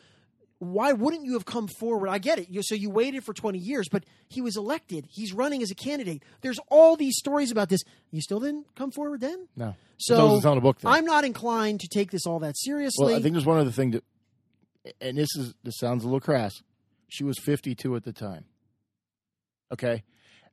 [0.60, 2.10] why wouldn't you have come forward?
[2.10, 2.50] I get it.
[2.50, 5.06] You, so you waited for 20 years, but he was elected.
[5.10, 6.24] He's running as a candidate.
[6.42, 7.82] There's all these stories about this.
[8.12, 9.48] You still didn't come forward then?
[9.56, 9.76] No.
[9.98, 10.90] So As long as it's on a book thing.
[10.90, 13.06] I'm not inclined to take this all that seriously.
[13.06, 14.04] Well, I think there's one other thing that,
[15.00, 16.54] and this is this sounds a little crass.
[17.10, 18.46] She was 52 at the time.
[19.72, 20.04] Okay,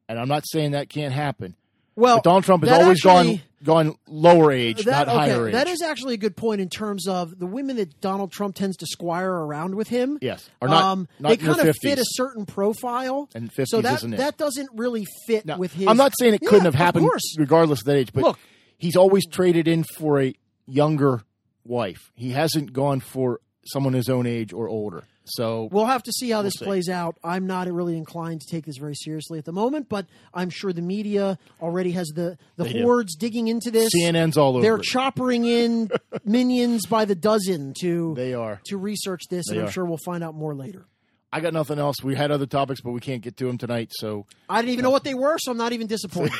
[0.08, 1.56] and I'm not saying that can't happen.
[1.96, 5.52] Well, But Donald Trump has always actually- gone gone lower age, that, not higher age.
[5.54, 8.76] that is actually a good point in terms of the women that Donald Trump tends
[8.76, 10.18] to squire around with him.
[10.20, 10.82] yes, or not.
[10.84, 11.78] um, not they kind of 50s.
[11.80, 14.16] fit a certain profile, And 50s so that isn't it?
[14.18, 15.86] that doesn't really fit Now, with his.
[15.88, 17.08] I'm not saying it couldn't have happened
[17.38, 18.38] regardless of that age, but Look.
[18.76, 20.34] he's always traded in for a
[20.66, 21.22] younger
[21.64, 22.10] wife.
[22.14, 25.04] He hasn't gone for someone his own age or older.
[25.26, 26.64] So We'll have to see how this see.
[26.64, 27.16] plays out.
[27.24, 30.72] I'm not really inclined to take this very seriously at the moment, but I'm sure
[30.72, 32.82] the media already has the, the They do.
[32.82, 33.90] hordes digging into this.
[33.94, 34.62] CNN's all over.
[34.62, 35.90] They're choppering in
[36.24, 38.60] minions by the dozen to They are.
[38.66, 39.72] to research this, They and I'm are.
[39.72, 40.86] sure we'll find out more later.
[41.32, 41.96] I got nothing else.
[42.04, 43.90] We had other topics, but we can't get to them tonight.
[43.94, 46.38] So I didn't even know what they were, so I'm not even disappointed.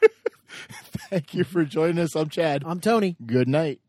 [1.10, 2.14] thank you for joining us.
[2.16, 2.62] I'm Chad.
[2.64, 3.14] I'm Tony.
[3.26, 3.80] Good night.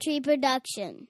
[0.00, 1.08] Tree production.